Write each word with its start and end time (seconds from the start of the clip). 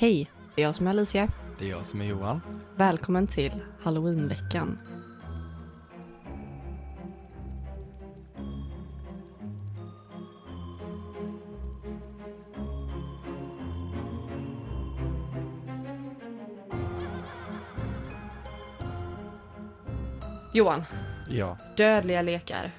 Hej, 0.00 0.30
det 0.54 0.62
är 0.62 0.66
jag 0.66 0.74
som 0.74 0.86
är 0.86 0.90
Alicia. 0.90 1.28
Det 1.58 1.64
är 1.64 1.70
jag 1.70 1.86
som 1.86 2.00
är 2.00 2.04
Johan. 2.04 2.40
Välkommen 2.76 3.26
till 3.26 3.52
Halloweenveckan. 3.80 4.78
Johan, 20.54 20.84
Ja. 21.28 21.56
dödliga 21.76 22.22
lekar. 22.22 22.70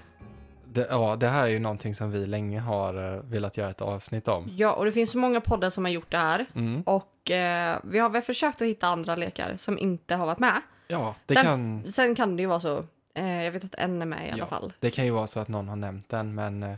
Det, 0.74 0.88
ja, 0.90 1.16
det 1.16 1.28
här 1.28 1.44
är 1.44 1.48
ju 1.48 1.60
någonting 1.60 1.96
som 1.96 2.12
vi 2.12 2.26
länge 2.26 2.60
har 2.60 3.14
eh, 3.16 3.22
velat 3.24 3.58
göra 3.58 3.70
ett 3.70 3.82
avsnitt 3.82 4.28
om. 4.28 4.50
Ja, 4.56 4.74
och 4.74 4.86
det 4.86 4.92
finns 4.92 5.12
så 5.12 5.18
många 5.18 5.42
poddar 5.42 5.70
som 5.70 5.86
har 5.86 5.92
gjort 5.92 6.12
det 6.12 6.18
här. 6.18 6.46
Mm. 6.56 6.82
Och 6.82 7.32
eh, 7.32 7.80
vi 7.84 8.00
har 8.00 8.10
väl 8.10 8.22
försökt 8.22 8.62
att 8.62 8.68
hitta 8.68 8.88
andra 8.88 9.16
lekar 9.16 9.54
som 9.58 9.78
inte 9.78 10.16
har 10.16 10.26
varit 10.26 10.40
med. 10.40 10.62
Ja, 10.88 11.16
det 11.26 11.34
sen, 11.36 11.44
kan, 11.46 11.92
sen 11.92 12.16
kan 12.16 12.36
det 12.36 12.42
ju 12.44 12.48
vara 12.48 12.60
så. 12.60 12.86
Eh, 13.14 13.44
jag 13.44 13.52
vet 13.52 13.64
att 13.66 13.76
en 13.76 14.02
är 14.02 14.06
med 14.06 14.28
i 14.28 14.32
alla 14.32 14.38
Ja. 14.40 14.46
fall. 14.46 14.74
det 14.80 14.92
kan 14.92 15.06
ju 15.06 15.12
vara 15.12 15.28
så 15.28 15.40
att 15.40 15.48
någon 15.48 15.68
har 15.68 15.76
nämnt 15.76 16.10
den, 16.10 16.36
men 16.36 16.64
eh, 16.64 16.76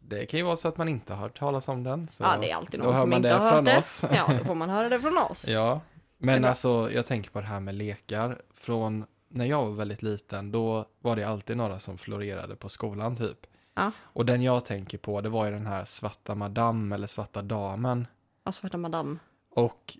det 0.00 0.26
kan 0.26 0.38
ju 0.40 0.44
vara 0.46 0.56
så 0.56 0.68
att 0.68 0.76
man 0.76 0.88
inte 0.88 1.14
har 1.14 1.20
hört 1.22 1.38
talas 1.38 1.68
om 1.68 1.84
den. 1.84 2.08
Så 2.08 2.22
Ja, 2.22 2.36
det 2.40 2.50
är 2.50 2.56
alltid 2.56 2.80
någon 2.80 3.00
som 3.00 3.12
inte 3.12 3.28
har 3.28 3.50
hört 3.50 3.64
det. 3.64 3.78
oss. 3.78 4.04
Ja, 4.14 4.26
då 4.38 4.44
får 4.44 4.54
man 4.54 4.70
höra 4.70 4.88
det 4.88 5.00
från 5.00 5.18
oss. 5.18 5.48
Ja, 5.52 5.80
men 6.18 6.40
bra. 6.40 6.48
alltså 6.48 6.88
jag 6.94 7.06
tänker 7.06 7.30
på 7.30 7.40
det 7.40 7.46
här 7.46 7.60
med 7.60 7.74
lekar. 7.74 8.38
Från 8.54 9.04
när 9.28 9.44
jag 9.44 9.66
var 9.66 9.74
väldigt 9.74 10.02
liten, 10.02 10.50
då 10.50 10.84
var 11.00 11.16
det 11.16 11.24
alltid 11.24 11.56
några 11.56 11.80
som 11.80 11.98
florerade 11.98 12.56
på 12.56 12.68
skolan 12.68 13.16
typ. 13.16 13.46
Ja. 13.74 13.92
Och 13.98 14.26
den 14.26 14.42
jag 14.42 14.64
tänker 14.64 14.98
på, 14.98 15.20
det 15.20 15.28
var 15.28 15.44
ju 15.44 15.50
den 15.50 15.66
här 15.66 15.84
svarta 15.84 16.34
madam 16.34 16.92
eller 16.92 17.06
svarta 17.06 17.42
damen. 17.42 18.06
Ja, 18.44 18.52
Svarta 18.52 18.78
Madame. 18.78 19.18
Och 19.50 19.98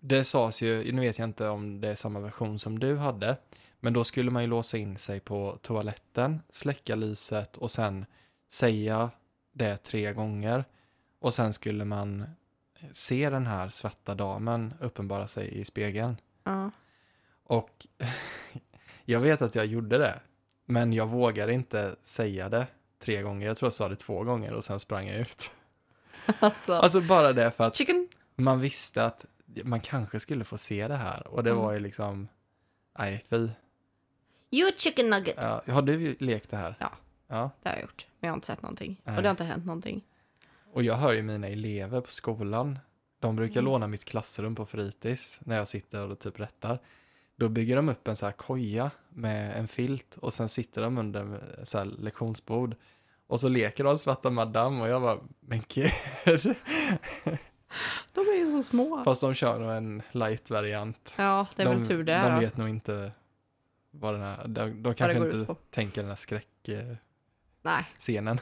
det 0.00 0.24
sades 0.24 0.62
ju, 0.62 0.92
nu 0.92 1.00
vet 1.00 1.18
jag 1.18 1.28
inte 1.28 1.48
om 1.48 1.80
det 1.80 1.88
är 1.88 1.94
samma 1.94 2.20
version 2.20 2.58
som 2.58 2.78
du 2.78 2.96
hade, 2.96 3.36
men 3.80 3.92
då 3.92 4.04
skulle 4.04 4.30
man 4.30 4.42
ju 4.42 4.48
låsa 4.48 4.78
in 4.78 4.98
sig 4.98 5.20
på 5.20 5.58
toaletten, 5.62 6.40
släcka 6.50 6.94
lyset 6.94 7.56
och 7.56 7.70
sen 7.70 8.06
säga 8.52 9.10
det 9.52 9.76
tre 9.76 10.12
gånger. 10.12 10.64
Och 11.20 11.34
sen 11.34 11.52
skulle 11.52 11.84
man 11.84 12.24
se 12.92 13.30
den 13.30 13.46
här 13.46 13.68
svarta 13.68 14.14
damen 14.14 14.74
uppenbara 14.80 15.26
sig 15.28 15.58
i 15.58 15.64
spegeln. 15.64 16.16
Ja. 16.44 16.70
Och 17.48 17.86
jag 19.04 19.20
vet 19.20 19.42
att 19.42 19.54
jag 19.54 19.66
gjorde 19.66 19.98
det, 19.98 20.20
men 20.64 20.92
jag 20.92 21.06
vågade 21.06 21.52
inte 21.52 21.96
säga 22.02 22.48
det 22.48 22.66
tre 22.98 23.22
gånger. 23.22 23.46
Jag 23.46 23.56
tror 23.56 23.66
jag 23.66 23.72
sa 23.74 23.88
det 23.88 23.96
två 23.96 24.24
gånger 24.24 24.52
och 24.52 24.64
sen 24.64 24.80
sprang 24.80 25.06
jag 25.08 25.16
ut. 25.18 25.50
Alltså, 26.40 26.72
Alltså 26.74 27.00
bara 27.00 27.32
det 27.32 27.50
för 27.50 27.64
att 27.64 27.76
chicken. 27.76 28.08
man 28.36 28.60
visste 28.60 29.04
att 29.04 29.24
man 29.64 29.80
kanske 29.80 30.20
skulle 30.20 30.44
få 30.44 30.58
se 30.58 30.88
det 30.88 30.96
här 30.96 31.26
och 31.26 31.44
det 31.44 31.50
Mm. 31.50 31.62
var 31.62 31.72
ju 31.72 31.78
liksom, 31.80 32.28
nej 32.98 33.24
fy. 33.28 33.48
You 34.50 34.72
chicken 34.76 35.10
nugget. 35.10 35.36
Ja, 35.40 35.62
har 35.66 35.82
du 35.82 36.16
lekt 36.20 36.50
det 36.50 36.56
här? 36.56 36.74
Ja. 36.80 36.90
Ja, 37.28 37.50
Det 37.62 37.68
har 37.68 37.76
jag 37.76 37.82
gjort. 37.82 38.06
Men 38.20 38.28
jag 38.28 38.32
har 38.32 38.36
inte 38.36 38.46
sett 38.46 38.62
någonting. 38.62 39.00
Nej. 39.04 39.16
Och 39.16 39.22
det 39.22 39.28
har 39.28 39.30
inte 39.30 39.44
hänt 39.44 39.66
någonting. 39.66 40.02
och 40.72 40.82
jag 40.82 40.94
hör 40.94 41.12
ju 41.12 41.22
mina 41.22 41.48
elever 41.48 42.00
på 42.00 42.10
skolan, 42.10 42.78
de 43.18 43.36
brukar 43.36 43.60
Mm. 43.60 43.72
låna 43.72 43.86
mitt 43.86 44.04
klassrum 44.04 44.54
på 44.54 44.66
fritids 44.66 45.40
när 45.44 45.56
jag 45.56 45.68
sitter 45.68 46.10
och 46.10 46.18
typ 46.18 46.40
rättar. 46.40 46.78
Då 47.38 47.48
bygger 47.48 47.76
de 47.76 47.88
upp 47.88 48.08
en 48.08 48.16
så 48.16 48.26
här 48.26 48.32
koja 48.32 48.90
med 49.08 49.58
en 49.58 49.68
filt 49.68 50.16
och 50.16 50.32
sen 50.32 50.48
sitter 50.48 50.82
de 50.82 50.98
under 50.98 51.40
så 51.62 51.78
här 51.78 51.84
lektionsbord. 51.84 52.76
Och 53.26 53.40
så 53.40 53.48
leker 53.48 53.84
de 53.84 53.98
svarta 53.98 54.30
madam 54.30 54.80
och 54.80 54.88
jag 54.88 55.02
bara, 55.02 55.18
men 55.40 55.62
gud. 55.68 55.90
De 58.12 58.20
är 58.20 58.38
ju 58.38 58.46
så 58.46 58.62
små. 58.62 59.04
Fast 59.04 59.20
de 59.20 59.34
kör 59.34 59.58
nog 59.58 59.70
en 59.70 60.02
light-variant. 60.12 61.14
Ja, 61.16 61.46
det 61.56 61.62
är 61.62 61.66
de, 61.66 61.78
väl 61.78 61.86
tur 61.86 62.04
det. 62.04 62.18
De 62.22 62.34
då. 62.34 62.40
vet 62.40 62.56
nog 62.56 62.68
inte 62.68 63.12
vad 63.90 64.14
den 64.14 64.22
här, 64.22 64.48
de, 64.48 64.82
de 64.82 64.94
kanske 64.94 65.18
inte 65.18 65.54
tänker 65.70 66.00
den 66.00 66.08
här 66.08 66.16
skräckscenen. 66.16 66.98
Nej, 67.62 67.84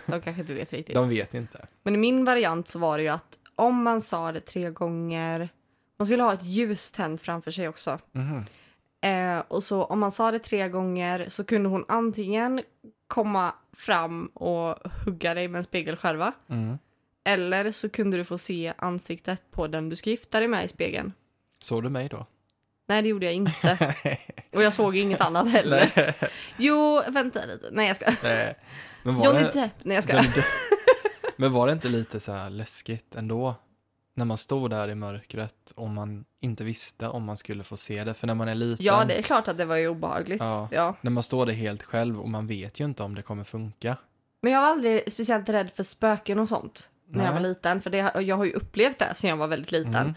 de 0.07 0.21
kanske 0.21 0.41
inte 0.41 0.55
vet 0.55 0.73
riktigt. 0.73 0.95
De 0.95 1.09
vet 1.09 1.35
inte. 1.35 1.67
Men 1.83 1.95
i 1.95 1.99
min 1.99 2.25
variant 2.25 2.69
så 2.69 2.79
var 2.79 2.97
det 2.99 3.03
ju 3.03 3.09
att 3.09 3.39
om 3.55 3.83
man 3.83 4.01
sa 4.01 4.33
det 4.33 4.41
tre 4.41 4.71
gånger, 4.71 5.49
man 5.97 6.07
skulle 6.07 6.23
ha 6.23 6.33
ett 6.33 6.45
ljus 6.45 6.91
tänt 6.91 7.23
framför 7.23 7.51
sig 7.51 7.69
också. 7.69 7.99
Mhm. 8.13 8.45
Eh, 9.01 9.39
och 9.49 9.63
så 9.63 9.85
om 9.85 10.01
man 10.01 10.11
sa 10.11 10.31
det 10.31 10.39
tre 10.39 10.69
gånger 10.69 11.27
så 11.29 11.45
kunde 11.45 11.69
hon 11.69 11.85
antingen 11.89 12.63
komma 13.09 13.55
fram 13.73 14.27
och 14.27 14.77
hugga 15.05 15.35
dig 15.35 15.49
med 15.49 15.59
en 15.59 15.65
spegelskärva. 15.65 16.33
Mm. 16.49 16.79
Eller 17.25 17.71
så 17.71 17.89
kunde 17.89 18.17
du 18.17 18.25
få 18.25 18.39
se 18.39 18.73
ansiktet 18.79 19.51
på 19.51 19.67
den 19.67 19.89
du 19.89 19.97
ska 19.97 20.11
gifta 20.11 20.39
dig 20.39 20.49
med 20.49 20.65
i 20.65 20.69
spegeln. 20.69 21.13
Såg 21.63 21.83
du 21.83 21.89
mig 21.89 22.09
då? 22.09 22.27
Nej, 22.89 23.03
det 23.03 23.09
gjorde 23.09 23.27
jag 23.27 23.35
inte. 23.35 23.95
Och 24.53 24.63
jag 24.63 24.73
såg 24.75 24.97
inget 24.97 25.21
annat 25.21 25.51
heller. 25.51 25.93
Nej. 25.97 26.15
Jo, 26.57 27.03
vänta 27.09 27.45
lite. 27.45 27.71
Nej, 27.73 27.87
jag 27.87 27.97
ska. 27.97 28.13
Nej. 28.23 28.55
Men 29.03 29.15
var, 29.15 29.25
Johnny 29.25 29.41
det, 29.41 29.61
Depp. 29.61 29.73
Nej, 29.83 29.95
jag 29.95 30.05
ska. 30.05 30.23
Men 31.37 31.53
var 31.53 31.67
det 31.67 31.73
inte 31.73 31.89
lite 31.89 32.21
så 32.21 32.33
här 32.33 32.51
läskigt 32.51 33.15
ändå? 33.15 33.55
När 34.19 34.25
man 34.25 34.39
stod 34.39 34.71
där 34.71 34.89
i 34.89 34.95
mörkret 34.95 35.73
och 35.75 35.89
man 35.89 36.25
inte 36.41 36.65
visste 36.65 37.09
om 37.09 37.25
man 37.25 37.37
skulle 37.37 37.63
få 37.63 37.77
se 37.77 38.05
det. 38.05 38.15
För 38.15 38.27
när 38.27 38.35
man 38.35 38.49
är 38.49 38.55
liten, 38.55 38.87
Ja, 38.87 39.05
det 39.05 39.15
är 39.19 39.23
klart 39.23 39.49
att 39.49 39.59
det 39.59 39.65
var 39.65 39.77
ju 39.77 39.89
obehagligt. 39.89 40.41
Ja. 40.41 40.69
Ja. 40.73 40.97
när 41.01 41.11
man 41.11 41.23
står 41.23 41.47
där 41.47 41.53
helt 41.53 41.83
själv 41.83 42.21
och 42.21 42.29
man 42.29 42.47
vet 42.47 42.81
ju 42.81 42.85
inte 42.85 43.03
om 43.03 43.15
det 43.15 43.23
kommer 43.23 43.45
funka. 43.45 43.97
Men 44.43 44.53
jag 44.53 44.61
var 44.61 44.69
aldrig 44.69 45.13
speciellt 45.13 45.49
rädd 45.49 45.71
för 45.71 45.83
spöken 45.83 46.39
och 46.39 46.49
sånt 46.49 46.91
när 47.09 47.25
jag 47.25 47.33
var 47.33 47.41
Nej. 47.41 47.49
liten. 47.49 47.81
För 47.81 47.91
det, 47.91 48.13
jag 48.21 48.37
har 48.37 48.45
ju 48.45 48.53
upplevt 48.53 48.99
det 48.99 49.15
sen 49.15 49.31
jag 49.31 49.37
var 49.37 49.47
väldigt 49.47 49.73
liten. 49.73 49.95
Mm. 49.95 50.15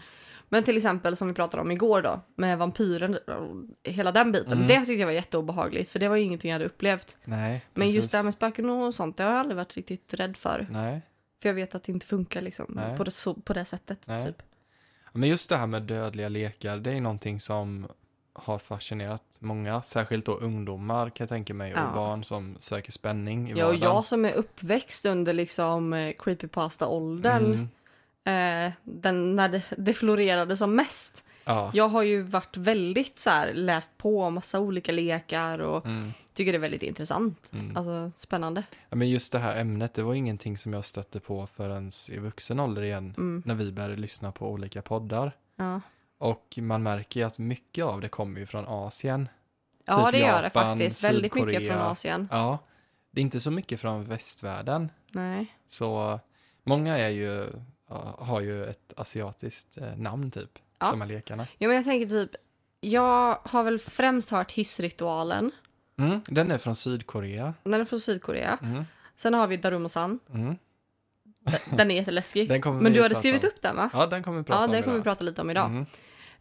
Men 0.48 0.62
till 0.62 0.76
exempel 0.76 1.16
som 1.16 1.28
vi 1.28 1.34
pratade 1.34 1.62
om 1.62 1.70
igår 1.70 2.02
då, 2.02 2.20
med 2.36 2.58
vampyren 2.58 3.14
och 3.14 3.90
hela 3.92 4.12
den 4.12 4.32
biten. 4.32 4.52
Mm. 4.52 4.66
Det 4.66 4.78
tyckte 4.78 4.92
jag 4.92 5.06
var 5.06 5.12
jätteobehagligt, 5.12 5.90
för 5.90 5.98
det 5.98 6.08
var 6.08 6.16
ju 6.16 6.22
ingenting 6.22 6.50
jag 6.50 6.54
hade 6.54 6.64
upplevt. 6.64 7.18
Nej, 7.24 7.64
Men 7.74 7.90
just 7.90 8.10
det 8.10 8.16
här 8.16 8.24
med 8.24 8.32
spöken 8.32 8.70
och 8.70 8.94
sånt, 8.94 9.16
det 9.16 9.22
har 9.22 9.30
jag 9.30 9.40
aldrig 9.40 9.56
varit 9.56 9.76
riktigt 9.76 10.14
rädd 10.14 10.36
för. 10.36 10.66
Nej. 10.70 11.02
För 11.42 11.48
jag 11.48 11.54
vet 11.54 11.74
att 11.74 11.82
det 11.84 11.92
inte 11.92 12.06
funkar 12.06 12.40
liksom, 12.42 12.80
på 12.96 13.04
det, 13.04 13.10
så, 13.10 13.34
på 13.34 13.52
det 13.52 13.64
sättet. 13.64 14.04
Nej. 14.06 14.26
Typ. 14.26 14.42
Men 15.12 15.28
just 15.28 15.48
det 15.48 15.56
här 15.56 15.66
med 15.66 15.82
dödliga 15.82 16.28
lekar, 16.28 16.76
det 16.76 16.92
är 16.92 17.00
någonting 17.00 17.40
som 17.40 17.86
har 18.32 18.58
fascinerat 18.58 19.22
många, 19.40 19.82
särskilt 19.82 20.26
då 20.26 20.32
ungdomar 20.34 21.10
kan 21.10 21.24
jag 21.24 21.28
tänka 21.28 21.54
mig, 21.54 21.72
och 21.74 21.78
Ja. 21.80 21.92
barn 21.94 22.24
som 22.24 22.56
söker 22.58 22.92
spänning 22.92 23.48
i 23.50 23.50
Ja, 23.50 23.56
och 23.66 23.72
vardagen. 23.72 23.94
jag 23.94 24.04
som 24.04 24.24
är 24.24 24.32
uppväxt 24.32 25.06
under 25.06 25.32
liksom 25.32 25.92
eh, 25.92 26.12
creepypasta-åldern, 26.18 27.68
Mm. 28.24 28.66
eh, 28.68 28.72
den, 28.84 29.36
när 29.36 29.48
det, 29.48 29.62
det 29.78 29.94
florerade 29.94 30.56
som 30.56 30.74
mest. 30.74 31.24
Ja. 31.50 31.70
Jag 31.74 31.88
har 31.88 32.02
ju 32.02 32.22
varit 32.22 32.56
väldigt 32.56 33.18
så 33.18 33.30
här, 33.30 33.52
läst 33.54 33.96
på 33.98 34.22
om 34.22 34.34
massa 34.34 34.60
olika 34.60 34.92
lekar 34.92 35.58
och 35.58 35.86
Mm. 35.86 36.12
tycker 36.34 36.52
det 36.52 36.56
är 36.58 36.60
väldigt 36.60 36.82
intressant. 36.82 37.50
Mm. 37.52 37.76
Alltså 37.76 38.10
spännande. 38.16 38.62
ja, 38.88 38.96
men 38.96 39.08
just 39.10 39.32
det 39.32 39.38
här 39.38 39.56
ämnet, 39.56 39.94
det 39.94 40.02
var 40.02 40.14
ingenting 40.14 40.56
som 40.56 40.72
jag 40.72 40.84
stötte 40.84 41.20
på 41.20 41.46
förrän 41.46 41.90
i 42.10 42.18
vuxen 42.18 42.60
ålder 42.60 42.82
igen, 42.82 43.14
Mm. 43.18 43.42
när 43.46 43.54
vi 43.54 43.72
började 43.72 43.96
lyssna 43.96 44.32
på 44.32 44.48
olika 44.50 44.82
poddar. 44.82 45.32
Ja, 45.56 45.80
Och 46.18 46.58
man 46.60 46.82
märker 46.82 47.20
ju 47.20 47.26
att 47.26 47.38
mycket 47.38 47.84
av 47.84 48.00
det 48.00 48.08
kommer 48.08 48.40
ju 48.40 48.46
från 48.46 48.64
Asien. 48.68 49.28
ja 49.84 50.04
Typ 50.06 50.12
det 50.12 50.18
gör 50.26 50.38
det 50.38 50.44
Japan, 50.44 50.78
faktiskt. 50.78 51.04
Väldigt 51.04 51.34
mycket 51.34 51.50
Sydkorea. 51.50 51.74
från 51.78 51.86
Asien. 51.92 52.28
Ja, 52.30 52.58
det 53.10 53.20
är 53.20 53.22
inte 53.22 53.40
så 53.40 53.50
mycket 53.50 53.80
från 53.80 54.04
västvärlden. 54.04 54.90
Nej. 55.12 55.54
Så 55.68 56.20
många 56.64 56.98
är 56.98 57.08
ju, 57.08 57.46
har 58.18 58.40
ju 58.40 58.64
ett 58.64 58.92
asiatiskt 58.96 59.78
eh, 59.78 59.96
namn 59.96 60.30
typ, 60.30 60.58
Ja. 60.80 60.90
de 60.90 61.00
här 61.00 61.08
lekarna. 61.08 61.46
Ja, 61.58 61.68
men 61.68 61.76
jag 61.76 61.84
tänker 61.84 62.06
typ, 62.08 62.30
jag 62.80 63.38
har 63.44 63.62
väl 63.62 63.78
främst 63.78 64.30
hört 64.30 64.52
hissritualen. 64.52 65.50
Mm, 65.98 66.20
den 66.26 66.50
är 66.50 66.58
från 66.58 66.76
Sydkorea. 66.76 67.54
Den 67.62 67.74
är 67.80 67.84
från 67.84 68.00
Sydkorea. 68.00 68.58
Mm, 68.62 68.84
Sen 69.16 69.34
har 69.34 69.46
vi 69.46 69.56
Darumo-san. 69.56 70.18
mm. 70.34 70.56
Den 71.70 71.90
är 71.90 71.94
jätteläskig. 71.94 72.48
Den 72.62 72.82
Men 72.82 72.92
du 72.92 73.02
hade 73.02 73.14
skrivit 73.14 73.44
om. 73.44 73.48
upp 73.48 73.62
den 73.62 73.76
va? 73.76 73.90
Ja, 73.92 74.06
den 74.06 74.22
kommer 74.22 74.38
vi 74.38 74.44
prata 74.44 74.60
Ja, 74.60 74.64
om 74.66 74.70
den 74.72 74.82
kommer 74.82 74.96
vi 74.96 75.02
prata 75.02 75.24
lite 75.24 75.40
om 75.40 75.50
idag. 75.50 75.66
Mm, 75.66 75.86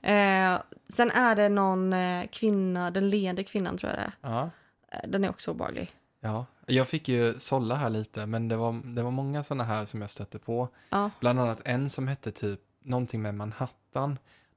Eh, 0.01 0.62
sen 0.89 1.12
är 1.12 1.35
det 1.35 1.50
någon 1.50 1.94
eh, 1.94 2.27
kvinna, 2.31 2.92
den 2.92 3.09
leende 3.09 3.44
kvinnan 3.44 3.77
tror 3.77 3.92
jag 3.92 4.00
det 4.00 4.12
ja, 4.21 4.50
är. 4.92 4.97
Eh, 5.03 5.09
Den 5.09 5.24
är 5.24 5.30
också 5.30 5.51
obehaglig. 5.51 5.92
ja. 6.21 6.45
Jag 6.65 6.88
fick 6.88 7.07
ju 7.09 7.33
sålla 7.39 7.75
här 7.75 7.89
lite, 7.89 8.25
men 8.25 8.47
det 8.47 8.56
var, 8.57 8.95
det 8.95 9.03
var 9.03 9.12
många 9.12 9.44
sådana 9.44 9.63
här 9.63 9.85
som 9.85 10.01
jag 10.01 10.09
stötte 10.09 10.39
på. 10.39 10.69
Ja. 10.89 11.09
Bland 11.19 11.39
annat 11.39 11.62
en 11.65 11.89
som 11.89 12.07
hette 12.07 12.31
typ 12.31 12.59
någonting 12.83 13.21
med 13.21 13.35
Manhattan. 13.35 13.75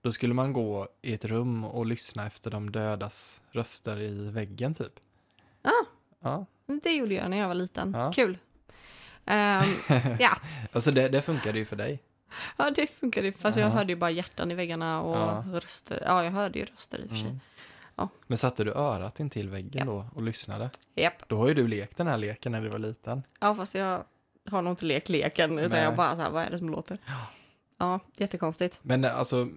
Då 0.02 0.12
skulle 0.12 0.34
man 0.34 0.52
gå 0.52 0.88
i 1.02 1.14
ett 1.14 1.24
rum 1.24 1.64
och 1.64 1.86
lyssna 1.86 2.26
efter 2.26 2.50
de 2.50 2.72
dödas 2.72 3.42
röster 3.50 4.00
i 4.00 4.30
väggen 4.30 4.74
typ. 4.74 4.92
Ja. 5.62 5.84
Ja, 6.20 6.46
Det 6.82 6.92
gjorde 6.92 7.14
jag 7.14 7.30
när 7.30 7.36
jag 7.36 7.48
var 7.48 7.54
liten. 7.54 7.92
Ja. 7.96 8.12
Kul. 8.12 8.38
Ehm, 9.26 9.64
ja. 10.20 10.30
alltså 10.72 10.90
det, 10.90 11.08
det 11.08 11.22
funkade 11.22 11.58
ju 11.58 11.64
för 11.64 11.76
dig. 11.76 12.02
ja, 12.56 12.70
det 12.70 12.86
funkade 12.86 13.26
ju. 13.26 13.32
Fast 13.32 13.58
jag 13.58 13.66
Ja. 13.66 13.70
hörde 13.72 13.92
ju 13.92 13.96
bara 13.96 14.10
hjärtan 14.10 14.50
i 14.50 14.54
väggarna 14.54 15.02
och 15.02 15.16
Ja. 15.16 15.44
röster. 15.60 16.02
Ja, 16.06 16.24
jag 16.24 16.30
hörde 16.30 16.58
ju 16.58 16.64
röster 16.64 16.98
i 16.98 17.04
och 17.04 17.08
för 17.08 17.16
sig. 17.16 17.26
Mm. 17.26 17.40
Ja. 17.96 18.08
Men 18.26 18.38
satte 18.38 18.64
du 18.64 18.72
örat 18.72 19.20
in 19.20 19.30
till 19.30 19.48
väggen 19.48 19.86
Ja. 19.88 19.92
då 19.92 20.06
och 20.14 20.22
lyssnade? 20.22 20.70
Japp. 20.94 21.28
Då 21.28 21.36
har 21.38 21.48
ju 21.48 21.54
du 21.54 21.68
lekt 21.68 21.96
den 21.96 22.06
här 22.06 22.18
leken 22.18 22.52
när 22.52 22.60
du 22.62 22.68
var 22.68 22.78
liten. 22.78 23.22
Ja, 23.40 23.54
fast 23.54 23.74
jag 23.74 24.04
har 24.50 24.62
nog 24.62 24.72
inte 24.72 24.84
lekt 24.84 25.08
leken. 25.08 25.58
Utan 25.58 25.70
Nej. 25.70 25.82
jag 25.82 25.96
bara 25.96 26.16
så 26.16 26.22
här, 26.22 26.30
vad 26.30 26.42
är 26.44 26.50
det 26.50 26.58
som 26.58 26.70
låter? 26.70 26.98
Ja, 27.06 27.12
jättekonstigt. 28.16 28.78
Men 28.82 29.04
eh, 29.04 29.18
alltså, 29.18 29.48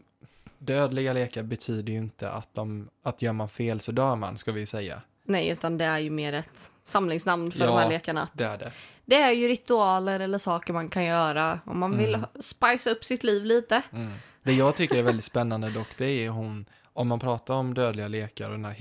dödliga 0.58 1.14
lekar 1.14 1.44
betyder 1.44 1.94
ju 1.94 2.00
inte 2.00 2.30
att, 2.32 2.54
de, 2.54 2.90
att 3.04 3.22
gör 3.22 3.34
man 3.34 3.50
fel 3.50 3.80
så 3.80 3.92
dör 3.92 4.16
man, 4.16 4.38
ska 4.38 4.52
vi 4.52 4.66
säga. 4.66 5.02
Nej, 5.24 5.50
utan 5.50 5.78
det 5.78 5.86
är 5.86 6.00
ju 6.00 6.10
mer 6.10 6.34
ett 6.34 6.72
samlingsnamn 6.84 7.52
för 7.52 7.60
Ja, 7.60 7.66
de 7.66 7.78
här 7.78 7.90
lekarna. 7.90 8.22
Att 8.22 8.38
Det 8.38 8.44
är 8.44 8.58
det. 8.58 8.72
Det 9.06 9.16
är 9.16 9.32
ju 9.32 9.48
ritualer 9.48 10.20
eller 10.20 10.38
saker 10.38 10.74
man 10.74 10.90
kan 10.90 11.06
göra 11.06 11.60
om 11.66 11.80
man 11.80 11.98
vill 11.98 12.14
Mm. 12.16 12.28
spice 12.40 12.90
upp 12.92 13.04
sitt 13.04 13.24
liv 13.24 13.46
lite. 13.46 13.82
Mm. 13.92 14.14
Det 14.44 14.54
jag 14.54 14.76
tycker 14.76 14.96
är 14.98 15.02
väldigt 15.04 15.26
spännande 15.26 15.70
dock, 15.70 15.88
det 15.98 16.06
är 16.06 16.30
hon, 16.30 16.66
om 16.94 17.08
man 17.08 17.20
pratar 17.20 17.54
om 17.54 17.74
dödliga 17.74 18.08
lekar 18.08 18.46
och 18.50 18.52
den 18.56 18.66
här 18.66 18.74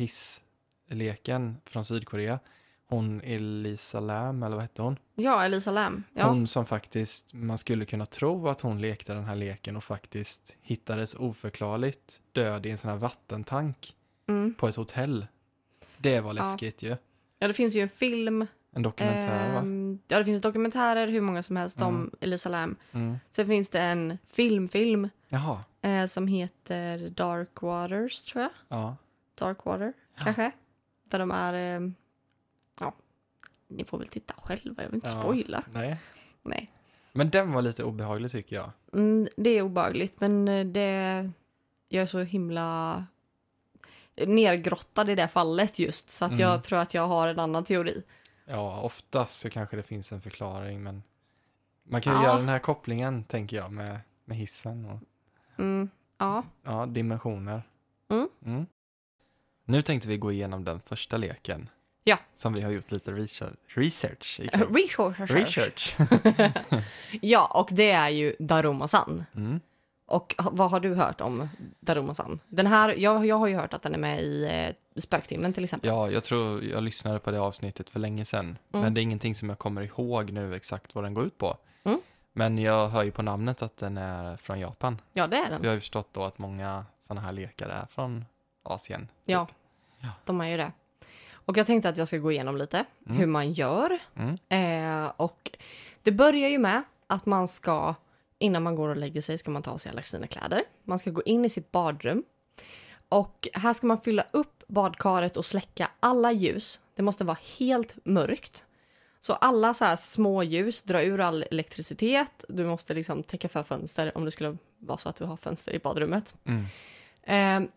hissleken 0.89 1.57
från 1.65 1.85
Sydkorea, 1.85 2.39
hon 2.89 3.21
Elisa 3.25 4.01
Lam, 4.01 4.43
eller 4.43 4.57
vad 4.57 4.63
hette 4.63 4.83
hon? 4.83 4.99
Ja, 5.15 5.45
Elisa 5.45 5.71
Lam. 5.71 6.05
Ja. 6.15 6.27
Hon 6.29 6.47
som 6.47 6.67
faktiskt, 6.67 7.35
man 7.35 7.59
skulle 7.59 7.85
kunna 7.85 8.07
tro 8.07 8.49
att 8.49 8.61
hon 8.61 8.81
lekte 8.81 9.15
den 9.15 9.25
här 9.25 9.37
leken 9.37 9.77
och 9.77 9.85
faktiskt 9.85 10.57
hittades 10.63 11.15
oförklarligt 11.15 12.21
död 12.33 12.67
i 12.67 12.71
en 12.71 12.79
sån 12.79 12.91
här 12.91 12.97
vattentank 12.97 13.95
Mm. 14.29 14.55
på 14.55 14.69
ett 14.69 14.77
hotell. 14.77 15.27
Det 15.99 16.21
var 16.21 16.35
Ja. 16.35 16.43
läskigt 16.43 16.83
ju. 16.83 16.97
ja, 17.39 17.49
det 17.49 17.55
finns 17.55 17.77
ju 17.77 17.81
en 17.81 17.89
film. 17.89 18.47
En 18.73 18.83
dokumentär 18.83 19.53
va? 19.53 19.59
ehm, 19.59 19.99
ja, 20.09 20.19
det 20.19 20.25
finns 20.25 20.41
dokumentärer 20.41 21.09
hur 21.09 21.21
många 21.21 21.43
som 21.43 21.57
helst 21.57 21.81
om 21.81 21.95
Mm. 21.95 22.11
Elisa 22.21 22.49
Lam. 22.49 22.77
Mm. 22.93 23.17
Sen 23.31 23.47
finns 23.47 23.71
det 23.71 23.81
en 23.81 24.19
filmfilm 24.27 25.09
Jaha, 25.29 25.65
eh, 25.83 26.07
som 26.07 26.27
heter 26.27 27.09
Dark 27.11 27.63
Waters, 27.63 28.23
tror 28.23 28.43
jag. 28.43 28.51
ja. 28.69 28.97
Dark 29.35 29.65
Water, 29.65 29.93
kanske. 30.19 30.51
Där 31.11 31.19
de 31.19 31.31
är... 31.31 31.55
Eh, 31.55 31.81
ja, 31.81 31.81
ni 33.77 33.85
får 33.85 33.99
väl 33.99 34.09
titta 34.09 34.35
själva. 34.37 34.83
Jag 34.83 34.89
vill 34.91 34.95
inte 34.95 35.09
Ja. 35.09 35.23
spoila. 35.23 35.63
Nej. 35.73 35.97
Nej. 36.43 36.69
Men 37.13 37.31
den 37.31 37.53
var 37.53 37.63
lite 37.63 37.85
obehaglig 37.85 38.31
tycker 38.31 38.57
jag. 38.57 38.71
Mm, 38.93 39.29
det 39.37 39.51
är 39.51 39.63
obehagligt, 39.63 40.21
men 40.21 40.49
eh, 40.49 40.67
det... 40.67 41.31
Jag 41.89 42.03
är 42.03 42.07
så 42.07 42.19
himla 42.21 43.07
nergrottad 44.27 45.11
i 45.11 45.15
det 45.15 45.29
fallet 45.29 45.79
just, 45.79 46.11
så 46.11 46.25
att 46.25 46.31
Mm. 46.31 46.41
jag 46.41 46.65
tror 46.65 46.79
att 46.79 46.95
jag 46.95 47.07
har 47.09 47.29
en 47.29 47.39
annan 47.39 47.65
teori. 47.65 48.03
Ja, 48.45 48.81
oftast 48.81 49.41
så 49.41 49.51
kanske 49.51 49.77
det 49.77 49.83
finns 49.83 50.13
en 50.13 50.21
förklaring, 50.21 50.83
men 50.83 51.03
man 51.85 52.01
kan 52.01 52.13
ju 52.13 52.19
Ja. 52.19 52.25
göra 52.27 52.37
den 52.39 52.49
här 52.49 52.59
kopplingen, 52.59 53.25
tänker 53.25 53.57
jag, 53.57 53.73
med, 53.73 54.01
med 54.25 54.37
hissen 54.37 54.85
och 54.85 54.99
Mm, 55.59 55.89
ja. 56.19 56.43
ja, 56.63 56.87
dimensioner. 56.87 57.63
Mm. 58.45 58.67
Nu 59.65 59.83
tänkte 59.83 60.09
vi 60.09 60.17
gå 60.17 60.33
igenom 60.33 60.65
den 60.65 60.81
första 60.81 61.17
leken. 61.17 61.69
Ja. 62.07 62.19
Som 62.35 62.55
vi 62.55 62.63
har 62.63 62.71
gjort 62.71 62.91
lite 62.91 63.13
research, 63.13 63.57
research 63.67 64.41
ikring. 64.41 64.75
Research. 64.75 65.31
Research. 65.31 65.97
ja, 67.21 67.47
och 67.47 67.69
det 67.73 67.91
är 67.91 68.09
ju 68.09 68.37
Daruma-san. 68.39 69.25
Mm. 69.37 69.61
Och 70.07 70.35
vad 70.39 70.71
har 70.71 70.81
du 70.81 70.95
hört 70.95 71.21
om 71.21 71.49
Daruma-san? 71.81 72.41
Den 72.49 72.67
här, 72.67 72.89
jag, 72.89 73.27
jag 73.27 73.37
har 73.37 73.47
ju 73.47 73.55
hört 73.57 73.75
att 73.75 73.83
den 73.83 73.95
är 73.95 73.99
med 73.99 74.21
i 74.23 74.45
eh, 74.45 75.01
Spöktimmen 75.01 75.53
till 75.53 75.65
exempel. 75.65 75.89
Ja, 75.91 76.11
jag 76.11 76.25
tror 76.25 76.65
jag 76.65 76.83
lyssnade 76.83 77.19
på 77.19 77.31
det 77.31 77.41
avsnittet 77.41 77.91
för 77.91 78.01
länge 78.01 78.25
sedan. 78.25 78.45
Mm. 78.45 78.59
Men 78.85 78.95
det 78.95 79.01
är 79.01 79.03
ingenting 79.03 79.35
som 79.35 79.49
jag 79.49 79.59
kommer 79.59 79.83
ihåg 79.83 80.31
nu 80.33 80.55
exakt 80.55 80.95
vad 80.95 81.05
den 81.05 81.15
går 81.15 81.25
ut 81.27 81.39
på. 81.39 81.57
Mm. 81.85 82.01
Men 82.33 82.59
jag 82.59 82.89
hör 82.89 83.03
ju 83.03 83.11
på 83.11 83.23
namnet 83.23 83.63
att 83.63 83.77
den 83.77 83.97
är 83.99 84.37
från 84.37 84.61
Japan. 84.61 85.01
Ja, 85.13 85.27
det 85.27 85.37
är 85.37 85.51
den. 85.51 85.63
Jag 85.63 85.71
har 85.71 85.75
ju 85.75 85.81
förstått 85.81 86.09
då 86.13 86.25
att 86.25 86.39
många 86.39 86.85
sådana 87.01 87.21
här 87.21 87.33
lekar 87.33 87.69
är 87.69 87.87
från 87.91 88.25
Asien. 88.63 89.01
typ. 89.01 89.09
Ja, 89.25 89.47
Ja. 90.01 90.09
de 90.25 90.41
är 90.41 90.49
ju 90.49 90.57
det. 90.57 90.73
Och 91.45 91.57
jag 91.57 91.67
tänkte 91.67 91.89
att 91.89 91.97
jag 91.97 92.09
ska 92.09 92.19
gå 92.19 92.33
igenom 92.33 92.57
lite 92.57 92.85
Mm. 93.07 93.19
hur 93.19 93.27
man 93.27 93.53
gör. 93.53 93.99
Mm. 94.17 94.39
Eh, 95.05 95.13
och 95.17 95.51
det 96.03 96.13
börjar 96.13 96.49
ju 96.49 96.59
med 96.59 96.83
att 97.07 97.27
man 97.27 97.49
ska, 97.49 97.95
innan 98.39 98.63
man 98.63 98.77
går 98.77 98.89
och 98.89 98.97
lägger 98.97 99.21
sig, 99.21 99.39
ska 99.39 99.51
man 99.51 99.63
ta 99.63 99.79
sig 99.79 99.91
alla 99.93 100.03
sina 100.03 100.27
kläder. 100.27 100.63
Man 100.85 100.99
ska 100.99 101.11
gå 101.11 101.23
in 101.23 101.45
i 101.45 101.49
sitt 101.49 101.73
badrum. 101.73 102.23
Och 103.09 103.49
här 103.53 103.73
ska 103.73 103.87
man 103.87 104.01
fylla 104.01 104.25
upp 104.31 104.65
badkaret 104.69 105.37
och 105.37 105.45
släcka 105.47 105.91
alla 106.01 106.33
ljus. 106.33 106.81
Det 106.95 107.03
måste 107.03 107.25
vara 107.25 107.39
helt 107.59 107.97
mörkt. 108.05 108.65
Så 109.21 109.33
alla 109.33 109.75
så 109.75 109.85
här 109.85 109.97
små 109.97 110.43
ljus, 110.43 110.83
dra 110.83 111.03
ur 111.03 111.21
all 111.21 111.43
elektricitet. 111.43 112.45
Du 112.49 112.65
måste 112.65 112.95
liksom 112.95 113.23
täcka 113.23 113.49
för 113.49 113.63
fönster 113.63 114.17
om 114.17 114.25
det 114.25 114.31
skulle 114.31 114.57
vara 114.79 114.99
så 114.99 115.09
att 115.09 115.17
du 115.17 115.25
har 115.25 115.37
fönster 115.37 115.73
i 115.73 115.79
badrummet. 115.79 116.35
Mm. 116.45 117.65
Eh, 117.65 117.71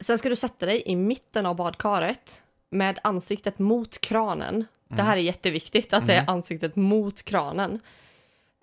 sen 0.00 0.18
ska 0.18 0.28
du 0.28 0.36
sätta 0.36 0.66
dig 0.66 0.82
i 0.86 0.96
mitten 0.96 1.46
av 1.46 1.56
badkaret 1.56 2.42
med 2.74 2.98
ansiktet 3.02 3.58
mot 3.58 4.00
kranen. 4.00 4.64
Det 4.88 5.02
här 5.02 5.16
är 5.16 5.20
jätteviktigt, 5.20 5.92
att 5.92 6.06
det 6.06 6.12
är 6.12 6.18
Mm. 6.22 6.34
ansiktet 6.34 6.76
mot 6.76 7.22
kranen. 7.22 7.80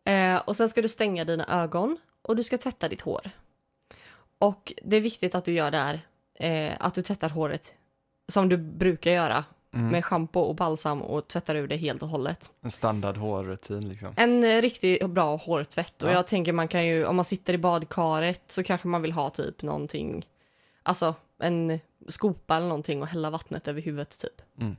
Eh, 0.06 0.36
och 0.36 0.56
sen 0.56 0.70
ska 0.70 0.82
du 0.82 0.90
stänga 0.90 1.26
dina 1.26 1.46
ögon 1.64 1.98
och 2.22 2.36
du 2.36 2.44
ska 2.44 2.58
tvätta 2.58 2.90
ditt 2.90 3.02
hår. 3.02 3.30
Och 4.40 4.74
det 4.84 4.96
är 4.96 5.02
viktigt 5.02 5.36
att 5.36 5.46
du 5.46 5.54
gör 5.54 5.72
det 5.72 5.78
här, 5.78 6.00
eh, 6.40 6.74
att 6.80 6.94
du 6.94 7.02
tvättar 7.02 7.30
håret 7.30 7.74
som 8.32 8.50
du 8.50 8.58
brukar 8.58 9.12
göra 9.12 9.44
Mm. 9.74 9.88
med 9.88 10.06
schampo 10.06 10.40
och 10.40 10.56
balsam 10.56 11.02
och 11.02 11.28
tvättar 11.28 11.56
ur 11.56 11.68
det 11.68 11.76
helt 11.78 12.04
och 12.04 12.10
hållet. 12.10 12.52
En 12.62 12.72
standard 12.72 13.18
hårrutin 13.18 13.90
liksom. 13.90 14.14
En 14.18 14.44
eh, 14.44 14.62
riktigt 14.62 15.10
bra 15.10 15.36
hårtvätt. 15.36 16.04
Och 16.04 16.10
Ja. 16.10 16.14
jag 16.14 16.28
tänker 16.28 16.54
man 16.54 16.68
kan 16.68 16.86
ju, 16.86 17.06
om 17.06 17.16
man 17.16 17.26
sitter 17.26 17.54
i 17.54 17.58
badkaret 17.58 18.42
så 18.52 18.64
kanske 18.64 18.88
man 18.88 19.02
vill 19.02 19.12
ha 19.12 19.30
typ 19.30 19.62
någonting, 19.62 20.26
alltså 20.84 21.16
en 21.40 21.80
skopa 22.08 22.56
eller 22.56 22.68
någonting 22.68 23.02
och 23.02 23.08
hälla 23.08 23.30
vattnet 23.30 23.68
över 23.68 23.82
huvudet 23.82 24.20
typ. 24.20 24.42
Mm. 24.60 24.76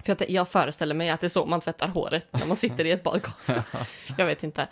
För 0.00 0.12
att 0.12 0.30
jag 0.30 0.48
föreställer 0.48 0.94
mig 0.94 1.10
att 1.10 1.20
det 1.20 1.26
är 1.26 1.28
så 1.28 1.46
man 1.46 1.60
tvättar 1.60 1.88
håret 1.88 2.26
när 2.32 2.46
man 2.46 2.56
sitter 2.56 2.84
i 2.84 2.90
ett 2.90 3.02
badkar. 3.02 3.34
jag 4.18 4.26
vet 4.26 4.42
inte. 4.42 4.68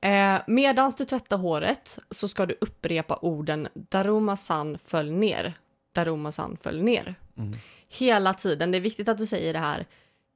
Eh, 0.00 0.38
medans 0.46 0.96
du 0.96 1.04
tvättar 1.04 1.36
håret 1.36 1.98
så 2.10 2.28
ska 2.28 2.46
du 2.46 2.56
upprepa 2.60 3.16
orden 3.16 3.68
Daruma-san 3.74 4.78
föll 4.84 5.10
ner. 5.10 5.54
Daruma-san 5.92 6.56
föll 6.60 6.82
ner. 6.82 7.14
Mm. 7.36 7.58
Hela 7.88 8.34
tiden. 8.34 8.70
Det 8.70 8.78
är 8.78 8.82
viktigt 8.82 9.08
att 9.08 9.18
du 9.18 9.26
säger 9.26 9.52
det 9.52 9.58
här 9.58 9.86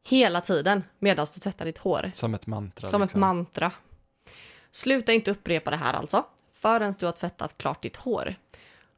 hela 0.09 0.41
tiden 0.41 0.85
medan 0.99 1.27
du 1.35 1.41
tvättar 1.41 1.65
ditt 1.65 1.79
hår. 1.79 2.11
Som 2.15 2.35
ett 2.35 2.47
mantra. 2.47 2.89
Som 2.89 3.03
ett 3.03 3.07
liksom. 3.07 3.21
mantra. 3.21 3.73
Sluta 4.71 5.13
inte 5.13 5.31
upprepa 5.31 5.71
det 5.71 5.77
här 5.77 5.93
alltså, 5.93 6.25
förrän 6.53 6.95
du 6.99 7.07
har 7.07 7.13
tvättat 7.13 7.59
klart 7.59 7.83
ditt 7.83 7.97
hår. 7.97 8.35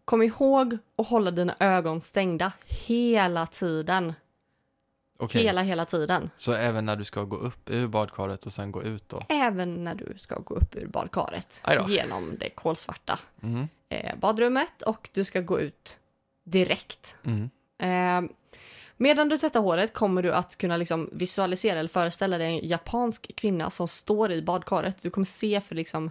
Kom 0.04 0.22
ihåg 0.22 0.78
att 0.96 1.06
hålla 1.06 1.31
dina 1.31 1.54
ögon 1.60 2.00
stängda 2.00 2.52
hela 2.66 3.46
tiden. 3.46 4.12
Okej, 5.19 5.43
Hela, 5.43 5.62
hela 5.62 5.84
tiden. 5.84 6.31
så 6.37 6.52
även 6.52 6.84
när 6.87 6.96
du 6.96 7.04
ska 7.04 7.22
gå 7.25 7.37
upp 7.37 7.70
ur 7.70 7.87
badkaret 7.87 8.46
och 8.46 8.52
sen 8.52 8.72
gå 8.72 8.82
ut 8.82 9.08
då? 9.08 9.22
Även 9.28 9.84
när 9.84 9.94
du 9.94 10.14
ska 10.19 10.38
gå 10.38 10.54
upp 10.54 10.75
ur 10.76 10.87
badkaret. 10.87 11.60
Aj 11.64 11.76
då. 11.76 11.88
Genom 11.88 12.37
det 12.40 12.50
kolsvarta 12.50 13.19
Mm. 13.43 13.69
eh, 13.88 14.16
badrummet 14.19 14.82
och 14.82 15.08
du 15.12 15.25
ska 15.25 15.41
gå 15.41 15.60
ut 15.60 15.98
direkt. 16.44 17.17
Mm. 17.24 17.50
Eh, 17.79 18.31
medan 18.96 19.29
du 19.29 19.38
tvättar 19.38 19.60
håret 19.60 19.93
kommer 19.93 20.22
du 20.22 20.32
att 20.32 20.56
kunna 20.58 20.77
liksom 20.77 21.10
visualisera 21.12 21.79
eller 21.79 21.88
föreställa 21.88 22.38
dig 22.38 22.46
en 22.60 22.69
japansk 22.69 23.36
kvinna 23.36 23.70
som 23.70 23.88
står 23.88 24.32
i 24.32 24.43
badkaret. 24.43 25.03
Du 25.03 25.10
kommer 25.10 25.24
se 25.24 25.60
för 25.60 25.74
liksom 25.74 26.10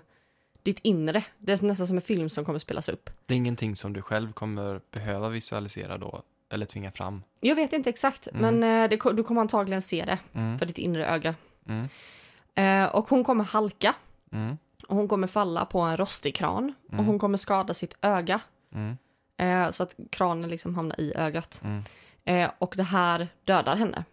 ditt 0.64 0.80
inre. 0.82 1.24
Det 1.38 1.52
är 1.62 1.66
nästan 1.66 1.88
som 1.88 1.98
en 1.98 2.02
film 2.02 2.30
som 2.30 2.46
kommer 2.46 2.60
spelas 2.60 2.90
upp. 2.90 3.10
Det 3.26 3.34
är 3.34 3.38
ingenting 3.38 3.76
som 3.76 3.94
du 3.94 4.02
själv 4.02 4.34
kommer 4.34 4.82
behöva 4.92 5.30
visualisera 5.30 5.98
då, 5.98 6.22
eller 6.50 6.66
tvinga 6.66 6.92
fram? 6.92 7.24
Jag 7.40 7.56
vet 7.56 7.74
inte 7.74 7.90
exakt, 7.90 8.28
Mm. 8.28 8.42
men 8.60 8.84
eh, 8.84 8.90
det, 8.90 9.14
du 9.14 9.24
kommer 9.24 9.42
antagligen 9.42 9.82
se 9.82 10.04
det 10.06 10.20
Mm. 10.40 10.60
för 10.60 10.66
ditt 10.66 10.78
inre 10.78 11.06
öga. 11.06 11.36
Mm. 11.68 11.88
Eh, 12.56 12.96
och 12.96 13.10
hon 13.10 13.24
kommer 13.24 13.44
halka 13.44 13.96
Mm. 14.32 14.58
och 14.88 14.96
hon 14.96 15.08
kommer 15.08 15.28
falla 15.28 15.66
på 15.66 15.80
en 15.80 15.98
rostig 15.98 16.36
kran 16.36 16.74
och 16.88 16.94
Mm. 16.94 17.06
hon 17.06 17.20
kommer 17.20 17.38
skada 17.38 17.74
sitt 17.74 17.96
öga 18.02 18.40
Mm. 18.74 18.98
eh, 19.38 19.70
så 19.72 19.84
att 19.84 19.96
kranen 20.10 20.50
liksom 20.50 20.76
hamnar 20.76 21.00
i 21.02 21.14
ögat. 21.16 21.64
Eh, 22.24 22.50
och 22.58 22.74
det 22.78 22.84
här 22.84 23.28
dödar 23.46 23.76
henne. 23.76 24.04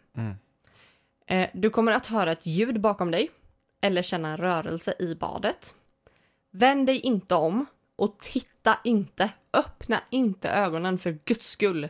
Eh, 1.27 1.49
du 1.55 1.71
kommer 1.71 1.93
att 1.93 2.07
höra 2.07 2.33
ett 2.33 2.47
ljud 2.47 2.81
bakom 2.81 3.11
dig 3.11 3.31
eller 3.81 4.03
känna 4.03 4.29
en 4.29 4.37
rörelse 4.37 4.95
i 4.99 5.15
badet. 5.15 5.75
Vänd 6.51 6.87
dig 6.87 7.01
inte 7.01 7.35
om 7.35 7.67
och 7.97 8.19
titta 8.19 8.79
inte. 8.85 9.31
Öppna 9.53 10.01
inte 10.11 10.49
ögonen 10.51 10.99
för 10.99 11.19
guds 11.25 11.51
skull. 11.51 11.89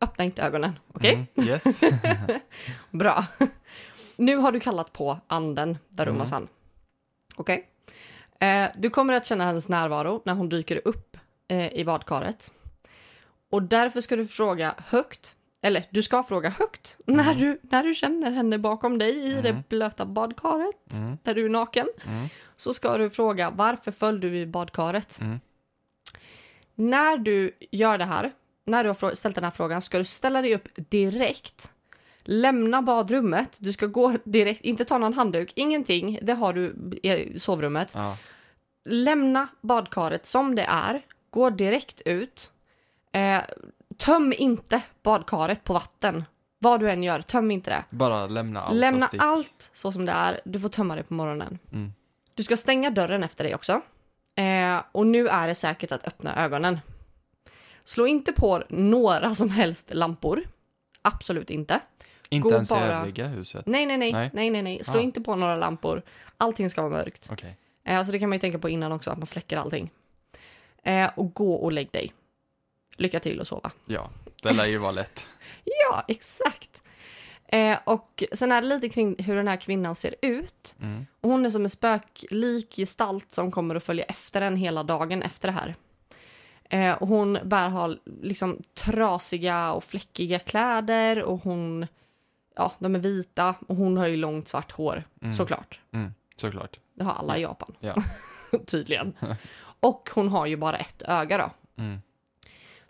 Öppna 0.00 0.24
inte 0.24 0.42
ögonen, 0.42 0.78
okej? 0.94 1.26
Mm. 1.34 1.48
Yes. 1.48 1.80
Bra. 2.90 3.24
Nu 4.16 4.36
har 4.36 4.52
du 4.52 4.60
kallat 4.60 4.92
på 4.92 5.20
anden 5.26 5.78
Daruma-san. 5.88 6.48
Okej? 7.36 7.68
Eh, 8.40 8.70
du 8.76 8.90
kommer 8.90 9.14
att 9.14 9.26
känna 9.26 9.44
hennes 9.44 9.68
närvaro 9.68 10.22
när 10.24 10.34
hon 10.34 10.48
dyker 10.48 10.80
upp 10.84 11.16
eh, 11.48 11.72
i 11.72 11.84
badkaret. 11.84 12.52
Och 13.50 13.62
därför 13.62 14.00
ska 14.00 14.16
du 14.16 14.26
fråga 14.26 14.74
högt, 14.78 15.36
eller 15.62 15.84
du 15.90 16.02
ska 16.02 16.22
fråga 16.22 16.48
högt 16.50 16.96
när, 17.06 17.34
du, 17.34 17.60
när 17.62 17.84
du 17.84 17.94
känner 17.94 18.30
henne 18.30 18.58
bakom 18.58 18.98
dig 18.98 19.26
i 19.26 19.32
det 19.42 19.48
Mm. 19.48 19.62
blöta 19.68 20.06
badkaret 20.06 20.92
Mm. 20.92 21.18
där 21.22 21.34
du 21.34 21.44
är 21.44 21.48
naken. 21.48 21.86
Mm. 22.06 22.28
Så 22.56 22.74
ska 22.74 22.98
du 22.98 23.10
fråga 23.10 23.50
varför 23.50 23.90
föll 23.92 24.20
du 24.20 24.38
i 24.38 24.46
badkaret? 24.46 25.18
Mm. 25.20 25.40
När 26.74 27.16
du 27.18 27.50
gör 27.70 27.98
det 27.98 28.04
här, 28.04 28.32
när 28.64 28.84
du 28.84 28.90
har 28.90 29.14
ställt 29.14 29.34
den 29.34 29.44
här 29.44 29.50
frågan, 29.50 29.82
ska 29.82 29.98
du 29.98 30.04
ställa 30.04 30.42
dig 30.42 30.54
upp 30.54 30.68
direkt. 30.76 31.72
Lämna 32.24 32.82
badrummet. 32.82 33.56
Du 33.60 33.72
ska 33.72 33.86
gå 33.86 34.14
direkt, 34.24 34.60
inte 34.60 34.84
ta 34.84 34.98
någon 34.98 35.14
handduk, 35.14 35.52
ingenting. 35.56 36.18
Det 36.22 36.32
har 36.32 36.52
du 36.52 36.74
i 37.02 37.38
sovrummet. 37.38 37.92
Ja. 37.94 38.16
lämna 38.84 39.48
badkaret 39.60 40.26
som 40.26 40.54
det 40.54 40.62
är. 40.68 41.02
Gå 41.30 41.50
direkt 41.50 42.00
ut. 42.04 42.52
Eh, 43.12 43.38
töm 44.00 44.32
inte 44.38 44.82
badkaret 45.02 45.64
på 45.64 45.72
vatten. 45.72 46.24
Vad 46.58 46.80
du 46.80 46.90
än 46.90 47.02
gör, 47.02 47.20
töm 47.22 47.50
inte 47.50 47.70
det. 47.70 47.84
Bara 47.96 48.26
lämna 48.26 48.60
allt 48.60 48.70
och 48.70 48.76
Lämna 48.76 49.06
stick. 49.06 49.20
allt 49.22 49.70
så 49.72 49.92
som 49.92 50.06
det 50.06 50.12
är. 50.12 50.40
Du 50.44 50.60
får 50.60 50.68
tömma 50.68 50.96
det 50.96 51.02
på 51.02 51.14
morgonen. 51.14 51.58
Mm. 51.72 51.92
Du 52.34 52.42
ska 52.42 52.56
stänga 52.56 52.90
dörren 52.90 53.24
efter 53.24 53.44
dig 53.44 53.54
också. 53.54 53.80
Eh, 54.36 54.82
och 54.92 55.06
nu 55.06 55.28
är 55.28 55.48
det 55.48 55.54
säkert 55.54 55.92
att 55.92 56.06
öppna 56.06 56.44
ögonen. 56.44 56.80
Slå 57.84 58.06
inte 58.06 58.32
på 58.32 58.62
några 58.68 59.34
som 59.34 59.50
helst 59.50 59.90
lampor. 59.94 60.42
Absolut 61.02 61.50
inte. 61.50 61.80
Inte 62.30 62.48
gå 62.48 62.54
ens 62.54 62.70
i 62.70 62.74
bara- 62.74 62.82
övriga 63.00 63.26
huset? 63.26 63.66
Nej, 63.66 63.86
nej, 63.86 63.96
nej. 63.96 64.12
Nej. 64.12 64.30
nej. 64.32 64.50
nej, 64.50 64.62
nej. 64.62 64.84
Slå 64.84 64.98
Ah. 64.98 65.02
inte 65.02 65.20
på 65.20 65.36
några 65.36 65.56
lampor. 65.56 66.02
Allting 66.36 66.70
ska 66.70 66.82
vara 66.82 66.92
mörkt. 66.92 67.28
Okej. 67.32 67.56
Eh, 67.84 67.98
alltså 67.98 68.12
det 68.12 68.18
kan 68.18 68.28
man 68.28 68.36
ju 68.36 68.40
tänka 68.40 68.58
på 68.58 68.68
innan 68.68 68.92
också, 68.92 69.10
att 69.10 69.18
man 69.18 69.26
släcker 69.26 69.56
allting. 69.58 69.90
Eh, 70.82 71.10
och 71.16 71.34
gå 71.34 71.54
och 71.54 71.72
lägg 71.72 71.90
dig. 71.90 72.12
Lycka 73.00 73.20
till 73.20 73.40
och 73.40 73.46
sova. 73.46 73.70
Ja, 73.86 74.10
det 74.42 74.52
lär 74.52 74.66
ju 74.66 74.78
vara 74.78 74.92
lätt. 74.92 75.26
Ja, 75.64 76.04
exakt. 76.08 76.82
Eh, 77.48 77.78
och 77.84 78.24
sen 78.32 78.52
är 78.52 78.62
det 78.62 78.68
lite 78.68 78.88
kring 78.88 79.22
hur 79.22 79.36
den 79.36 79.48
här 79.48 79.56
kvinnan 79.56 79.94
ser 79.94 80.14
ut. 80.22 80.74
Mm. 80.80 81.06
Och 81.20 81.30
hon 81.30 81.46
är 81.46 81.50
som 81.50 81.62
en 81.64 81.70
spöklik 81.70 82.76
gestalt 82.76 83.30
som 83.32 83.50
kommer 83.50 83.74
att 83.74 83.84
följa 83.84 84.04
efter 84.04 84.40
en 84.40 84.56
hela 84.56 84.82
dagen 84.82 85.22
efter 85.22 85.48
det 85.48 85.54
här. 85.54 85.74
Eh, 86.70 87.02
och 87.02 87.08
hon 87.08 87.38
bär 87.44 87.68
ha 87.68 87.94
liksom 88.22 88.62
trasiga 88.74 89.72
och 89.72 89.84
fläckiga 89.84 90.38
kläder 90.38 91.22
och 91.22 91.42
hon, 91.42 91.86
ja, 92.56 92.72
de 92.78 92.94
är 92.94 92.98
vita 92.98 93.54
och 93.68 93.76
hon 93.76 93.96
har 93.96 94.06
ju 94.06 94.16
långt 94.16 94.48
svart 94.48 94.72
hår, 94.72 95.04
Mm. 95.22 95.32
såklart. 95.32 95.80
Mm. 95.92 96.14
Såklart. 96.36 96.80
Det 96.94 97.04
har 97.04 97.12
alla 97.12 97.38
i 97.38 97.42
Japan, 97.42 97.76
Ja. 97.80 97.94
tydligen. 98.66 99.12
Och 99.80 100.10
hon 100.14 100.28
har 100.28 100.46
ju 100.46 100.56
bara 100.56 100.76
ett 100.76 101.02
öga 101.06 101.38
då. 101.38 101.50
Mm. 101.82 101.98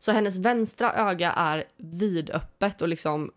Så 0.02 0.12
hennes 0.12 0.38
vänstra 0.38 0.92
öga 0.92 1.32
är 1.32 1.64
vidöppet 1.76 2.82
och 2.82 2.88
liksom, 2.88 3.30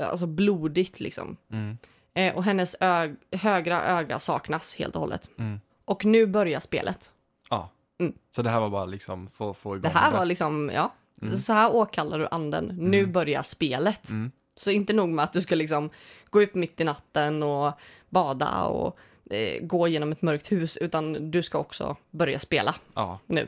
alltså 0.00 0.26
blodigt 0.26 1.00
liksom. 1.00 1.36
Mm. 1.52 1.78
Eh, 2.14 2.34
och 2.36 2.44
hennes 2.44 2.76
ö- 2.80 3.14
högra 3.32 3.84
öga 3.86 4.18
saknas 4.18 4.76
helt 4.76 4.94
och 4.94 5.00
hållet. 5.00 5.30
Mm. 5.38 5.60
Och 5.84 6.04
nu 6.04 6.26
börjar 6.26 6.60
spelet. 6.60 7.12
Ja. 7.50 7.70
Mm. 8.00 8.12
Så 8.30 8.42
det 8.42 8.50
här 8.50 8.60
var 8.60 8.70
bara 8.70 8.84
liksom 8.84 9.28
för 9.28 9.50
att 9.50 9.56
få 9.56 9.70
igång 9.76 9.82
Det 9.82 9.98
här 9.98 10.12
var 10.12 10.24
liksom, 10.24 10.70
ja, 10.74 10.92
Mm. 11.22 11.36
så 11.36 11.52
här 11.52 11.74
åkallar 11.74 12.18
du 12.18 12.28
anden. 12.30 12.76
Nu 12.78 13.06
börjar 13.06 13.42
spelet. 13.42 14.08
Mm. 14.10 14.30
Så 14.56 14.70
inte 14.70 14.92
nog 14.92 15.08
med 15.08 15.22
att 15.22 15.32
du 15.32 15.40
ska 15.40 15.54
liksom 15.54 15.90
gå 16.30 16.40
upp 16.42 16.54
mitt 16.54 16.80
i 16.80 16.84
natten 16.84 17.42
och 17.42 17.72
bada 18.08 18.62
och 18.64 18.98
eh, 19.30 19.62
gå 19.62 19.88
genom 19.88 20.12
ett 20.12 20.22
mörkt 20.22 20.52
hus, 20.52 20.76
utan 20.76 21.30
du 21.30 21.42
ska 21.42 21.58
också 21.58 21.96
börja 22.10 22.38
spela 22.38 22.74
Ja. 22.94 23.18
nu. 23.26 23.46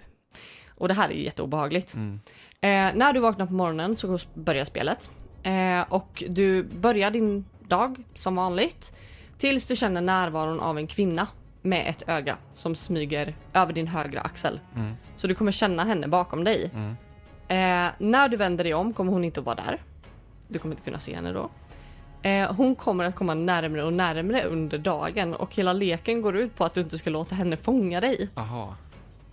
Och 0.78 0.88
det 0.88 0.94
här 0.94 1.08
är 1.08 1.14
ju 1.14 1.22
jätteobehagligt. 1.22 1.94
Mm. 1.94 2.20
Eh, 2.60 2.98
när 2.98 3.12
du 3.12 3.20
vaknar 3.20 3.46
på 3.46 3.52
morgonen 3.52 3.96
så 3.96 4.18
börjar 4.34 4.64
spelet. 4.64 5.10
Eh, 5.42 5.80
och 5.88 6.24
du 6.28 6.62
börjar 6.62 7.10
din 7.10 7.44
dag 7.68 7.96
som 8.14 8.36
vanligt. 8.36 8.94
Tills 9.38 9.66
du 9.66 9.76
känner 9.76 10.00
närvaron 10.00 10.60
av 10.60 10.78
en 10.78 10.86
kvinna 10.86 11.26
med 11.62 11.86
ett 11.88 12.08
öga 12.08 12.36
som 12.50 12.74
smyger 12.74 13.34
över 13.52 13.72
din 13.72 13.86
högra 13.86 14.20
axel. 14.20 14.60
Mm. 14.74 14.94
Så 15.16 15.26
du 15.26 15.34
kommer 15.34 15.52
känna 15.52 15.84
henne 15.84 16.08
bakom 16.08 16.44
dig. 16.44 16.70
Mm. 16.74 16.96
Eh, 17.48 17.92
när 17.98 18.28
du 18.28 18.36
vänder 18.36 18.64
dig 18.64 18.74
om 18.74 18.92
kommer 18.92 19.12
hon 19.12 19.24
inte 19.24 19.40
att 19.40 19.46
vara 19.46 19.56
där. 19.56 19.82
Du 20.48 20.58
kommer 20.58 20.74
inte 20.74 20.84
kunna 20.84 20.98
se 20.98 21.14
henne 21.14 21.32
då. 21.32 21.50
Eh, 22.28 22.52
hon 22.52 22.74
kommer 22.74 23.04
att 23.04 23.14
komma 23.14 23.34
närmre 23.34 23.84
och 23.84 23.92
närmre 23.92 24.42
under 24.44 24.78
dagen 24.78 25.34
och 25.34 25.54
hela 25.54 25.72
leken 25.72 26.22
går 26.22 26.36
ut 26.36 26.54
på 26.54 26.64
att 26.64 26.74
du 26.74 26.80
inte 26.80 26.98
ska 26.98 27.10
låta 27.10 27.34
henne 27.34 27.56
fånga 27.56 28.00
dig. 28.00 28.28
Aha. 28.34 28.76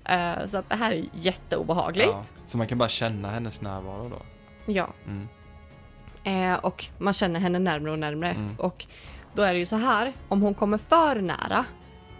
Eh, 0.06 0.46
så 0.46 0.58
att 0.58 0.70
det 0.70 0.76
här 0.76 0.92
är 0.92 1.06
jätteobehagligt. 1.14 2.10
Ja. 2.14 2.24
Så 2.46 2.58
man 2.58 2.68
kan 2.68 2.78
bara 2.78 2.90
känna 2.90 3.30
hennes 3.30 3.62
närvaro 3.62 4.10
då? 4.10 4.22
ja. 4.74 4.88
Mm. 5.08 5.28
Eh, 6.24 6.60
och 6.60 6.86
man 6.98 7.14
känner 7.14 7.40
henne 7.40 7.60
närmre 7.60 7.92
och 7.92 8.00
närmre. 8.00 8.30
Mm. 8.30 8.56
Och 8.60 8.86
då 9.34 9.42
är 9.42 9.54
det 9.54 9.60
ju 9.60 9.66
så 9.66 9.76
här, 9.76 10.14
om 10.30 10.42
hon 10.42 10.54
kommer 10.54 10.78
för 10.78 11.16
nära 11.22 11.66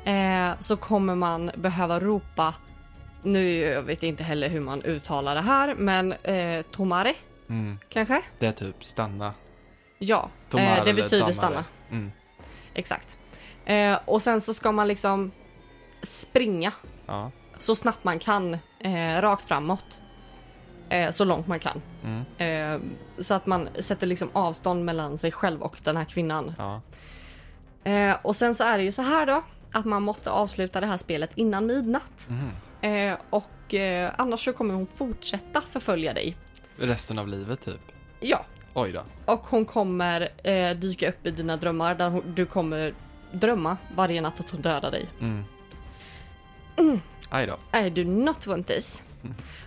eh, 0.06 0.56
så 0.60 0.78
kommer 0.78 1.16
man 1.16 1.52
behöva 1.56 2.00
ropa, 2.00 2.54
nu 3.24 3.50
jag 3.54 3.82
vet 3.82 4.04
inte 4.04 4.24
heller 4.24 4.50
hur 4.50 4.60
man 4.60 4.82
uttalar 4.84 5.36
det 5.36 5.42
här, 5.42 5.76
men 5.76 6.14
eh, 6.14 6.62
tomare 6.62 7.14
Mm. 7.50 7.80
kanske? 7.90 8.22
Det 8.40 8.48
är 8.48 8.52
typ 8.52 8.86
stanna. 8.86 9.34
Ja, 10.00 10.30
Tomare 10.50 10.78
eh, 10.78 10.86
det 10.86 10.94
betyder 10.94 11.18
dammare. 11.20 11.34
stanna. 11.34 11.64
Mm. 11.92 12.12
Exakt. 12.74 13.18
Eh, 13.66 14.00
och 14.06 14.22
sen 14.22 14.42
så 14.42 14.54
ska 14.54 14.72
man 14.72 14.88
liksom 14.88 15.32
springa 16.02 16.72
Ja. 17.06 17.32
Så 17.64 17.76
snabbt 17.76 18.04
man 18.04 18.20
kan, 18.20 18.54
eh, 18.80 19.22
rakt 19.22 19.48
framåt. 19.48 20.02
Eh, 20.90 21.12
så 21.12 21.26
långt 21.26 21.48
man 21.48 21.60
kan. 21.60 21.82
Mm. 22.04 22.24
Eh, 22.38 22.82
så 23.20 23.34
att 23.34 23.46
man 23.46 23.70
sätter 23.80 24.08
liksom 24.08 24.30
avstånd 24.34 24.86
mellan 24.86 25.18
sig 25.18 25.32
själv 25.32 25.62
och 25.62 25.80
den 25.84 25.98
här 25.98 26.06
kvinnan. 26.06 26.54
Ja. 26.58 26.82
Eh, 27.92 28.18
och 28.22 28.36
sen 28.36 28.56
så 28.56 28.64
är 28.64 28.78
det 28.78 28.84
ju 28.84 28.92
så 28.92 29.02
här 29.02 29.26
då 29.26 29.44
att 29.72 29.86
man 29.86 30.04
måste 30.04 30.32
avsluta 30.32 30.82
det 30.82 30.88
här 30.88 30.98
spelet 30.98 31.30
innan 31.36 31.66
midnatt. 31.66 32.28
Mhm. 32.30 32.50
Eh, 32.82 33.18
och 33.30 33.74
eh, 33.74 34.12
annars 34.18 34.46
så 34.46 34.54
kommer 34.54 34.74
hon 34.74 34.88
fortsätta 34.88 35.62
förfölja 35.62 36.14
dig. 36.14 36.38
Resten 36.78 37.20
av 37.20 37.28
livet 37.28 37.62
typ? 37.62 37.82
Ja, 38.20 38.46
Oj 38.74 38.92
då. 38.92 39.02
och 39.34 39.40
hon 39.48 39.66
kommer 39.66 40.30
dyka 40.74 41.10
upp 41.10 41.28
i 41.28 41.32
dina 41.32 41.58
drömmar 41.58 41.96
där 41.96 42.10
hon, 42.10 42.34
du 42.36 42.46
kommer 42.46 42.94
drömma 43.32 43.78
varje 43.96 44.22
natt 44.22 44.40
att 44.40 44.50
hon 44.50 44.62
dödar 44.62 44.92
dig. 44.92 45.10
Mm. 45.20 45.44
Aj 46.78 47.00
då. 47.42 47.80
I 47.80 47.90
do 47.90 48.04
not 48.04 48.48
want 48.48 48.68
this. 48.68 49.04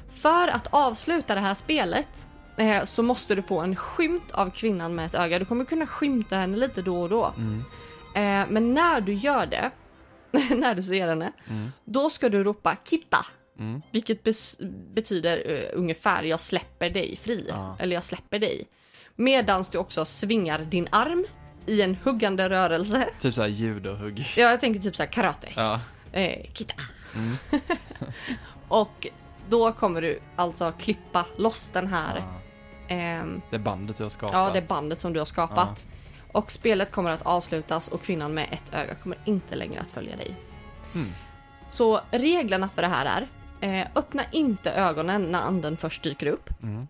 För 0.08 0.48
att 0.48 0.66
avsluta 0.70 1.34
det 1.34 1.40
här 1.40 1.54
spelet 1.54 2.28
eh, 2.56 2.84
så 2.84 3.02
måste 3.02 3.34
du 3.34 3.42
få 3.42 3.60
en 3.60 3.76
skymt 3.76 4.30
av 4.30 4.50
kvinnan 4.50 4.94
med 4.94 5.06
ett 5.06 5.14
öga. 5.14 5.38
Du 5.38 5.44
kommer 5.44 5.64
kunna 5.64 5.86
skymta 5.86 6.36
henne 6.36 6.56
lite 6.56 6.82
då 6.82 7.02
och 7.02 7.08
då. 7.08 7.32
Mm. 7.36 7.64
Eh, 8.14 8.46
men 8.52 8.74
när 8.74 9.00
du 9.00 9.12
gör 9.14 9.46
det, 9.46 9.70
när 10.56 10.74
du 10.74 10.82
ser 10.82 11.08
henne, 11.08 11.32
Mm. 11.48 11.72
då 11.84 12.10
ska 12.10 12.28
du 12.28 12.44
ropa 12.44 12.76
kitta. 12.84 13.26
Mm. 13.58 13.82
Vilket 13.92 14.22
betyder 14.94 15.42
eh, 15.52 15.78
ungefär 15.78 16.22
jag 16.22 16.40
släpper 16.40 16.90
dig 16.90 17.16
fri. 17.22 17.46
Ja. 17.48 17.76
Eller 17.78 17.94
jag 17.96 18.04
släpper 18.04 18.38
dig. 18.38 18.66
Medans 19.16 19.68
du 19.68 19.78
också 19.78 20.04
svingar 20.04 20.58
din 20.58 20.88
arm 20.92 21.26
i 21.66 21.82
en 21.82 21.96
huggande 22.02 22.48
rörelse. 22.50 23.08
Typ 23.20 23.34
såhär 23.34 23.48
judohugg. 23.48 24.18
Ja, 24.36 24.50
jag 24.50 24.60
tänker 24.60 24.80
typ 24.80 24.96
så 24.96 25.02
här 25.02 25.10
karate. 25.10 25.48
Ja. 25.56 25.80
Eh, 26.12 26.46
kitta. 26.52 26.74
Mm. 27.14 27.36
Och 28.68 29.06
då 29.48 29.72
kommer 29.72 30.02
du 30.02 30.20
alltså 30.36 30.72
klippa 30.78 31.26
loss 31.36 31.68
den 31.70 31.86
här, 31.86 32.16
ja. 32.16 32.94
ehm, 32.94 33.40
Det 33.50 33.58
bandet 33.58 33.96
du 33.96 34.02
har 34.02 34.10
skapat. 34.10 34.34
ja 34.34 34.50
det 34.52 34.68
bandet 34.68 35.00
som 35.00 35.12
du 35.12 35.18
har 35.18 35.26
skapat. 35.26 35.86
Och 36.32 36.50
spelet 36.50 36.90
kommer 36.92 37.10
att 37.10 37.22
avslutas 37.26 37.88
och 37.88 38.02
kvinnan 38.02 38.34
med 38.34 38.48
ett 38.52 38.74
öga 38.74 38.94
kommer 38.94 39.18
inte 39.24 39.54
längre 39.54 39.80
att 39.80 39.90
följa 39.90 40.16
dig. 40.16 40.34
Mm. 40.94 41.12
Så 41.70 42.00
reglerna 42.10 42.68
för 42.68 42.82
det 42.82 42.88
här 42.88 43.06
är, 43.60 43.80
eh, 43.80 43.86
öppna 43.94 44.22
inte 44.32 44.72
ögonen 44.72 45.22
när 45.22 45.40
anden 45.40 45.76
först 45.76 46.02
dyker 46.02 46.26
upp. 46.26 46.50
Mm. 46.62 46.88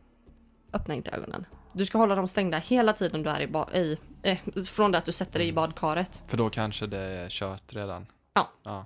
Öppna 0.72 0.94
inte 0.94 1.10
ögonen. 1.10 1.46
Du 1.72 1.86
ska 1.86 1.98
hålla 1.98 2.14
dem 2.14 2.28
stängda 2.28 2.58
hela 2.58 2.92
tiden 2.92 3.22
du 3.22 3.30
är 3.30 3.40
i, 3.40 3.46
ba- 3.46 3.72
i 3.74 3.98
eh, 4.22 4.38
från 4.68 4.92
det 4.92 4.98
att 4.98 5.04
du 5.04 5.12
sätter 5.12 5.38
dig 5.38 5.48
i 5.48 5.52
badkaret. 5.52 6.22
För 6.26 6.36
då 6.36 6.50
kanske 6.50 6.86
det 6.86 6.98
är 7.00 7.28
kört 7.28 7.74
redan. 7.74 8.06
Ja. 8.34 8.50
Ja. 8.62 8.84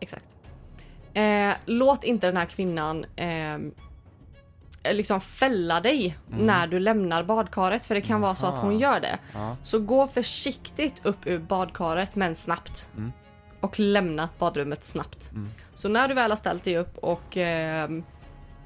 Exakt. 0.00 0.33
Eh, 1.14 1.54
låt 1.66 2.04
inte 2.04 2.26
den 2.26 2.36
här 2.36 2.46
kvinnan 2.46 3.04
eh, 3.16 3.58
liksom 4.92 5.20
fälla 5.20 5.80
dig 5.80 6.16
Mm. 6.32 6.46
när 6.46 6.66
du 6.66 6.78
lämnar 6.80 7.22
badkaret 7.24 7.86
för 7.86 7.94
det 7.94 8.00
kan 8.00 8.20
vara 8.20 8.34
så 8.34 8.46
att 8.46 8.54
hon 8.58 8.70
Aha. 8.70 8.80
gör 8.80 9.00
det. 9.00 9.18
Ja. 9.34 9.56
Så 9.62 9.78
gå 9.80 10.06
försiktigt 10.06 11.06
upp 11.06 11.26
ur 11.26 11.38
badkaret 11.38 12.14
men 12.14 12.34
snabbt. 12.34 12.88
Mm. 12.96 13.12
Och 13.60 13.80
lämna 13.80 14.28
badrummet 14.38 14.84
snabbt. 14.84 15.30
Mm. 15.32 15.48
Så 15.74 15.88
när 15.88 16.08
du 16.08 16.14
väl 16.14 16.30
har 16.30 16.36
ställt 16.36 16.64
dig 16.64 16.76
upp 16.78 16.98
och 16.98 17.36
eh, 17.36 17.88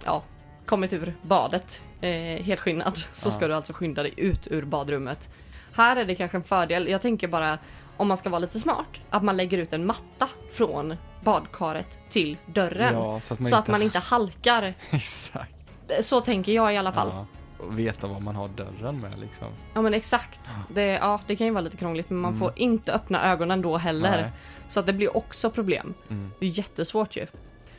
ja, 0.05 0.23
kommit 0.67 0.93
ur 0.93 1.15
badet 1.23 1.83
eh, 2.01 2.11
helskinnad 2.45 2.97
så 3.13 3.27
Ja. 3.27 3.31
ska 3.31 3.49
du 3.49 3.55
alltså 3.55 3.73
skynda 3.73 4.03
dig 4.03 4.15
ut 4.17 4.49
ur 4.51 4.65
badrummet. 4.65 5.29
Här 5.73 5.97
är 5.97 6.05
det 6.05 6.15
kanske 6.15 6.37
en 6.37 6.43
fördel, 6.45 6.89
jag 6.89 7.03
tänker 7.03 7.29
bara 7.29 7.59
om 7.97 8.09
man 8.09 8.17
ska 8.17 8.29
vara 8.31 8.39
lite 8.39 8.59
smart, 8.59 9.01
att 9.11 9.23
man 9.23 9.37
lägger 9.37 9.59
ut 9.59 9.73
en 9.73 9.87
matta 9.87 10.29
från 10.53 10.97
badkaret 11.33 11.99
till 12.09 12.37
dörren. 12.47 12.95
Ja, 12.95 13.21
så 13.21 13.35
att 13.35 13.41
man 13.41 13.49
så 13.49 13.57
inte... 13.57 13.59
att 13.59 13.69
man 13.69 13.83
inte 13.83 13.99
halkar. 13.99 14.75
Exakt. 14.91 15.55
Så 16.01 16.21
tänker 16.21 16.53
jag 16.53 16.75
i 16.75 16.77
alla 16.77 16.93
fall. 16.93 17.09
Ja. 17.13 17.27
Och 17.65 17.79
veta 17.79 18.07
vad 18.07 18.23
man 18.23 18.37
har 18.37 18.49
dörren 18.49 19.01
med 19.01 19.19
liksom. 19.19 19.49
Ja 19.75 19.83
men 19.83 19.95
exakt. 19.95 20.41
Det, 20.75 20.83
ja, 20.87 21.21
det 21.27 21.37
kan 21.37 21.47
ju 21.47 21.53
vara 21.53 21.61
lite 21.65 21.77
krångligt 21.77 22.11
men 22.11 22.19
man 22.19 22.29
Mm. 22.31 22.41
får 22.41 22.53
inte 22.57 22.93
öppna 22.93 23.25
ögonen 23.33 23.63
då 23.63 23.77
heller. 23.77 24.21
Nej. 24.23 24.31
Så 24.69 24.81
att 24.81 24.87
det 24.87 24.93
blir 24.93 25.17
också 25.17 25.51
problem. 25.51 25.95
Mm. 26.11 26.31
Det 26.41 26.47
är 26.47 26.51
jättesvårt 26.51 27.17
ju. 27.17 27.27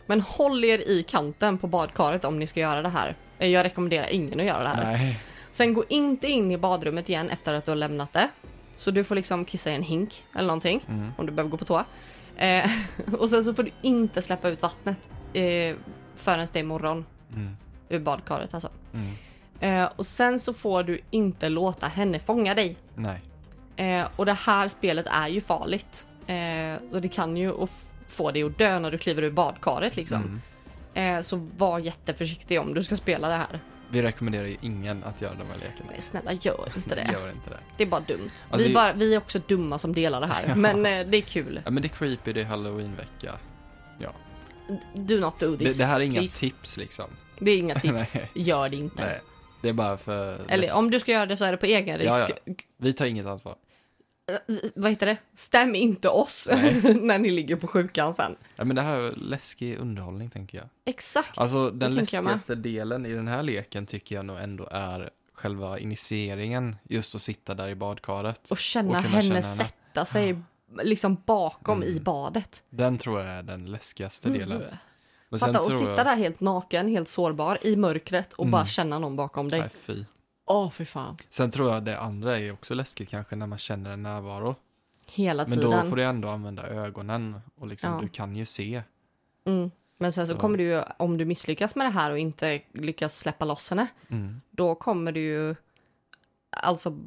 Men 0.06 0.22
håll 0.22 0.64
er 0.66 0.80
i 0.80 1.04
kanten 1.04 1.58
på 1.58 1.68
badkaret 1.68 2.26
om 2.26 2.40
ni 2.40 2.48
ska 2.48 2.60
göra 2.60 2.82
det 2.82 2.90
här. 2.90 3.16
Eh, 3.40 3.48
Jag 3.50 3.66
rekommenderar 3.66 4.08
ingen 4.14 4.40
att 4.40 4.46
göra 4.46 4.64
det 4.64 4.70
här. 4.70 4.92
Nej. 4.92 5.20
Sen 5.52 5.74
gå 5.74 5.84
inte 5.90 6.28
in 6.28 6.52
i 6.52 6.58
badrummet 6.58 7.10
igen 7.10 7.30
efter 7.30 7.54
att 7.54 7.66
du 7.66 7.72
har 7.72 7.76
lämnat 7.76 8.14
det. 8.14 8.30
Så 8.78 8.92
du 8.92 9.04
får 9.04 9.16
liksom 9.16 9.46
kissa 9.46 9.72
i 9.72 9.76
en 9.76 9.84
hink 9.84 10.24
eller 10.36 10.48
någonting 10.48 10.86
Mm. 10.90 11.12
om 11.18 11.26
du 11.26 11.32
behöver 11.32 11.52
gå 11.52 11.58
på 11.58 11.66
toa. 11.66 11.86
Eh, 12.40 12.72
och 13.20 13.30
sen 13.30 13.44
så 13.44 13.54
får 13.54 13.64
du 13.64 13.72
inte 13.82 14.22
släppa 14.22 14.50
ut 14.50 14.62
vattnet 14.62 15.00
eh, 15.34 15.76
förrän 16.16 16.48
det 16.54 16.60
är 16.60 16.64
morgon 16.64 17.06
Mm. 17.34 17.58
ur 17.90 18.00
badkaret 18.00 18.54
alltså. 18.54 18.70
Mm. 18.94 19.84
Eh, 19.84 19.90
och 19.96 20.06
sen 20.06 20.40
så 20.40 20.54
får 20.54 20.84
du 20.84 21.02
inte 21.12 21.50
låta 21.50 21.88
henne 21.88 22.20
fånga 22.20 22.56
dig. 22.56 22.78
Nej. 22.96 23.22
Eh, 23.76 24.08
och 24.16 24.26
det 24.26 24.34
här 24.34 24.68
spelet 24.70 25.06
är 25.12 25.28
ju 25.28 25.42
farligt. 25.42 26.08
Eh, 26.28 26.94
och 26.94 27.02
det 27.02 27.10
kan 27.10 27.38
ju 27.38 27.54
få 28.08 28.32
dig 28.32 28.44
att 28.44 28.58
dö 28.58 28.80
när 28.80 28.92
du 28.92 28.98
kliver 28.98 29.22
ur 29.22 29.32
badkaret 29.32 29.96
liksom. 29.96 30.42
Mm. 30.94 31.18
Eh, 31.18 31.22
så 31.22 31.48
var 31.58 31.80
jätteförsiktig 31.80 32.60
om 32.62 32.74
du 32.74 32.84
ska 32.84 32.96
spela 32.96 33.30
det 33.30 33.36
här. 33.36 33.60
Vi 33.92 34.02
rekommenderar 34.02 34.46
ju 34.46 34.58
ingen 34.62 35.04
att 35.04 35.22
göra 35.22 35.34
de 35.34 35.48
här 35.48 35.56
lekarna. 35.56 35.90
Nej, 35.92 36.02
snälla 36.02 36.34
gör 36.34 36.70
inte 36.76 36.96
det. 36.96 37.10
Gör 37.14 37.30
inte 37.30 37.50
det. 37.50 37.60
Det 37.78 37.84
är 37.84 37.88
bara 37.88 38.02
dumt. 38.02 38.32
Alltså, 38.50 38.68
vi, 38.68 38.74
bara, 38.74 38.94
vi 38.94 39.14
är 39.14 39.18
också 39.18 39.40
dumma 39.48 39.80
som 39.80 39.94
delar 39.94 40.22
det 40.22 40.28
här. 40.28 40.44
Ja. 40.48 40.56
Men 40.56 40.86
eh, 40.86 41.08
det 41.08 41.18
är 41.18 41.22
kul. 41.22 41.62
Ja 41.66 41.72
men 41.72 41.84
det 41.84 41.88
är 41.88 41.90
creepy, 41.90 42.34
det 42.34 42.42
är 42.42 42.46
halloween-vecka. 42.46 43.40
Do 44.94 45.20
not 45.20 45.40
do 45.40 45.58
this. 45.58 45.78
Det, 45.78 45.84
det 45.84 45.88
här 45.88 45.96
är 46.00 46.04
inga 46.04 46.20
please. 46.20 46.40
tips 46.40 46.78
liksom. 46.78 47.06
Det 47.40 47.52
är 47.52 47.58
inga 47.58 47.76
tips. 47.80 48.16
Gör 48.34 48.70
det 48.70 48.76
inte. 48.76 49.06
Nej. 49.06 49.22
Det 49.62 49.70
är 49.70 49.74
bara 49.74 49.98
för... 49.98 50.40
Eller 50.48 50.78
om 50.78 50.92
du 50.92 51.00
ska 51.00 51.12
göra 51.12 51.26
det 51.26 51.38
så 51.38 51.46
är 51.46 51.52
det 51.52 51.58
på 51.58 51.66
egen 51.66 52.02
Ja, 52.02 52.14
risk. 52.14 52.62
Vi 52.78 52.94
tar 52.94 53.06
inget 53.06 53.26
ansvar. 53.26 53.56
Eh, 54.34 54.56
Vad 54.76 54.90
heter 54.92 55.06
det? 55.06 55.18
Stäm 55.34 55.76
inte 55.76 56.10
oss 56.10 56.48
när 57.02 57.20
ni 57.20 57.32
ligger 57.32 57.56
på 57.56 57.68
sjukan 57.68 58.14
sen. 58.14 58.36
Ja, 58.56 58.64
men 58.64 58.76
det 58.76 58.82
här 58.82 58.96
är 58.98 59.12
läskig 59.12 59.78
underhållning 59.78 60.30
tänker 60.30 60.58
jag. 60.58 60.68
Exakt. 60.86 61.38
Alltså 61.38 61.70
den 61.72 61.96
läskigaste 61.96 62.56
delen 62.56 63.06
i 63.06 63.12
den 63.14 63.28
här 63.28 63.44
leken 63.44 63.86
tycker 63.86 64.16
jag 64.16 64.26
nog 64.26 64.40
ändå 64.40 64.68
är 64.72 65.10
själva 65.34 65.80
initieringen. 65.80 66.76
Just 66.84 67.16
att 67.16 67.22
sitta 67.22 67.54
där 67.54 67.70
i 67.70 67.76
badkaret. 67.76 68.52
och 68.52 68.58
känna 68.58 68.90
och 68.98 69.04
henne 69.04 69.22
känna 69.22 69.34
henne. 69.36 69.42
sätta 69.44 70.06
sig 70.06 70.40
liksom 70.82 71.18
bakom 71.26 71.84
Mm. 71.84 71.96
i 71.96 72.00
badet. 72.00 72.64
Den 72.70 72.98
tror 72.98 73.20
jag 73.20 73.30
är 73.30 73.44
den 73.44 73.66
läskigaste 73.72 74.30
delen. 74.30 74.58
Mm. 74.62 74.74
Men 75.30 75.40
Fatta 75.40 75.60
att 75.60 75.66
tror 75.68 75.78
sitta 75.78 75.92
jag... 75.92 76.06
där 76.06 76.16
helt 76.16 76.40
naken, 76.40 76.88
helt 76.88 77.10
sårbar 77.10 77.58
i 77.62 77.76
mörkret 77.76 78.34
och 78.34 78.44
Mm. 78.46 78.52
bara 78.52 78.66
känna 78.66 79.00
någon 79.00 79.16
bakom 79.16 79.50
dig. 79.50 79.60
Nej, 79.60 79.70
fy. 79.70 80.04
Åh, 80.52 80.70
fy 80.72 80.86
fan. 80.86 81.18
Sen 81.30 81.52
tror 81.52 81.74
jag 81.74 81.84
det 81.84 82.00
andra 82.00 82.40
är 82.40 82.52
också 82.52 82.74
läskigt 82.74 83.10
kanske 83.10 83.36
när 83.36 83.48
man 83.48 83.58
känner 83.58 83.90
en 83.92 84.04
närvaro. 84.04 84.56
Hela 85.12 85.44
Men 85.48 85.58
tiden. 85.58 85.72
då 85.84 85.90
får 85.90 85.96
du 85.96 86.04
ändå 86.04 86.30
använda 86.30 86.68
ögonen 86.68 87.42
och 87.56 87.68
liksom 87.68 87.94
Ja. 87.94 88.02
du 88.02 88.08
kan 88.10 88.36
ju 88.36 88.46
se. 88.46 88.84
mm. 89.46 89.72
Men 90.02 90.12
sen 90.12 90.28
så, 90.28 90.34
Så. 90.34 90.40
kommer 90.40 90.58
du 90.58 90.64
ju, 90.64 90.82
om 90.98 91.18
du 91.18 91.26
misslyckas 91.26 91.76
med 91.76 91.86
det 91.86 91.92
här 91.92 92.12
och 92.12 92.20
inte 92.20 92.62
lyckas 92.74 93.18
släppa 93.18 93.46
loss 93.46 93.70
henne, 93.70 93.88
Mm. 94.10 94.42
då 94.52 94.76
kommer 94.76 95.12
du 95.12 95.20
ju, 95.20 95.56
alltså, 96.50 96.98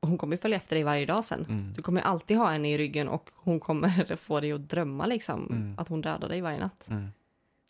hon 0.00 0.18
kommer 0.18 0.36
ju 0.36 0.38
följa 0.40 0.56
efter 0.56 0.76
dig 0.76 0.82
varje 0.84 1.06
dag 1.06 1.24
sen. 1.24 1.44
Mm. 1.48 1.72
Du 1.76 1.82
kommer 1.82 2.00
alltid 2.00 2.36
ha 2.36 2.50
henne 2.50 2.72
i 2.72 2.78
ryggen 2.78 3.08
och 3.08 3.30
hon 3.36 3.60
kommer 3.60 3.88
få 4.16 4.40
dig 4.40 4.52
att 4.52 4.68
drömma 4.68 5.06
liksom, 5.06 5.46
Mm. 5.50 5.74
att 5.78 5.88
hon 5.88 6.00
dödar 6.00 6.28
dig 6.28 6.40
varje 6.40 6.58
natt. 6.58 6.88
Mm. 6.90 7.08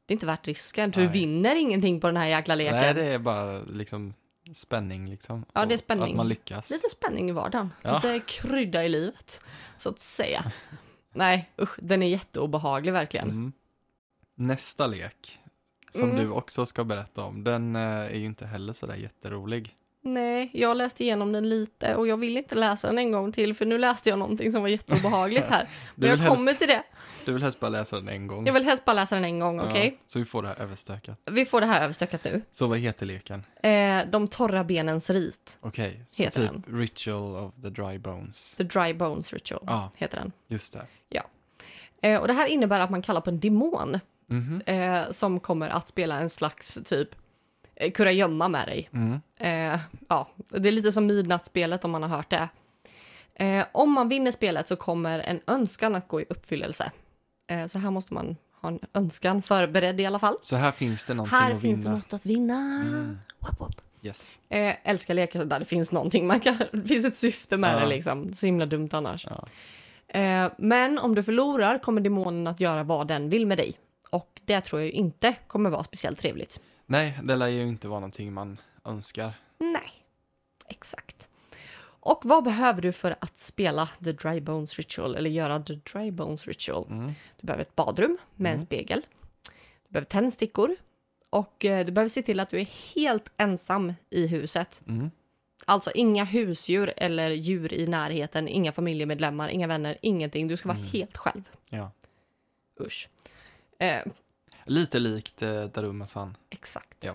Det 0.06 0.12
är 0.12 0.16
inte 0.16 0.26
värt 0.26 0.46
risken, 0.46 0.92
för 0.92 1.00
Nej. 1.00 1.06
du 1.08 1.12
vinner 1.18 1.56
ingenting 1.56 2.00
på 2.00 2.06
den 2.06 2.16
här 2.16 2.26
jäkla 2.28 2.54
leken. 2.54 2.76
Nej, 2.76 2.94
det 2.94 3.04
är 3.04 3.18
bara 3.18 3.58
liksom 3.62 4.14
spänning 4.54 5.10
liksom. 5.10 5.44
Ja, 5.52 5.66
det 5.66 5.74
är 5.74 5.78
spänning. 5.78 6.10
Att 6.10 6.16
man 6.16 6.28
lyckas. 6.28 6.70
Lite 6.70 6.88
spänning 6.88 7.28
i 7.28 7.32
vardagen. 7.32 7.72
Ja. 7.82 7.94
Lite 7.94 8.20
krydda 8.26 8.84
i 8.84 8.88
livet, 8.88 9.40
så 9.76 9.88
att 9.88 9.98
säga. 9.98 10.52
Nej, 11.12 11.50
usch, 11.62 11.78
den 11.82 12.02
är 12.02 12.06
jätteobehaglig 12.08 12.92
verkligen. 12.92 13.28
Mm. 13.30 13.52
Nästa 14.34 14.86
lek, 14.86 15.38
som 15.90 16.10
Mm. 16.10 16.16
du 16.16 16.30
också 16.30 16.66
ska 16.66 16.84
berätta 16.84 17.22
om, 17.22 17.44
den 17.44 17.76
eh, 17.76 17.82
är 17.82 18.16
ju 18.16 18.24
inte 18.26 18.46
heller 18.46 18.72
sådär 18.72 18.94
jätterolig. 18.94 19.74
Nej, 20.14 20.50
jag 20.52 20.76
läste 20.76 21.04
igenom 21.04 21.32
den 21.32 21.48
lite 21.48 21.94
och 21.94 22.08
jag 22.08 22.16
vill 22.16 22.36
inte 22.36 22.54
läsa 22.54 22.86
den 22.86 22.98
en 22.98 23.12
gång 23.12 23.32
till 23.32 23.54
för 23.54 23.66
nu 23.66 23.78
läste 23.78 24.08
jag 24.08 24.18
någonting 24.18 24.52
som 24.52 24.62
var 24.62 24.68
jätteobehagligt 24.68 25.46
här. 25.48 25.68
Men 25.94 26.08
jag 26.08 26.18
kommer 26.18 26.28
helst, 26.46 26.58
till 26.58 26.68
det. 26.68 26.82
du 27.24 27.32
vill 27.32 27.42
helst 27.42 27.60
bara 27.60 27.68
läsa 27.68 27.96
den 27.96 28.08
en 28.08 28.26
gång. 28.26 28.46
Jag 28.46 28.52
vill 28.52 28.64
helst 28.64 28.84
bara 28.84 28.92
läsa 28.92 29.14
den 29.14 29.24
en 29.24 29.38
gång, 29.38 29.60
okej? 29.60 29.94
Ja, 29.98 30.02
så 30.06 30.18
vi 30.18 30.24
får 30.24 30.42
det 30.42 30.48
här 30.48 30.56
överstökat. 30.60 31.18
Vi 31.30 31.44
får 31.44 31.60
det 31.60 31.66
här 31.66 31.84
överstökat 31.84 32.24
nu. 32.24 32.42
Så 32.52 32.66
vad 32.66 32.78
heter 32.78 33.06
leken? 33.06 33.44
Eh, 33.62 33.98
de 34.10 34.28
torra 34.28 34.64
benens 34.64 35.10
rit. 35.10 35.58
Okej, 35.60 36.04
så 36.08 36.22
Heter 36.22 36.48
typ 36.48 36.52
Ritual 36.68 37.36
of 37.36 37.54
the 37.62 37.68
Dry 37.70 37.98
Bones. 37.98 38.54
The 38.56 38.64
Dry 38.64 38.94
Bones 38.94 39.32
Ritual 39.32 39.62
Ja, 39.66 39.90
heter 39.96 40.16
den. 40.18 40.32
just 40.48 40.72
det. 40.72 40.86
Eh, 42.02 42.20
och 42.20 42.26
det 42.26 42.32
här 42.32 42.46
innebär 42.46 42.80
att 42.80 42.90
man 42.90 43.02
kallar 43.02 43.20
på 43.20 43.30
en 43.30 43.40
demon 43.40 43.98
Mhm. 44.30 44.60
eh, 44.66 45.10
som 45.10 45.40
kommer 45.40 45.68
att 45.70 45.88
spela 45.88 46.20
en 46.20 46.30
slags 46.30 46.78
typ 46.84 47.08
eh, 47.80 47.90
kurragömma 47.92 48.48
med 48.48 48.68
dig. 48.68 48.88
Mm. 48.92 49.20
Eh, 49.40 49.80
ja, 50.08 50.28
det 50.48 50.68
är 50.68 50.72
lite 50.72 50.92
som 50.92 51.06
midnattsspelet 51.06 51.84
om 51.84 51.90
man 51.90 52.02
har 52.02 52.10
hört 52.16 52.30
det. 52.30 52.48
Eh, 53.34 53.66
om 53.72 53.92
man 53.92 54.08
vinner 54.08 54.30
spelet 54.30 54.68
så 54.68 54.76
kommer 54.76 55.18
en 55.18 55.40
önskan 55.46 55.94
att 55.94 56.08
gå 56.08 56.20
i 56.20 56.24
uppfyllelse. 56.28 56.92
Eh, 57.50 57.66
så 57.66 57.78
här 57.78 57.90
måste 57.90 58.14
man 58.14 58.36
ha 58.60 58.68
en 58.68 58.78
önskan 58.94 59.42
förberedd 59.42 60.00
i 60.00 60.06
alla 60.06 60.18
fall. 60.18 60.36
Så 60.42 60.56
här 60.56 60.70
finns 60.70 61.04
det 61.04 61.14
någonting 61.14 61.38
Här 61.38 61.52
att 61.52 61.60
finns 61.60 61.80
det 61.80 61.84
vinna. 61.84 61.96
något 61.96 62.12
att 62.12 62.26
vinna. 62.26 62.54
Mm. 62.86 63.18
Whoop, 63.38 63.60
whoop. 63.60 63.80
Yes. 64.02 64.40
Eh, 64.48 64.74
älskar 64.84 65.14
lekar 65.14 65.44
där 65.44 65.58
det 65.58 65.64
finns 65.64 65.92
någonting. 65.92 66.26
Man 66.26 66.40
kan, 66.40 66.56
det 66.72 66.88
finns 66.88 67.04
ett 67.04 67.16
syfte 67.16 67.56
med 67.56 67.74
Ja. 67.74 67.80
det 67.80 67.86
liksom. 67.86 68.34
Så 68.34 68.46
himla 68.46 68.66
dumt 68.66 68.88
annars. 68.92 69.26
Ja. 69.30 69.46
Eh, 70.20 70.50
men 70.58 70.98
om 70.98 71.14
du 71.14 71.22
förlorar 71.22 71.78
kommer 71.78 72.00
demonen 72.00 72.46
att 72.46 72.60
göra 72.60 72.82
vad 72.82 73.06
den 73.08 73.28
vill 73.30 73.46
med 73.46 73.58
dig. 73.58 73.74
Och 74.10 74.40
det 74.44 74.60
tror 74.60 74.80
jag 74.82 74.90
inte 74.90 75.34
kommer 75.46 75.70
vara 75.70 75.84
speciellt 75.84 76.20
trevligt. 76.20 76.60
Nej, 76.90 77.18
det 77.22 77.36
lär 77.36 77.46
ju 77.48 77.62
inte 77.68 77.88
vara 77.88 78.00
någonting 78.00 78.32
man 78.32 78.60
önskar. 78.84 79.32
Nej, 79.58 79.90
exakt. 80.68 81.28
Och 82.00 82.20
vad 82.24 82.44
behöver 82.44 82.82
du 82.82 82.92
för 82.92 83.16
att 83.20 83.38
spela 83.38 83.86
The 84.04 84.12
Dry 84.12 84.40
Bones 84.40 84.76
Ritual 84.76 85.16
eller 85.16 85.30
göra 85.30 85.62
The 85.62 85.74
Dry 85.74 86.10
Bones 86.10 86.46
Ritual? 86.46 86.86
Mm. 86.90 87.06
Du 87.40 87.46
behöver 87.46 87.62
ett 87.62 87.76
badrum 87.76 88.18
med 88.36 88.50
en 88.50 88.56
Mm. 88.56 88.66
spegel. 88.66 89.06
Du 89.88 89.92
behöver 89.92 90.06
tändstickor 90.06 90.76
och 91.30 91.64
eh, 91.64 91.86
du 91.86 91.92
behöver 91.92 92.08
se 92.08 92.22
till 92.22 92.40
att 92.40 92.48
du 92.48 92.60
är 92.60 92.94
helt 92.94 93.30
ensam 93.36 93.94
i 94.10 94.26
huset. 94.26 94.82
Mm. 94.88 95.10
Alltså 95.66 95.90
inga 95.94 96.24
husdjur 96.24 96.92
eller 96.96 97.30
djur 97.30 97.72
i 97.72 97.86
närheten, 97.86 98.48
inga 98.48 98.72
familjemedlemmar, 98.72 99.48
inga 99.48 99.66
vänner, 99.66 99.98
ingenting. 100.02 100.48
Du 100.48 100.56
ska 100.56 100.68
vara 100.68 100.78
Mm. 100.78 100.90
helt 100.90 101.16
själv. 101.16 101.48
Ja. 101.70 101.90
Usch. 102.80 103.08
Eh, 103.78 104.02
Lite 104.68 104.98
likt 104.98 105.42
eh, 105.42 105.64
Daruma-san. 105.64 106.36
exakt. 106.50 106.96
Ja. 107.00 107.14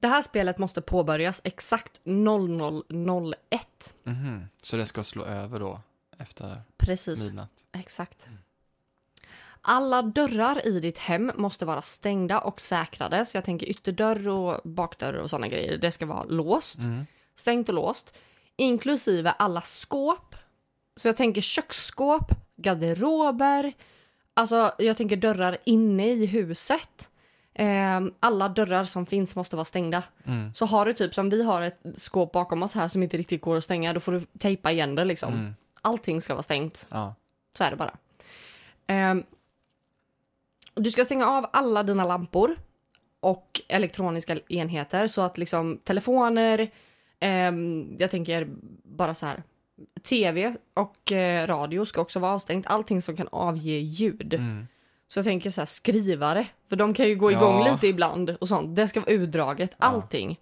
Det 0.00 0.08
här 0.08 0.22
spelet 0.22 0.58
måste 0.58 0.80
påbörjas 0.82 1.40
exakt 1.44 2.00
0001. 2.04 3.94
Mhm. 4.04 4.48
Så 4.62 4.76
det 4.76 4.86
ska 4.86 5.04
slå 5.04 5.24
över 5.24 5.60
då 5.60 5.80
efter 6.18 6.62
Precis. 6.76 7.18
midnatt? 7.26 7.64
Exakt. 7.72 8.26
Alla 9.60 10.02
dörrar 10.02 10.66
i 10.66 10.80
ditt 10.80 10.98
hem 10.98 11.32
måste 11.36 11.64
vara 11.66 11.82
stängda 11.82 12.40
och 12.40 12.60
säkrade. 12.60 13.24
Så 13.26 13.36
jag 13.36 13.44
tänker 13.44 13.66
ytterdörr 13.66 14.28
och 14.28 14.60
bakdörr 14.64 15.14
och 15.14 15.30
sådana 15.30 15.48
grejer. 15.48 15.78
Det 15.78 15.90
ska 15.90 16.06
vara 16.06 16.24
låst. 16.24 16.78
Mm. 16.78 17.06
Stängt 17.34 17.68
och 17.68 17.74
låst. 17.74 18.18
Inklusive 18.56 19.30
alla 19.30 19.60
skåp. 19.60 20.34
Så 20.96 21.08
jag 21.08 21.16
tänker 21.16 21.40
köksskåp, 21.40 22.30
garderober. 22.56 23.72
Alltså 24.34 24.72
jag 24.78 24.96
tänker 24.96 25.16
dörrar 25.16 25.56
inne 25.64 26.10
i 26.10 26.26
huset. 26.26 27.10
Ehm, 27.54 28.12
alla 28.20 28.48
dörrar 28.48 28.84
som 28.84 29.06
finns 29.06 29.36
måste 29.36 29.56
vara 29.56 29.64
stängda. 29.64 30.02
Mm. 30.24 30.54
Så 30.54 30.66
har 30.66 30.86
du 30.86 30.92
typ 30.92 31.14
som 31.14 31.30
vi 31.30 31.42
har 31.42 31.62
ett 31.62 31.80
skåp 31.96 32.32
bakom 32.32 32.62
oss 32.62 32.74
här 32.74 32.88
som 32.88 33.02
inte 33.02 33.16
riktigt 33.16 33.40
går 33.40 33.56
att 33.56 33.64
stänga. 33.64 33.92
Då 33.92 34.00
får 34.00 34.12
du 34.12 34.20
tejpa 34.20 34.72
igen 34.72 34.94
det 34.94 35.04
liksom. 35.04 35.32
Mm. 35.32 35.54
Allting 35.82 36.20
ska 36.20 36.34
vara 36.34 36.42
stängt. 36.42 36.86
Ja. 36.90 37.14
Så 37.56 37.64
är 37.64 37.70
det 37.70 37.76
bara. 37.76 37.96
Ehm, 38.86 39.24
du 40.74 40.90
ska 40.90 41.04
stänga 41.04 41.26
av 41.26 41.46
alla 41.52 41.82
dina 41.82 42.04
lampor 42.04 42.56
och 43.20 43.60
elektroniska 43.68 44.38
enheter 44.48 45.06
så 45.06 45.22
att 45.22 45.38
liksom 45.38 45.78
telefoner, 45.84 46.70
ehm, 47.20 47.96
jag 47.98 48.10
tänker 48.10 48.48
bara 48.84 49.14
så 49.14 49.26
här, 49.26 49.42
tv 50.02 50.54
och 50.74 51.12
eh, 51.12 51.46
radio 51.46 51.84
ska 51.86 52.00
också 52.00 52.18
vara 52.18 52.32
avstängt. 52.32 52.66
Allting 52.66 53.02
som 53.02 53.16
kan 53.16 53.28
avge 53.32 53.70
ljud. 53.78 54.34
Mm. 54.34 54.66
Så 55.08 55.18
jag 55.18 55.24
tänker 55.24 55.50
så 55.50 55.60
här 55.60 55.66
skrivare, 55.66 56.46
för 56.68 56.76
de 56.76 56.94
kan 56.94 57.08
ju 57.08 57.14
gå 57.16 57.32
igång 57.32 57.66
Ja. 57.66 57.72
lite 57.72 57.86
ibland 57.86 58.30
och 58.30 58.48
sånt. 58.48 58.76
Det 58.76 58.88
ska 58.88 59.00
vara 59.00 59.10
utdraget, 59.10 59.70
Ja. 59.78 59.86
allting. 59.86 60.40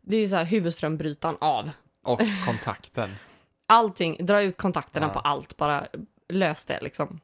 Det 0.00 0.16
är 0.16 0.20
ju 0.20 0.28
så 0.28 0.36
här 0.36 0.44
huvudströmbrytaren 0.44 1.36
av. 1.40 1.70
Och 2.04 2.20
kontakten. 2.46 3.10
Allting, 3.72 4.26
dra 4.26 4.42
ut 4.42 4.56
kontakterna 4.56 5.06
Ja. 5.06 5.12
på 5.12 5.18
allt, 5.18 5.56
bara 5.56 5.86
lös 6.28 6.66
det 6.66 6.78
liksom. 6.82 7.20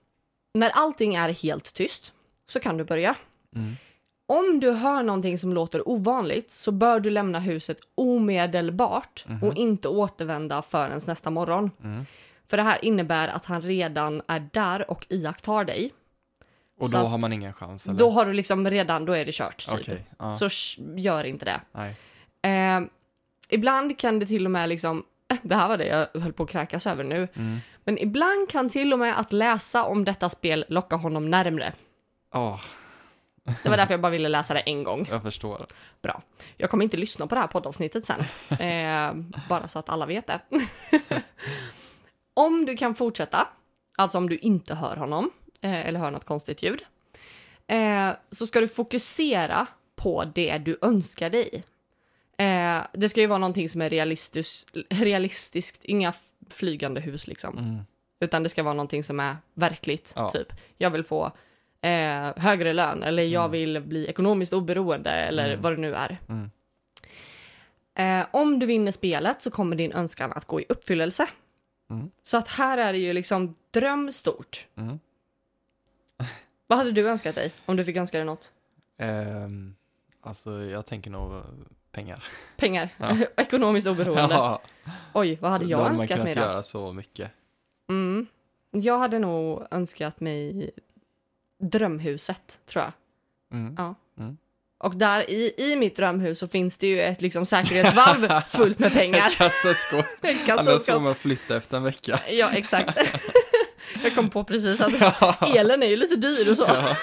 När 0.54 0.70
allting 0.70 1.14
är 1.14 1.28
helt 1.28 1.74
tyst 1.74 2.12
så 2.46 2.60
kan 2.60 2.76
du 2.76 2.84
börja. 2.84 3.14
Mm. 3.56 3.76
Om 4.26 4.60
du 4.60 4.70
hör 4.70 5.02
någonting 5.02 5.38
som 5.38 5.52
låter 5.52 5.88
ovanligt 5.88 6.50
så 6.50 6.72
bör 6.72 7.00
du 7.00 7.10
lämna 7.10 7.38
huset 7.40 7.78
omedelbart 7.94 9.24
Mhm. 9.28 9.42
och 9.42 9.54
inte 9.56 9.88
återvända 9.88 10.62
förrän 10.62 11.00
nästa 11.06 11.30
morgon. 11.30 11.70
Mm. 11.84 12.06
För 12.50 12.56
det 12.56 12.62
här 12.62 12.84
innebär 12.84 13.28
att 13.28 13.44
han 13.46 13.62
redan 13.62 14.22
är 14.28 14.48
där 14.52 14.90
och 14.90 15.06
iakttar 15.08 15.64
dig. 15.64 15.92
Och 16.80 16.90
då 16.90 16.98
att- 16.98 17.08
har 17.10 17.18
man 17.18 17.32
ingen 17.32 17.52
chans 17.52 17.86
eller? 17.86 17.98
Då 17.98 18.10
har 18.10 18.26
du 18.26 18.32
liksom 18.32 18.70
redan, 18.70 19.04
då 19.04 19.12
är 19.12 19.24
det 19.24 19.32
kört 19.34 19.66
typ. 19.70 19.80
Okej. 19.80 20.04
Ja. 20.18 20.36
Så 20.38 20.48
sh- 20.48 20.98
gör 20.98 21.24
inte 21.24 21.44
det. 21.44 21.60
Eh, 22.48 22.80
ibland 23.48 23.98
kan 23.98 24.18
det 24.18 24.26
till 24.26 24.44
och 24.44 24.50
med 24.50 24.68
liksom, 24.68 25.04
det 25.42 25.54
här 25.54 25.68
var 25.68 25.78
det 25.78 25.86
jag 26.12 26.20
höll 26.20 26.32
på 26.32 26.42
att 26.42 26.48
kräkas 26.50 26.86
över 26.86 27.04
nu, 27.04 27.28
Mm. 27.34 27.58
Men 27.84 27.98
ibland 27.98 28.48
kan 28.50 28.68
till 28.68 28.92
och 28.92 28.98
med 28.98 29.18
att 29.20 29.32
läsa 29.32 29.84
om 29.84 30.04
detta 30.04 30.28
spel 30.28 30.64
locka 30.68 30.96
honom 30.96 31.30
närmre. 31.30 31.72
Ja, 32.32 32.60
Det 33.62 33.68
var 33.68 33.76
därför 33.76 33.92
jag 33.92 34.00
bara 34.00 34.12
ville 34.12 34.28
läsa 34.28 34.54
det 34.54 34.60
en 34.60 34.84
gång. 34.84 35.06
jag 35.10 35.22
förstår. 35.22 35.66
Bra. 36.02 36.22
Jag 36.56 36.70
kommer 36.70 36.84
inte 36.84 36.96
lyssna 36.96 37.26
på 37.26 37.34
det 37.34 37.40
här 37.40 37.48
poddavsnittet 37.48 38.06
sen. 38.06 38.20
Eh, 38.66 39.14
bara 39.48 39.68
så 39.68 39.78
att 39.78 39.88
alla 39.88 40.06
vet 40.06 40.26
det. 40.26 40.40
om 42.34 42.66
du 42.66 42.76
kan 42.76 42.94
fortsätta, 42.94 43.48
alltså 43.96 44.18
om 44.18 44.28
du 44.28 44.38
inte 44.38 44.74
hör 44.74 44.96
honom 44.96 45.30
eh, 45.60 45.86
eller 45.86 46.00
hör 46.00 46.10
något 46.10 46.24
konstigt 46.24 46.62
ljud, 46.62 46.82
eh, 47.66 48.10
så 48.30 48.46
ska 48.46 48.60
du 48.60 48.68
fokusera 48.68 49.66
på 49.96 50.24
det 50.34 50.58
du 50.58 50.78
önskar 50.82 51.30
dig. 51.30 51.64
Eh, 52.38 52.78
det 52.92 53.08
ska 53.08 53.20
ju 53.20 53.26
vara 53.26 53.38
någonting 53.38 53.68
som 53.68 53.82
är 53.82 53.90
realistiskt, 53.90 54.76
realistiskt 54.90 55.84
inga 55.84 56.12
flygande 56.50 57.00
hus 57.00 57.26
liksom. 57.26 57.58
Mm. 57.58 57.80
Utan 58.20 58.42
det 58.42 58.48
ska 58.48 58.62
vara 58.62 58.74
någonting 58.74 59.04
som 59.04 59.20
är 59.20 59.36
verkligt. 59.54 60.12
Ja. 60.16 60.30
Typ, 60.30 60.52
jag 60.76 60.90
vill 60.90 61.04
få 61.04 61.32
eh, 61.86 62.32
högre 62.42 62.72
lön 62.72 63.02
eller 63.02 63.22
jag 63.22 63.40
Mm. 63.44 63.50
vill 63.52 63.80
bli 63.82 64.06
ekonomiskt 64.06 64.52
oberoende 64.52 65.10
eller 65.10 65.48
Mm. 65.48 65.60
vad 65.60 65.72
det 65.72 65.76
nu 65.76 65.94
är. 65.94 66.18
Mm. 66.28 66.50
Eh, 67.98 68.26
om 68.30 68.58
du 68.58 68.66
vinner 68.66 68.92
spelet 68.92 69.42
så 69.42 69.50
kommer 69.50 69.76
din 69.76 69.92
önskan 69.92 70.32
att 70.32 70.44
gå 70.44 70.60
i 70.60 70.64
uppfyllelse. 70.68 71.26
Så 72.22 72.36
att 72.36 72.48
här 72.48 72.78
är 72.78 72.92
det 72.92 72.98
ju 72.98 73.12
liksom 73.12 73.54
dröm 73.70 74.12
stort. 74.12 74.66
Vad 76.66 76.78
hade 76.78 76.92
du 76.92 77.08
önskat 77.08 77.34
dig 77.34 77.52
om 77.66 77.76
du 77.76 77.84
fick 77.84 77.96
önska 77.96 78.18
dig 78.18 78.24
något? 78.26 78.52
Ehm, 78.98 79.74
alltså, 80.20 80.50
jag 80.64 80.86
tänker 80.86 81.10
nog 81.10 81.42
pengar. 81.92 82.24
Pengar, 82.56 82.88
Ja. 82.98 83.16
ekonomiskt 83.36 83.86
oberoende. 83.86 84.34
Ja, 84.34 84.62
Oj, 85.12 85.38
vad 85.40 85.50
hade 85.50 85.64
då 85.64 85.70
jag 85.70 85.78
hade 85.78 85.90
man 85.90 86.00
önskat 86.00 86.10
kunnat 86.16 86.24
mig 86.24 86.34
då? 86.34 86.40
göra 86.40 86.62
så 86.62 86.92
mycket. 86.92 87.30
Mm. 87.88 88.26
Jag 88.70 88.98
hade 88.98 89.18
nog 89.18 89.66
önskat 89.70 90.20
mig 90.20 90.70
drömhuset, 91.62 92.60
tror 92.66 92.84
jag. 92.84 92.92
Mm. 93.58 93.74
Ja. 93.78 93.94
Mm. 94.18 94.36
Och 94.78 94.96
där 94.96 95.30
i, 95.30 95.52
i 95.56 95.76
mitt 95.76 95.96
drömhus 95.96 96.38
så 96.38 96.48
finns 96.48 96.78
det 96.78 96.86
ju 96.86 97.00
ett 97.02 97.22
liksom 97.22 97.46
säkerhetsvalv 97.46 98.28
fullt 98.48 98.78
med 98.78 98.92
pengar. 98.92 99.18
Ett 99.26 99.36
kassaskåp. 99.36 100.04
Annars 100.48 100.86
får 100.86 101.00
man 101.00 101.14
flytta 101.14 101.56
efter 101.56 101.76
en 101.76 101.82
vecka. 101.82 102.20
Ja, 102.30 102.50
exakt. 102.52 102.98
Jag 104.02 104.14
kom 104.14 104.30
på 104.30 104.44
precis 104.44 104.80
att 104.80 105.00
Ja. 105.00 105.36
elen 105.56 105.82
är 105.82 105.86
ju 105.86 105.96
lite 105.96 106.16
dyr 106.16 106.50
och 106.50 106.56
så. 106.56 106.64
Ja. 106.68 106.96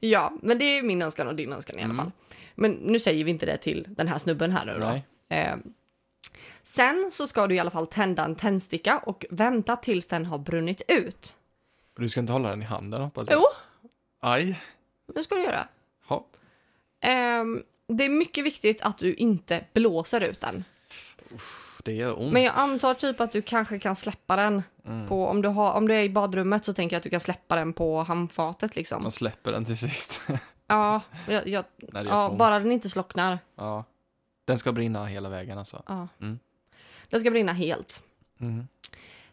Ja, 0.00 0.32
men 0.42 0.58
det 0.58 0.64
är 0.64 0.82
min 0.82 1.02
önskan 1.02 1.28
och 1.28 1.34
din 1.36 1.52
önskan 1.52 1.78
i 1.78 1.82
alla 1.82 1.84
Mm. 1.92 1.96
fall. 1.96 2.10
Men 2.54 2.70
nu 2.72 2.98
säger 2.98 3.24
vi 3.24 3.30
inte 3.30 3.46
det 3.46 3.56
till 3.56 3.86
den 3.88 4.08
här 4.08 4.18
snubben 4.18 4.50
här 4.52 4.64
nu 4.64 4.78
då. 4.80 5.00
Eh, 5.36 5.54
sen 6.62 7.08
så 7.12 7.26
ska 7.26 7.46
du 7.46 7.54
i 7.54 7.58
alla 7.58 7.70
fall 7.70 7.86
tända 7.86 8.24
en 8.24 8.34
tändsticka 8.36 8.98
och 8.98 9.26
vänta 9.30 9.76
tills 9.76 10.06
den 10.06 10.26
har 10.26 10.38
brunnit 10.38 10.82
ut. 10.88 11.36
Du 11.96 12.08
ska 12.08 12.20
inte 12.20 12.32
hålla 12.32 12.48
den 12.50 12.62
i 12.62 12.64
handen 12.64 13.02
hoppas 13.02 13.28
jag. 13.30 13.38
Jo, 13.38 13.44
Aj. 14.20 14.60
det 15.14 15.22
ska 15.22 15.34
du 15.34 15.42
göra. 15.42 15.68
Hopp. 16.06 16.36
Ehm, 17.00 17.62
det 17.88 18.04
är 18.04 18.08
mycket 18.08 18.44
viktigt 18.44 18.80
att 18.82 18.98
du 18.98 19.14
inte 19.14 19.64
blåser 19.72 20.20
ut 20.20 20.40
den. 20.40 20.64
Det 21.84 21.92
gör 21.92 22.20
ont. 22.22 22.32
Men 22.32 22.42
jag 22.42 22.54
antar 22.56 22.94
typ 22.94 23.20
att 23.20 23.32
du 23.32 23.42
kanske 23.42 23.78
kan 23.78 23.96
släppa 23.96 24.36
den 24.36 24.62
Mm. 24.88 25.08
på, 25.08 25.26
om 25.26 25.42
du, 25.42 25.48
har, 25.48 25.72
om 25.72 25.88
du 25.88 25.94
är 25.94 26.02
i 26.02 26.10
badrummet 26.10 26.64
så 26.64 26.72
tänker 26.72 26.94
jag 26.96 26.98
att 26.98 27.02
du 27.04 27.10
kan 27.10 27.20
släppa 27.20 27.56
den 27.56 27.72
på 27.72 28.02
handfatet 28.02 28.76
liksom. 28.76 29.02
Man 29.02 29.12
släpper 29.12 29.52
den 29.52 29.64
till 29.64 29.78
sist. 29.78 30.20
Ja, 30.66 31.00
jag, 31.28 31.48
jag, 31.48 31.64
ja 31.92 32.34
bara 32.38 32.58
den 32.58 32.72
inte 32.72 32.88
slocknar. 32.88 33.38
Ja. 33.56 33.84
Den 34.44 34.58
ska 34.58 34.72
brinna 34.72 35.04
hela 35.06 35.28
vägen 35.28 35.58
alltså. 35.58 35.82
Ja. 35.86 36.08
Mm. 36.20 36.38
Den 37.10 37.20
ska 37.20 37.30
brinna 37.30 37.52
helt. 37.52 38.02
Mm. 38.40 38.66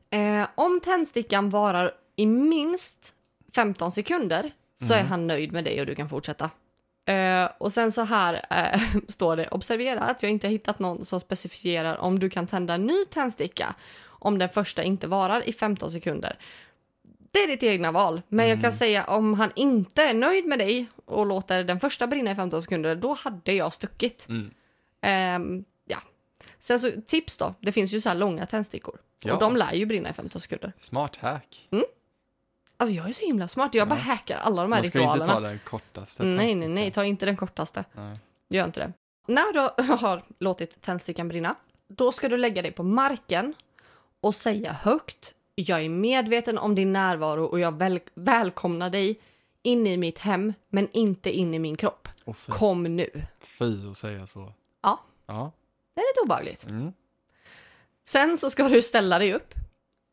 Eh, 0.10 0.47
om 0.56 0.80
tändstickan 0.80 1.49
varar 1.49 1.91
i 2.15 2.26
minst 2.26 3.13
15 3.56 3.91
sekunder 3.91 4.52
så 4.76 4.93
är 4.93 4.97
Mm. 4.99 5.10
han 5.12 5.28
nöjd 5.28 5.52
med 5.52 5.63
dig 5.63 5.80
och 5.80 5.86
du 5.86 5.95
kan 5.95 6.10
fortsätta. 6.10 6.49
Eh, 7.06 7.49
och 7.58 7.71
sen 7.71 7.91
så 7.91 8.02
här 8.02 8.45
eh, 8.49 8.82
står 9.08 9.36
det, 9.38 9.47
observera 9.47 9.99
att 9.99 10.23
jag 10.23 10.32
inte 10.32 10.47
har 10.47 10.52
hittat 10.52 10.80
någon 10.80 11.06
som 11.06 11.19
specificerar 11.19 11.97
om 11.97 12.19
du 12.19 12.30
kan 12.30 12.47
tända 12.47 12.73
en 12.73 12.86
ny 12.86 13.06
tändsticka 13.06 13.76
om 14.06 14.38
den 14.38 14.49
första 14.49 14.84
inte 14.84 15.08
varar 15.08 15.49
i 15.49 15.54
15 15.54 15.91
sekunder. 15.91 16.38
Det 17.32 17.39
är 17.39 17.47
ditt 17.47 17.63
egna 17.63 17.91
val, 17.91 18.21
men 18.28 18.47
jag 18.47 18.56
kan 18.56 18.60
Mm. 18.60 18.71
säga 18.71 19.04
om 19.04 19.34
han 19.34 19.52
inte 19.56 20.04
är 20.04 20.13
nöjd 20.13 20.45
med 20.45 20.60
dig 20.60 20.88
och 21.06 21.26
låter 21.26 21.63
den 21.63 21.80
första 21.80 22.08
brinna 22.08 22.32
i 22.32 22.36
15 22.36 22.62
sekunder, 22.62 22.95
då 22.95 23.13
hade 23.13 23.54
jag 23.54 23.73
stuckit. 23.73 24.26
Mm. 24.30 24.52
Ehm, 25.02 25.63
ja. 25.86 25.97
Sen 26.60 26.80
så 26.80 26.91
tips 27.06 27.38
då, 27.38 27.54
det 27.60 27.71
finns 27.71 27.93
ju 27.93 28.02
så 28.02 28.10
här 28.10 28.15
långa 28.15 28.45
tändstickor. 28.45 28.99
Ja. 29.23 29.34
Och 29.34 29.39
de 29.39 29.58
lär 29.58 29.73
ju 29.73 29.86
brinna 29.86 30.10
i 30.10 30.13
15 30.13 30.41
sekunder. 30.41 30.73
Smart 30.80 31.15
hack. 31.15 31.67
Alltså 32.77 32.95
jag 32.95 33.09
är 33.09 33.13
så 33.13 33.25
himla 33.25 33.47
smart, 33.47 33.73
jag 33.73 33.88
bara 33.88 33.99
hackar 33.99 34.38
alla 34.38 34.62
de 34.62 34.71
här 34.71 34.79
Man 34.79 34.83
ska 34.83 34.99
inte 34.99 35.13
ritualerna. 35.13 35.33
ta 35.33 35.39
den 35.39 35.59
kortaste 35.59 36.23
nej, 36.23 36.55
nej, 36.55 36.67
nej, 36.67 36.91
ta 36.91 37.05
inte 37.05 37.25
den 37.25 37.38
kortaste. 37.38 37.83
Nej. 37.93 38.17
Gör 38.49 38.65
inte 38.65 38.79
det. 38.79 38.93
När 39.27 39.53
du 39.53 39.93
har 39.93 40.23
låtit 40.39 40.81
tändstickan 40.81 41.27
brinna, 41.27 41.55
då 41.88 42.12
ska 42.12 42.29
du 42.29 42.38
lägga 42.38 42.62
dig 42.62 42.71
på 42.71 42.83
marken 42.83 43.53
och 44.21 44.36
säga 44.36 44.73
högt 44.73 45.33
Jag 45.55 45.81
är 45.86 45.89
medveten 45.89 46.57
om 46.57 46.75
din 46.75 46.93
närvaro 46.93 47.45
och 47.45 47.59
jag 47.59 47.77
väl 47.77 47.99
välkomnar 48.15 48.89
dig 48.89 49.19
in 49.63 49.88
i 49.88 49.97
mitt 49.97 50.19
hem, 50.19 50.53
men 50.69 50.88
inte 50.91 51.31
in 51.31 51.53
i 51.53 51.59
min 51.59 51.75
kropp. 51.75 52.07
Fy, 52.25 52.51
Kom 52.51 52.83
nu. 52.83 53.09
fy 53.39 53.89
att 53.91 53.97
säga 53.97 54.27
så. 54.27 54.53
Ja. 54.81 54.99
Ja. 55.25 55.51
Det 55.95 56.01
är 56.01 56.05
lite 56.13 56.25
obehagligt. 56.25 56.65
Mm. 56.69 56.93
Sen 58.05 58.38
så 58.38 58.49
ska 58.49 58.69
du 58.69 58.81
ställa 58.81 59.19
dig 59.19 59.33
upp, 59.33 59.53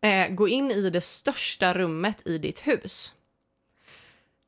eh, 0.01 0.29
gå 0.29 0.49
in 0.49 0.71
i 0.71 0.91
det 0.91 1.01
största 1.01 1.75
rummet 1.75 2.27
i 2.27 2.39
ditt 2.39 2.67
hus. 2.67 3.13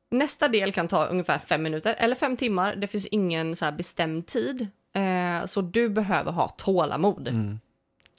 Nästa 0.09 0.47
del 0.47 0.71
kan 0.73 0.87
ta 0.87 1.05
ungefär 1.05 1.37
fem 1.39 1.63
minuter 1.63 1.95
eller 1.99 2.15
fem 2.15 2.37
timmar. 2.37 2.75
Det 2.75 2.87
finns 2.87 3.05
ingen 3.07 3.55
så 3.55 3.71
bestämd 3.71 4.25
tid. 4.27 4.67
Eh, 4.93 5.45
så 5.45 5.61
du 5.61 5.89
behöver 5.89 6.31
ha 6.31 6.49
tålamod. 6.49 7.27
Mm. 7.27 7.59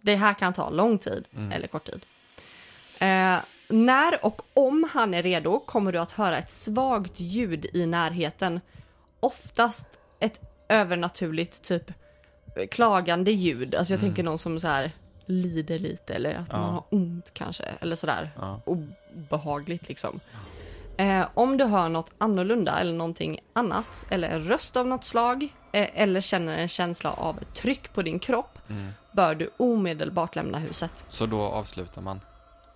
Det 0.03 0.15
här 0.17 0.35
kan 0.35 0.53
ta 0.53 0.71
lång 0.71 0.99
tid 0.99 1.25
Mm. 1.37 1.53
eller 1.53 1.67
kort 1.67 1.87
tid. 1.87 2.07
Eh, 2.99 3.37
när 3.69 4.25
och 4.25 4.43
om 4.55 4.89
han 4.93 5.15
är 5.15 5.23
redo 5.23 5.59
kommer 5.61 5.93
du 5.93 5.99
att 5.99 6.11
höra 6.11 6.39
ett 6.39 6.51
svagt 6.51 7.21
ljud 7.21 7.67
i 7.73 7.87
närheten. 7.87 8.61
Oftast 9.21 9.89
ett 10.21 10.41
övernaturligt 10.69 11.63
typ 11.63 11.91
klagande 12.71 13.31
ljud. 13.33 13.75
Alltså 13.75 13.93
jag 13.93 13.99
Mm. 13.99 14.11
tänker 14.11 14.23
någon 14.23 14.39
som 14.39 14.61
så 14.61 14.69
här 14.69 14.91
lider 15.27 15.79
lite 15.79 16.15
eller 16.15 16.35
att 16.35 16.47
Ja. 16.51 16.59
man 16.59 16.75
har 16.75 16.85
ont 16.91 17.31
kanske. 17.35 17.65
Eller 17.81 17.97
sådär 17.97 18.31
Ja. 18.37 18.61
obehagligt 18.65 19.89
liksom. 19.89 20.21
Eh, 20.97 21.27
om 21.35 21.57
du 21.57 21.65
hör 21.65 21.89
något 21.89 22.13
annorlunda 22.19 22.79
eller 22.79 22.93
någonting 22.93 23.39
annat 23.53 24.07
eller 24.11 24.29
en 24.29 24.45
röst 24.45 24.77
av 24.77 24.87
något 24.87 25.05
slag 25.05 25.49
eh, 25.73 25.89
eller 26.03 26.21
känner 26.21 26.59
en 26.59 26.69
känsla 26.69 27.13
av 27.13 27.39
tryck 27.55 27.93
på 27.93 28.03
din 28.03 28.19
kropp 28.19 28.59
Mm. 28.69 28.91
bör 29.13 29.35
du 29.35 29.51
omedelbart 29.57 30.37
lämna 30.37 30.59
huset. 30.59 31.07
Så 31.11 31.27
då 31.27 31.41
avslutar 31.43 32.03
man. 32.03 32.21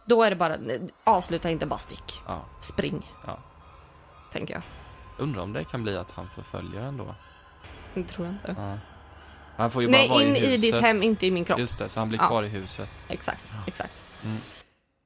Då 0.05 0.23
är 0.23 0.31
det 0.31 0.37
bara, 0.37 0.57
avsluta 1.05 1.51
inte 1.51 1.67
bara 1.67 1.79
stick. 1.79 2.21
Ja. 2.27 2.41
Spring, 2.61 3.13
ja. 3.27 3.39
tänker 4.33 4.55
jag. 4.55 4.63
Undrar 5.19 5.43
om 5.43 5.53
det 5.53 5.65
kan 5.65 5.83
bli 5.83 5.97
att 5.97 6.11
han 6.11 6.29
förföljer 6.29 6.81
ändå. 6.83 7.15
Det 7.95 8.03
tror 8.05 8.27
jag 8.27 8.35
inte. 8.35 8.63
Ja. 8.63 8.75
Han 9.59 9.71
får 9.71 9.83
ju 9.83 9.89
bara 9.89 9.93
Nej, 9.99 10.09
vara 10.09 10.23
in 10.23 10.37
i 10.37 10.41
huset. 10.41 10.61
ditt 10.61 10.75
hem, 10.75 11.03
inte 11.03 11.27
i 11.27 11.31
min 11.31 11.45
kropp. 11.45 11.59
Just 11.59 11.79
det, 11.79 11.89
så 11.89 12.01
han 12.01 12.09
blir 12.09 12.19
Ja. 12.19 12.27
kvar 12.29 12.43
i 12.43 12.49
huset. 12.49 12.91
Exakt, 13.09 13.45
exakt. 13.67 14.03
Mm. 14.25 14.37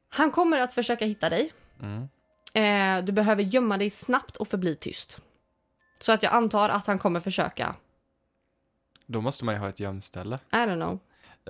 Han 0.09 0.31
kommer 0.31 0.59
att 0.59 0.73
försöka 0.75 1.05
hitta 1.05 1.29
dig. 1.31 1.53
Mm. 1.83 2.09
Eh, 2.55 3.05
du 3.05 3.13
behöver 3.13 3.43
gömma 3.43 3.79
dig 3.79 3.91
snabbt 3.91 4.37
och 4.37 4.49
förbli 4.49 4.75
tyst. 4.77 5.19
Så 6.01 6.13
att 6.13 6.23
jag 6.23 6.33
antar 6.33 6.69
att 6.69 6.87
han 6.87 6.99
kommer 6.99 7.21
försöka, 7.21 7.75
Då 9.07 9.21
måste 9.21 9.45
man 9.45 9.55
ju 9.55 9.61
ha 9.61 9.69
ett 9.69 9.81
gömställe. 9.81 10.39
I 10.53 10.57
don't 10.57 10.75
know. 10.75 10.99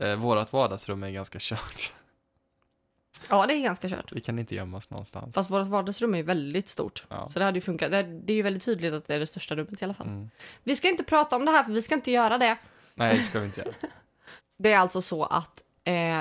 Eh, 0.08 0.16
vårat 0.16 0.52
vardagsrum 0.52 1.02
är 1.02 1.10
ganska 1.10 1.38
kört. 1.40 1.92
Ja, 3.28 3.46
det 3.46 3.54
är 3.54 3.60
ganska 3.62 3.88
kört. 3.88 4.12
Vi 4.12 4.20
kan 4.20 4.38
inte 4.38 4.54
gömmas 4.54 4.90
någonstans. 4.90 5.34
Fast 5.34 5.50
vårt 5.50 5.66
vardagsrum 5.66 6.14
är 6.14 6.22
väldigt 6.22 6.68
stort. 6.68 7.04
Ja. 7.08 7.30
Så 7.30 7.38
det 7.38 7.44
hade 7.44 7.56
ju 7.56 7.60
funkat. 7.62 7.90
Det 7.90 7.96
är, 7.98 8.02
det 8.04 8.32
är 8.32 8.36
ju 8.36 8.42
väldigt 8.42 8.64
tydligt 8.64 8.92
att 8.92 9.06
det 9.06 9.14
är 9.14 9.18
det 9.18 9.26
största 9.26 9.54
rummet 9.54 9.82
i 9.82 9.84
alla 9.84 9.94
fall. 9.94 10.06
Mm. 10.06 10.30
Vi 10.62 10.76
ska 10.76 10.88
inte 10.88 11.04
prata 11.04 11.36
om 11.36 11.44
det 11.44 11.50
här 11.50 11.64
för 11.64 11.72
vi 11.72 11.82
ska 11.82 11.94
inte 11.94 12.10
göra 12.10 12.38
det. 12.38 12.56
Nej, 12.94 13.16
det 13.16 13.22
ska 13.22 13.40
vi 13.40 13.46
inte 13.46 13.60
göra. 13.60 13.72
Det 14.58 14.72
är 14.72 14.78
alltså 14.78 15.00
så 15.02 15.24
att 15.24 15.62
eh, 15.84 16.18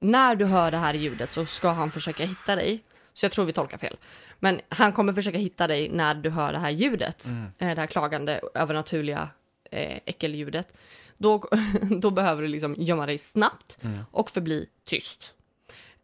när 0.00 0.34
du 0.36 0.44
hör 0.44 0.70
det 0.70 0.76
här 0.76 0.94
ljudet 0.94 1.30
så 1.32 1.46
ska 1.46 1.68
han 1.70 1.90
försöka 1.90 2.24
hitta 2.24 2.56
dig. 2.56 2.84
Så 3.12 3.24
jag 3.24 3.32
tror 3.32 3.44
vi 3.44 3.52
tolkar 3.52 3.78
fel. 3.78 3.96
Men 4.38 4.60
han 4.68 4.92
kommer 4.92 5.12
försöka 5.12 5.38
hitta 5.38 5.66
dig 5.66 5.88
när 5.88 6.14
du 6.14 6.30
hör 6.30 6.52
det 6.52 6.58
här 6.58 6.70
ljudet. 6.70 7.24
Mm. 7.26 7.44
Eh, 7.58 7.74
det 7.74 7.80
här 7.80 7.86
klagande, 7.86 8.40
övernaturliga 8.54 9.28
eh, 9.70 9.98
äckelljudet. 10.06 10.76
Då, 11.16 11.48
då 12.00 12.10
behöver 12.10 12.42
du 12.42 12.48
liksom 12.48 12.74
gömma 12.78 13.06
dig 13.06 13.18
snabbt 13.18 13.78
Mm. 13.82 13.98
och 14.10 14.30
förbli 14.30 14.66
tyst. 14.84 15.34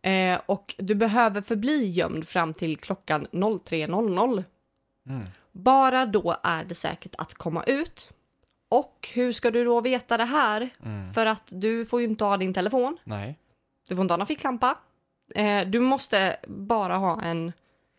Eh, 0.02 0.40
och 0.46 0.74
du 0.78 0.94
behöver 0.94 1.40
förbli 1.40 1.90
gömd 1.90 2.28
fram 2.28 2.54
till 2.54 2.76
klockan 2.76 3.26
03.00. 3.32 4.44
Mm. 5.08 5.26
Bara 5.52 6.06
då 6.06 6.36
är 6.42 6.64
det 6.64 6.74
säkert 6.74 7.14
att 7.18 7.34
komma 7.34 7.64
ut. 7.64 8.10
Och 8.68 9.08
hur 9.14 9.32
ska 9.32 9.50
du 9.50 9.64
då 9.64 9.80
veta 9.80 10.16
det 10.16 10.24
här? 10.24 10.70
Mm. 10.84 11.12
För 11.12 11.26
att 11.26 11.48
du 11.52 11.84
får 11.86 12.00
ju 12.00 12.06
inte 12.06 12.24
ha 12.24 12.36
din 12.36 12.54
telefon, 12.54 12.96
Nej. 13.04 13.38
du 13.88 13.96
får 13.96 14.02
inte 14.02 14.12
ha 14.14 14.18
någon 14.18 14.26
ficklampa, 14.26 14.78
Eh, 15.34 15.66
du 15.68 15.80
måste 15.80 16.36
bara 16.48 16.96
ha 16.96 17.22
en, 17.22 17.52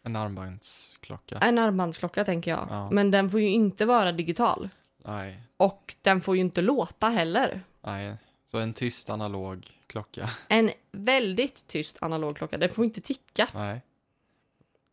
En 0.03 0.15
armbandsklocka. 0.15 1.37
en 1.37 1.57
armbandsklocka 1.57 2.25
tänker 2.25 2.51
jag. 2.51 2.67
Ja. 2.69 2.89
Men 2.91 3.11
den 3.11 3.29
får 3.29 3.39
ju 3.39 3.49
inte 3.49 3.85
vara 3.85 4.11
digital. 4.11 4.69
Nej, 4.97 5.41
Och 5.57 5.95
den 6.01 6.21
får 6.21 6.35
ju 6.35 6.41
inte 6.41 6.61
låta 6.61 7.09
heller. 7.09 7.61
nej. 7.81 8.15
Så 8.45 8.57
en 8.59 8.73
tyst 8.73 9.09
analog 9.09 9.67
klocka. 9.87 10.29
En 10.47 10.71
väldigt 10.91 11.67
tyst 11.67 11.97
analog 12.01 12.37
klocka. 12.37 12.57
Den 12.57 12.69
får 12.69 12.85
inte 12.85 13.01
ticka. 13.01 13.47
Nej, 13.53 13.81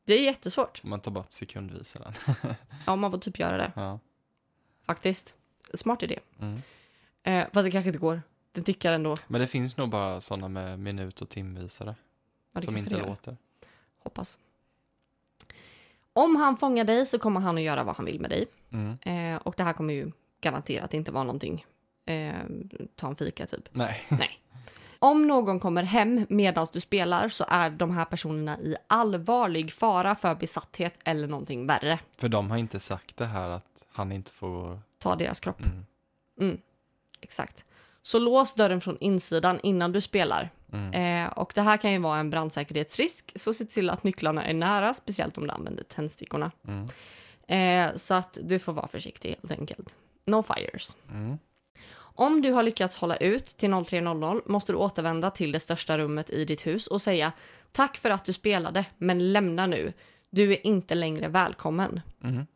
Det 0.06 0.14
är 0.14 0.22
jättesvårt. 0.24 0.80
om 0.84 0.90
man 0.90 1.00
tar 1.00 1.10
bort 1.10 1.32
sekundvisaren. 1.32 2.12
Ja, 2.86 2.96
man 2.96 3.10
får 3.10 3.18
typ 3.18 3.38
göra 3.38 3.56
det. 3.56 3.72
Ja. 3.76 3.98
Faktiskt. 4.86 5.34
Smart 5.74 6.02
idé. 6.02 6.18
Mm. 6.40 6.62
Eh, 7.22 7.46
fast 7.52 7.64
det 7.64 7.70
kanske 7.70 7.88
inte 7.88 7.98
går. 7.98 8.22
Den 8.52 8.64
tickar 8.64 8.92
ändå. 8.92 9.16
Men 9.26 9.40
det 9.40 9.46
finns 9.46 9.76
nog 9.76 9.88
bara 9.88 10.20
sådana 10.20 10.48
med 10.48 10.78
minut 10.78 11.22
och 11.22 11.28
timvisare 11.28 11.94
Ja, 12.52 12.62
som 12.62 12.76
inte 12.76 12.96
låter. 12.96 13.36
Hoppas. 13.98 14.38
Om 16.12 16.36
han 16.36 16.56
fångar 16.56 16.84
dig 16.84 17.06
så 17.06 17.18
kommer 17.18 17.40
han 17.40 17.56
att 17.56 17.62
göra 17.62 17.84
vad 17.84 17.96
han 17.96 18.06
vill 18.06 18.20
med 18.20 18.30
dig. 18.30 18.46
Mm. 18.72 18.98
Eh, 19.00 19.40
och 19.42 19.54
det 19.56 19.62
här 19.62 19.72
kommer 19.72 19.94
ju 19.94 20.12
garanterat 20.40 20.94
inte 20.94 21.12
vara 21.12 21.24
någonting. 21.24 21.66
Eh, 22.06 22.34
ta 22.96 23.08
en 23.08 23.16
fika 23.16 23.46
typ. 23.46 23.68
Nej. 23.72 24.00
Om 24.98 25.26
någon 25.26 25.60
kommer 25.60 25.82
hem 25.82 26.26
medan 26.28 26.66
du 26.72 26.80
spelar 26.80 27.28
så 27.28 27.44
är 27.48 27.70
de 27.70 27.90
här 27.90 28.04
personerna 28.04 28.60
i 28.60 28.76
allvarlig 28.86 29.72
fara 29.72 30.14
för 30.14 30.34
besatthet 30.34 30.94
eller 31.04 31.28
någonting 31.28 31.66
värre. 31.66 31.98
För 32.18 32.28
de 32.28 32.50
har 32.50 32.56
inte 32.56 32.80
sagt 32.80 33.16
det 33.16 33.26
här 33.26 33.48
att 33.48 33.84
han 33.92 34.12
inte 34.12 34.32
får... 34.32 34.80
Ta 35.02 35.16
deras 35.16 35.40
kropp. 35.40 35.62
Mm. 36.40 36.58
Exakt. 37.20 37.64
Så 38.02 38.18
lås 38.18 38.54
dörren 38.54 38.80
från 38.80 38.98
insidan 39.00 39.60
innan 39.62 39.92
du 39.92 40.00
spelar. 40.00 40.50
Mm. 40.72 41.26
Eh, 41.26 41.32
och 41.32 41.52
det 41.54 41.62
här 41.62 41.76
kan 41.76 41.92
ju 41.92 41.98
vara 41.98 42.18
en 42.18 42.30
brandsäkerhetsrisk, 42.30 43.32
så 43.36 43.54
se 43.54 43.64
till 43.64 43.90
att 43.90 44.04
nycklarna 44.04 44.44
är 44.44 44.54
nära, 44.54 44.94
speciellt 44.94 45.38
om 45.38 45.46
du 45.46 45.50
använder 45.50 45.84
tändstickorna. 45.84 46.50
Mm. 46.68 46.88
Eh, 47.46 47.96
så 47.96 48.14
att 48.14 48.38
du 48.42 48.58
får 48.58 48.72
vara 48.72 48.86
försiktig 48.86 49.36
helt 49.42 49.60
enkelt. 49.60 49.96
No 50.24 50.42
fires. 50.42 50.96
Mm. 51.10 51.38
Om 52.14 52.42
du 52.42 52.52
har 52.52 52.62
lyckats 52.62 52.96
hålla 52.96 53.16
ut 53.16 53.46
till 53.46 53.70
03.00 53.70 54.42
måste 54.46 54.72
du 54.72 54.76
återvända 54.76 55.30
till 55.30 55.52
det 55.52 55.60
största 55.60 55.98
rummet 55.98 56.30
i 56.30 56.44
ditt 56.44 56.66
hus 56.66 56.86
och 56.86 57.02
säga 57.02 57.32
tack 57.72 57.96
för 57.96 58.10
att 58.10 58.24
du 58.24 58.32
spelade, 58.32 58.84
men 58.98 59.32
lämna 59.32 59.66
nu. 59.66 59.92
Du 60.30 60.52
är 60.52 60.66
inte 60.66 60.94
längre 60.94 61.28
välkommen. 61.28 62.00
Mm. 62.24 62.46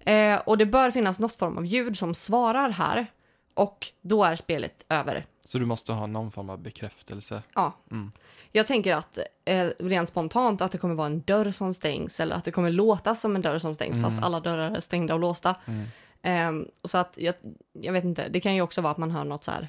Eh, 0.00 0.38
och 0.38 0.58
det 0.58 0.66
bör 0.66 0.90
finnas 0.90 1.20
något 1.20 1.36
form 1.36 1.58
av 1.58 1.66
ljud 1.66 1.98
som 1.98 2.14
svarar 2.14 2.70
här 2.70 3.06
och 3.54 3.86
då 4.02 4.24
är 4.24 4.36
spelet 4.36 4.84
över. 4.88 5.26
Så 5.44 5.58
du 5.58 5.66
måste 5.66 5.92
ha 5.92 6.06
någon 6.06 6.30
form 6.30 6.50
av 6.50 6.58
bekräftelse. 6.58 7.42
Ja. 7.54 7.72
Mm. 7.90 8.12
Jag 8.52 8.66
tänker 8.66 8.94
att 8.94 9.18
eh, 9.44 9.68
rent 9.78 10.08
spontant 10.08 10.60
att 10.62 10.72
det 10.72 10.78
kommer 10.78 10.94
vara 10.94 11.06
en 11.06 11.20
dörr 11.20 11.50
som 11.50 11.74
stängs 11.74 12.20
eller 12.20 12.34
att 12.36 12.44
det 12.44 12.50
kommer 12.50 12.70
låta 12.70 13.14
som 13.14 13.36
en 13.36 13.42
dörr 13.42 13.58
som 13.58 13.74
stängs 13.74 14.02
fast 14.02 14.22
alla 14.22 14.40
dörrar 14.40 14.70
är 14.76 14.80
stängda 14.80 15.14
och 15.14 15.20
låsta. 15.20 15.54
Mm. 15.64 16.68
Och 16.82 16.90
så 16.90 16.98
att 16.98 17.14
jag, 17.18 17.34
jag 17.72 17.92
vet 17.92 18.04
inte, 18.04 18.28
det 18.28 18.40
kan 18.40 18.54
ju 18.54 18.62
också 18.62 18.80
vara 18.80 18.90
att 18.90 18.98
man 18.98 19.10
hör 19.10 19.24
något 19.24 19.44
så 19.44 19.50
här, 19.50 19.68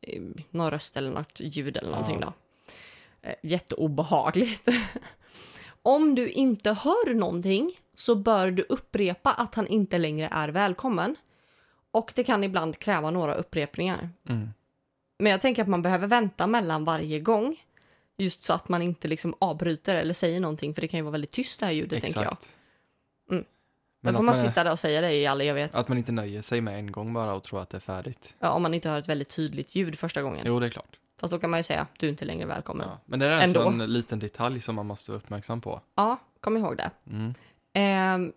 eh, 0.00 0.22
någon 0.50 0.70
röst 0.70 0.96
eller 0.96 1.10
något 1.10 1.40
ljud 1.40 1.76
eller 1.76 1.90
någonting 1.90 2.18
Ja. 2.20 2.32
då. 3.22 3.28
Eh, 3.28 3.34
jätteobehagligt. 3.42 4.68
Om 5.82 6.14
du 6.14 6.28
inte 6.28 6.72
hör 6.72 7.14
någonting 7.14 7.70
så 7.98 8.14
bör 8.14 8.50
du 8.50 8.62
upprepa 8.68 9.32
att 9.32 9.54
han 9.54 9.66
inte 9.66 9.98
längre 9.98 10.28
är 10.32 10.48
välkommen. 10.48 11.16
Och 11.90 12.12
det 12.14 12.24
kan 12.24 12.44
ibland 12.44 12.78
kräva 12.78 13.10
några 13.10 13.34
upprepningar. 13.34 14.10
Mm. 14.28 14.48
Men 15.18 15.32
jag 15.32 15.40
tänker 15.40 15.62
att 15.62 15.68
man 15.68 15.82
behöver 15.82 16.06
vänta 16.06 16.46
mellan 16.46 16.84
varje 16.84 17.20
gång. 17.20 17.56
Just 18.16 18.44
så 18.44 18.52
att 18.52 18.68
man 18.68 18.82
inte 18.82 19.08
liksom 19.08 19.34
avbryter 19.38 19.96
eller 19.96 20.14
säger 20.14 20.40
någonting 20.40 20.74
för 20.74 20.80
det 20.80 20.88
kan 20.88 20.98
ju 20.98 21.02
vara 21.04 21.12
väldigt 21.12 21.30
tyst 21.30 21.60
det 21.60 21.66
här 21.66 21.72
ljudet 21.72 22.02
tänker 22.02 22.22
jag. 22.22 22.32
Exakt. 22.32 22.56
Mm. 23.30 23.44
Men 24.00 24.12
Då 24.12 24.18
får 24.18 24.24
man 24.24 24.36
man, 24.36 24.46
sitta 24.48 24.64
där 24.64 24.72
och 24.72 24.80
säga 24.80 25.00
det 25.00 25.12
i 25.12 25.26
all 25.26 25.40
evighet. 25.40 25.74
att 25.74 25.88
man 25.88 25.98
inte 25.98 26.12
nöjer 26.12 26.42
sig 26.42 26.60
med 26.60 26.78
en 26.78 26.92
gång 26.92 27.12
bara 27.12 27.34
och 27.34 27.42
tror 27.42 27.62
att 27.62 27.70
det 27.70 27.76
är 27.76 27.80
färdigt. 27.80 28.34
Ja, 28.38 28.50
om 28.50 28.62
man 28.62 28.74
inte 28.74 28.88
hör 28.88 28.98
ett 28.98 29.08
väldigt 29.08 29.28
tydligt 29.28 29.74
ljud 29.74 29.98
första 29.98 30.22
gången. 30.22 30.44
Jo, 30.46 30.60
det 30.60 30.66
är 30.66 30.70
klart. 30.70 30.98
Fast 31.20 31.32
då 31.32 31.38
kan 31.38 31.50
man 31.50 31.60
ju 31.60 31.64
säga 31.64 31.86
du 31.98 32.06
är 32.06 32.10
inte 32.10 32.24
längre 32.24 32.46
välkommen. 32.46 32.86
Ja, 32.88 32.94
Ja. 32.94 33.00
Men 33.06 33.18
det 33.18 33.26
är 33.26 33.30
alltså 33.42 33.66
Ändå. 33.66 33.84
en 33.84 33.92
liten 33.92 34.18
detalj 34.18 34.60
som 34.60 34.74
man 34.74 34.86
måste 34.86 35.10
vara 35.10 35.18
uppmärksam 35.18 35.60
på. 35.60 35.80
kom 36.40 36.56
ihåg 36.56 36.76
det. 36.76 36.90
Mm. 37.10 37.34
Ehm, 37.78 38.32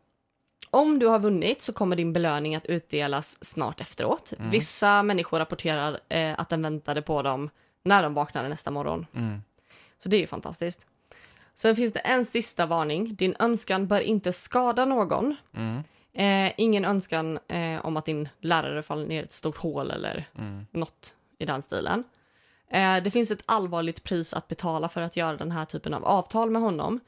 om 0.70 1.00
du 1.00 1.08
har 1.08 1.20
vunnit 1.20 1.62
så 1.62 1.74
kommer 1.74 1.96
din 1.96 2.14
belöning 2.14 2.56
att 2.56 2.66
utdelas 2.66 3.38
snart 3.46 3.82
efteråt. 3.82 4.34
Mm. 4.38 4.50
Vissa 4.50 5.04
människor 5.04 5.40
rapporterar 5.40 6.00
eh, 6.10 6.40
att 6.40 6.50
den 6.50 6.62
väntade 6.62 7.02
på 7.02 7.22
dem 7.22 7.50
när 7.84 8.04
de 8.04 8.14
vaknade 8.14 8.50
nästa 8.50 8.72
morgon. 8.72 9.06
Mm. 9.16 9.42
Så 10.04 10.10
det 10.10 10.18
är 10.18 10.22
ju 10.22 10.28
fantastiskt. 10.28 10.88
Sen 11.56 11.76
finns 11.76 11.94
det 11.94 12.00
en 12.00 12.26
sista 12.26 12.66
varning. 12.66 13.16
Din 13.16 13.36
önskan 13.40 13.88
bör 13.88 14.00
inte 14.00 14.34
skada 14.34 14.86
någon. 14.86 15.36
Mm. 15.56 15.84
Eh, 16.14 16.54
ingen 16.58 16.86
önskan 16.86 17.40
eh, 17.48 17.86
om 17.86 17.98
att 17.98 18.06
din 18.06 18.30
lärare 18.42 18.84
faller 18.84 19.06
ner 19.08 19.22
i 19.22 19.26
ett 19.26 19.32
stort 19.32 19.58
hål 19.58 19.92
eller 19.92 20.26
Mm. 20.38 20.66
något 20.72 21.14
i 21.40 21.46
den 21.46 21.62
stilen. 21.62 22.04
Eh, 22.70 23.04
det 23.04 23.12
finns 23.12 23.32
ett 23.32 23.44
allvarligt 23.46 24.04
pris 24.04 24.34
att 24.34 24.48
betala 24.48 24.90
för 24.90 25.02
att 25.02 25.16
göra 25.16 25.38
den 25.38 25.52
här 25.52 25.66
typen 25.66 25.94
av 25.94 26.06
avtal 26.06 26.50
med 26.50 26.62
honom. 26.62 27.00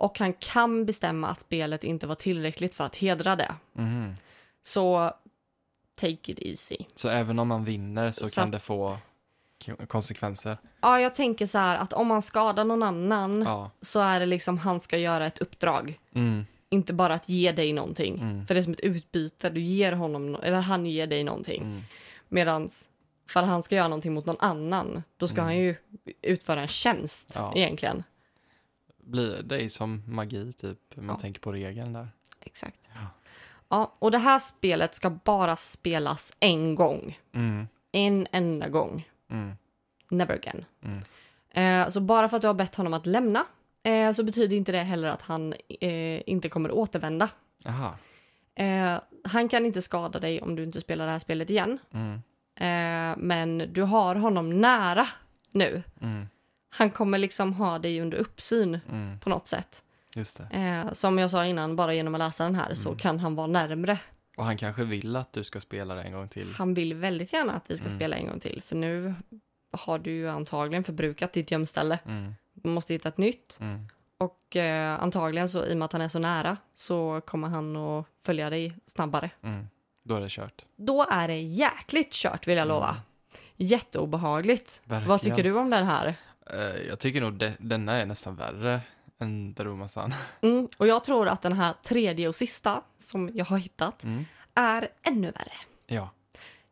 Och 0.00 0.18
han 0.18 0.32
kan 0.32 0.86
bestämma 0.86 1.28
att 1.28 1.40
spelet 1.40 1.84
inte 1.84 2.06
var 2.06 2.14
tillräckligt 2.14 2.74
för 2.74 2.84
att 2.86 2.96
hedra 2.96 3.36
det. 3.36 3.54
Mhm. 3.72 4.14
Så 4.62 5.12
take 5.94 6.32
it 6.32 6.38
easy. 6.38 6.76
Så 6.94 7.08
även 7.08 7.38
om 7.38 7.48
man 7.48 7.64
vinner 7.64 8.10
så, 8.10 8.28
Så 8.28 8.34
kan 8.34 8.44
att- 8.44 8.52
det 8.52 8.60
få 8.60 8.98
konsekvenser? 9.86 10.56
Ja, 10.80 11.00
jag 11.00 11.14
tänker 11.14 11.46
så 11.46 11.58
här 11.58 11.76
att 11.76 11.92
om 11.92 12.06
man 12.06 12.22
skadar 12.22 12.64
någon 12.64 12.82
annan 12.82 13.42
Ja. 13.42 13.70
så 13.80 14.00
är 14.00 14.20
det 14.20 14.26
liksom 14.26 14.58
han 14.58 14.80
ska 14.80 14.98
göra 14.98 15.26
ett 15.26 15.38
uppdrag. 15.38 15.98
Mm. 16.14 16.46
Inte 16.70 16.92
bara 16.92 17.14
att 17.14 17.28
ge 17.28 17.52
dig 17.52 17.72
någonting. 17.72 18.18
Mm. 18.20 18.46
För 18.46 18.54
det 18.54 18.60
är 18.60 18.62
som 18.62 18.72
ett 18.72 18.80
utbyte. 18.80 19.50
Du 19.50 19.60
ger 19.60 19.92
honom, 19.92 20.36
no- 20.36 20.42
eller 20.44 20.60
han 20.60 20.86
ger 20.86 21.06
dig 21.06 21.24
någonting. 21.24 21.62
Mm. 21.62 21.82
Medan 22.28 22.70
för 23.30 23.42
han 23.42 23.62
ska 23.62 23.74
göra 23.76 23.88
någonting 23.88 24.14
mot 24.14 24.26
någon 24.26 24.36
annan, 24.38 25.02
då 25.16 25.28
ska 25.28 25.36
Mm. 25.40 25.44
han 25.44 25.56
ju 25.58 25.74
utföra 26.22 26.60
en 26.62 26.68
tjänst 26.68 27.32
Ja. 27.34 27.52
egentligen. 27.56 28.04
Blir 29.08 29.42
det 29.42 29.62
är 29.64 29.68
som 29.68 30.02
magi, 30.06 30.52
typ. 30.52 30.96
Man 30.96 31.06
Ja. 31.06 31.16
tänker 31.16 31.40
på 31.40 31.52
regeln 31.52 31.92
där. 31.92 32.08
Exakt. 32.40 32.76
Ja. 32.94 33.00
Ja, 33.68 33.92
och 33.98 34.10
det 34.10 34.18
här 34.18 34.38
spelet 34.38 34.94
ska 34.94 35.10
bara 35.10 35.56
spelas 35.56 36.32
en 36.40 36.74
gång. 36.74 37.18
Mm. 37.34 37.66
En 37.92 38.26
enda 38.32 38.68
gång. 38.68 39.08
Mm. 39.30 39.52
Never 40.08 40.34
again. 40.34 40.64
Mm. 40.82 41.02
Eh, 41.50 41.88
så 41.88 42.00
bara 42.00 42.28
för 42.28 42.36
att 42.36 42.42
du 42.42 42.46
har 42.46 42.54
bett 42.54 42.74
honom 42.74 42.94
att 42.94 43.06
lämna 43.06 43.44
eh, 43.82 44.12
så 44.12 44.24
betyder 44.24 44.56
inte 44.56 44.72
det 44.72 44.78
heller 44.78 45.08
att 45.08 45.22
han 45.22 45.54
eh, 45.80 46.28
inte 46.30 46.48
kommer 46.48 46.70
återvända. 46.70 47.28
Aha. 47.66 47.94
Eh, 48.54 49.00
han 49.24 49.48
kan 49.48 49.66
inte 49.66 49.82
skada 49.82 50.18
dig 50.18 50.40
om 50.42 50.56
du 50.56 50.62
inte 50.62 50.80
spelar 50.80 51.06
det 51.06 51.12
här 51.12 51.18
spelet 51.18 51.50
igen. 51.50 51.78
Mm. 51.92 52.14
Eh, 52.60 53.16
men 53.18 53.72
du 53.72 53.82
har 53.82 54.14
honom 54.14 54.60
nära 54.60 55.08
nu. 55.50 55.82
Han 56.70 56.90
kommer 56.90 57.18
liksom 57.18 57.52
ha 57.52 57.78
dig 57.78 58.00
under 58.00 58.18
uppsyn 58.18 58.80
Mm. 58.88 59.18
på 59.20 59.30
något 59.30 59.46
sätt. 59.46 59.82
Eh, 60.50 60.92
som 60.92 61.18
jag 61.18 61.30
sa 61.30 61.44
innan, 61.44 61.76
bara 61.76 61.94
genom 61.94 62.14
att 62.14 62.18
läsa 62.18 62.44
den 62.44 62.54
här 62.54 62.74
så 62.74 62.88
Mm. 62.88 62.98
kan 62.98 63.18
han 63.18 63.34
vara 63.34 63.46
närmre. 63.46 63.98
Och 64.36 64.44
han 64.44 64.56
kanske 64.56 64.84
vill 64.84 65.16
att 65.16 65.32
du 65.32 65.44
ska 65.44 65.60
spela 65.60 65.94
det 65.94 66.02
en 66.02 66.12
gång 66.12 66.28
till. 66.28 66.52
Han 66.54 66.74
vill 66.74 66.94
väldigt 66.94 67.32
gärna 67.32 67.52
att 67.52 67.70
vi 67.70 67.76
ska 67.76 67.86
Mm. 67.86 67.98
spela 67.98 68.16
en 68.16 68.26
gång 68.26 68.40
till. 68.40 68.62
För 68.66 68.76
nu 68.76 69.14
har 69.72 69.98
du 69.98 70.10
ju 70.10 70.28
antagligen 70.28 70.84
förbrukat 70.84 71.32
ditt 71.32 71.50
gömställe. 71.50 71.98
Mm. 72.06 72.34
Du 72.54 72.68
måste 72.68 72.92
hitta 72.92 73.08
ett 73.08 73.18
nytt. 73.18 73.58
Mm. 73.60 73.88
Och 74.18 74.56
eh, 74.56 75.02
antagligen 75.02 75.48
så 75.48 75.64
i 75.66 75.72
och 75.72 75.76
med 75.78 75.84
att 75.86 75.92
han 75.92 76.02
är 76.02 76.08
så 76.08 76.18
nära 76.18 76.56
så 76.74 77.20
kommer 77.26 77.48
han 77.48 77.76
att 77.76 78.06
följa 78.22 78.50
dig 78.50 78.72
snabbare. 78.86 79.30
Mm. 79.42 79.68
Då 80.04 80.14
är 80.16 80.20
det 80.20 80.28
kört. 80.30 80.64
Då 80.76 81.06
är 81.10 81.28
det 81.28 81.40
jäkligt 81.40 82.12
kört 82.12 82.46
vill 82.48 82.56
jag 82.56 82.68
lova. 82.68 82.88
Mm. 82.90 83.00
Jätteobehagligt. 83.56 84.82
Verkligen. 84.84 85.08
Vad 85.08 85.20
tycker 85.22 85.42
du 85.44 85.52
om 85.52 85.70
den 85.70 85.86
här? 85.86 86.14
Eh, 86.52 86.86
jag 86.88 86.98
tycker 86.98 87.20
nog 87.20 87.32
de, 87.34 87.52
denna 87.58 87.92
är 87.92 88.06
nästan 88.06 88.36
värre 88.36 88.80
än 89.20 89.54
Darumasan. 89.54 90.14
Mm, 90.40 90.68
och 90.78 90.86
jag 90.86 91.04
tror 91.04 91.28
att 91.28 91.42
den 91.42 91.52
här 91.52 91.74
tredje 91.82 92.28
och 92.28 92.34
sista 92.34 92.82
som 92.98 93.30
jag 93.34 93.44
har 93.44 93.58
hittat 93.58 94.04
Mm. 94.04 94.24
är 94.54 94.88
ännu 95.02 95.26
värre. 95.30 95.52
Ja. 95.86 96.10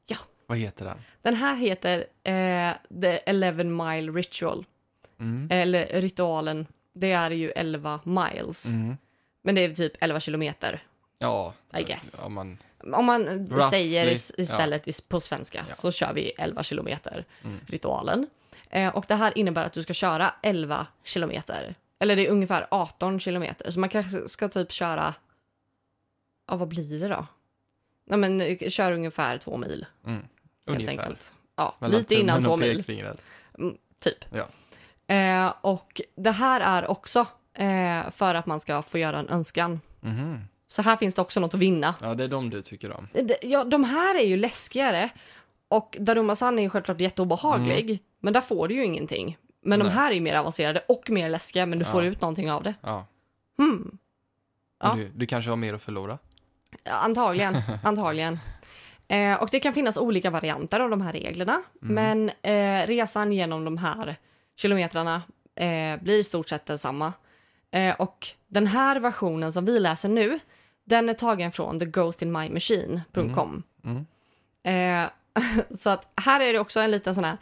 Ja. 0.06 0.16
Vad 0.46 0.58
heter 0.58 0.84
den? 0.84 0.98
Den 1.22 1.34
här 1.34 1.56
heter 1.56 1.98
eh, 2.24 2.72
The 3.00 3.18
Eleven 3.30 3.76
Mile 3.76 4.12
Ritual. 4.12 4.64
Mm. 5.20 5.48
Eller 5.50 5.86
ritualen. 6.00 6.66
Det 6.92 7.12
är 7.12 7.30
ju 7.30 7.50
11 7.50 8.00
miles. 8.04 8.72
Mm. 8.72 8.96
Men 9.42 9.54
det 9.54 9.64
är 9.64 9.74
typ 9.74 9.92
11 10.00 10.20
kilometer. 10.20 10.82
Ja. 11.18 11.52
I 11.78 11.82
guess. 11.82 12.22
Om 12.22 12.34
man, 12.34 12.58
Om 12.92 13.04
man 13.04 13.26
Roughly, 13.26 13.60
säger 13.70 14.06
is- 14.06 14.32
istället 14.38 14.86
is- 14.88 15.00
på 15.00 15.20
svenska 15.20 15.64
Ja. 15.68 15.74
så 15.74 15.90
kör 15.92 16.12
vi 16.12 16.30
11 16.38 16.62
kilometer 16.62 17.24
Mm. 17.44 17.60
ritualen. 17.66 18.26
Eh, 18.70 18.96
och 18.96 19.04
det 19.08 19.14
här 19.14 19.38
innebär 19.38 19.64
att 19.66 19.72
du 19.72 19.82
ska 19.82 19.94
köra 19.94 20.34
11 20.42 20.86
kilometer. 21.04 21.74
Eller 21.98 22.16
det 22.16 22.26
är 22.26 22.30
ungefär 22.30 22.66
18 22.70 23.20
kilometer. 23.20 23.70
Så 23.70 23.80
man 23.80 23.88
kanske 23.88 24.28
ska 24.28 24.48
typ 24.48 24.72
köra... 24.72 25.14
Ja, 26.48 26.56
vad 26.56 26.68
blir 26.68 27.00
det 27.00 27.08
då? 27.08 27.26
Nej, 28.06 28.18
men 28.18 28.40
eh, 28.40 28.68
kör 28.68 28.92
ungefär 28.92 29.38
två 29.38 29.56
mil. 29.56 29.86
mm. 30.06 30.22
Ungefär. 30.66 31.16
Ja, 31.56 31.76
Mellan 31.78 31.98
lite 31.98 32.14
innan 32.14 32.42
två 32.42 32.56
mil. 32.56 32.84
Mm, 33.58 33.76
typ. 34.00 34.24
Ja. 34.30 34.46
Eh, 35.14 35.52
och 35.60 36.00
det 36.16 36.30
här 36.30 36.60
är 36.60 36.90
också 36.90 37.26
eh, 37.54 38.10
för 38.10 38.34
att 38.34 38.46
man 38.46 38.60
ska 38.60 38.82
få 38.82 38.98
göra 38.98 39.18
en 39.18 39.28
önskan. 39.28 39.80
Mhm. 40.00 40.40
Så 40.68 40.82
här 40.82 40.96
finns 40.96 41.14
det 41.14 41.22
också 41.22 41.40
något 41.40 41.54
att 41.54 41.60
vinna. 41.60 41.94
Ja, 42.00 42.14
det 42.14 42.24
är 42.24 42.28
de 42.28 42.50
du 42.50 42.62
tycker 42.62 42.92
om. 42.92 43.08
Det- 43.12 43.38
Ja, 43.42 43.64
de 43.64 43.84
här 43.84 44.14
är 44.14 44.24
ju 44.26 44.36
läskigare. 44.36 45.08
Och 45.68 45.96
Daruma-san 46.00 46.58
är 46.58 46.62
ju 46.62 46.70
självklart 46.70 47.00
jätteobehaglig. 47.00 48.02
Men 48.20 48.32
där 48.32 48.40
får 48.40 48.68
du 48.68 48.74
ju 48.74 48.84
ingenting. 48.84 49.38
Men 49.62 49.78
de 49.78 49.84
Nej. 49.84 49.94
här 49.94 50.12
är 50.12 50.20
mer 50.20 50.34
avancerade 50.34 50.84
och 50.88 51.10
mer 51.10 51.30
läskiga, 51.30 51.66
men 51.66 51.78
du 51.78 51.84
får 51.84 52.04
Ja. 52.04 52.10
ut 52.10 52.20
någonting 52.20 52.50
av 52.50 52.62
det. 52.62 52.74
Ja. 52.80 53.06
Hmm. 53.58 53.98
Ja. 54.82 54.94
Du, 54.94 55.08
du 55.08 55.26
kanske 55.26 55.50
har 55.50 55.56
mer 55.56 55.74
att 55.74 55.82
förlora? 55.82 56.18
Antagligen, 57.02 57.56
antagligen. 57.82 58.38
Eh, 59.08 59.42
och 59.42 59.48
det 59.52 59.60
kan 59.60 59.72
finnas 59.74 59.96
olika 59.96 60.30
varianter 60.30 60.80
av 60.80 60.90
de 60.90 61.00
här 61.00 61.12
reglerna. 61.12 61.62
Men 61.80 62.30
eh, 62.42 62.86
resan 62.86 63.32
genom 63.32 63.64
de 63.64 63.78
här 63.78 64.16
kilometrarna 64.56 65.22
eh, 65.54 66.00
blir 66.02 66.18
i 66.18 66.24
stort 66.24 66.48
sett 66.48 66.66
densamma. 66.66 67.12
Eh, 67.70 67.94
och 67.94 68.26
den 68.46 68.66
här 68.66 69.00
versionen 69.00 69.52
som 69.52 69.64
vi 69.64 69.78
läser 69.78 70.08
nu, 70.08 70.38
den 70.84 71.08
är 71.08 71.14
tagen 71.14 71.52
från 71.52 71.78
theghostinmymachine.com. 71.80 73.62
Mm. 73.84 74.06
Eh, 75.04 75.10
så 75.70 75.90
att 75.90 76.08
här 76.20 76.40
är 76.40 76.52
det 76.52 76.58
också 76.58 76.80
en 76.80 76.90
liten 76.90 77.14
sån 77.14 77.24
här 77.24 77.36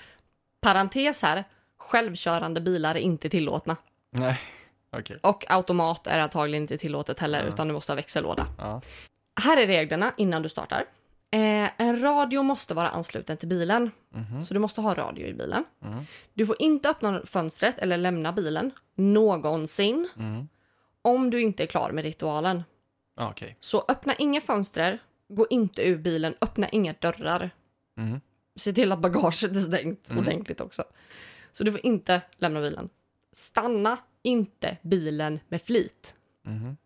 parentes 0.65 1.23
här. 1.23 1.45
Självkörande 1.79 2.61
bilar 2.61 2.95
är 2.95 2.99
inte 3.01 3.29
tillåtna. 3.31 3.77
Nej, 4.13 4.41
okej. 4.93 5.19
Och 5.23 5.45
automat 5.53 6.07
är 6.07 6.19
antagligen 6.19 6.63
inte 6.63 6.79
tillåtet 6.79 7.19
heller, 7.21 7.43
Ja. 7.45 7.49
utan 7.49 7.69
du 7.69 7.75
måste 7.75 7.93
ha 7.93 7.97
växellåda. 7.97 8.47
Ja. 8.59 8.81
Här 9.41 9.57
är 9.57 9.67
reglerna 9.67 10.13
innan 10.17 10.43
du 10.43 10.49
startar. 10.49 10.85
Eh, 11.31 11.71
en 11.79 12.01
radio 12.03 12.43
måste 12.43 12.75
vara 12.75 12.89
ansluten 12.89 13.37
till 13.37 13.49
bilen, 13.49 13.91
Mhm. 14.15 14.43
så 14.43 14.55
du 14.55 14.61
måste 14.61 14.81
ha 14.81 14.95
radio 14.95 15.27
i 15.27 15.35
bilen. 15.35 15.65
Mm. 15.85 16.05
Du 16.35 16.47
får 16.47 16.57
inte 16.59 16.89
öppna 16.91 17.21
fönstret 17.27 17.79
eller 17.79 17.97
lämna 17.97 18.33
bilen 18.33 18.71
någonsin 18.97 20.09
Mm. 20.19 20.49
om 21.03 21.31
du 21.31 21.41
inte 21.43 21.63
är 21.63 21.67
klar 21.67 21.91
med 21.93 22.05
ritualen. 22.05 22.65
Okej. 23.21 23.57
Så 23.61 23.85
öppna 23.89 24.15
inga 24.15 24.41
fönster, 24.41 24.99
gå 25.29 25.47
inte 25.51 25.89
ur 25.89 25.97
bilen, 25.99 26.35
öppna 26.41 26.69
inga 26.69 26.95
dörrar. 27.01 27.51
Mm. 28.55 28.61
Se 28.61 28.73
till 28.73 28.93
att 28.93 28.99
bagaget 28.99 29.43
är 29.43 29.55
stängt 29.61 30.11
Mm. 30.11 30.19
ordentligt 30.25 30.61
också. 30.61 30.85
Så 31.53 31.65
du 31.65 31.73
får 31.73 31.87
inte 31.87 32.21
lämna 32.37 32.61
bilen. 32.61 32.89
Stanna 33.33 33.97
inte 34.23 34.77
bilen 34.83 35.41
med 35.49 35.63
flit. 35.63 36.15
Mhm. 36.43 36.77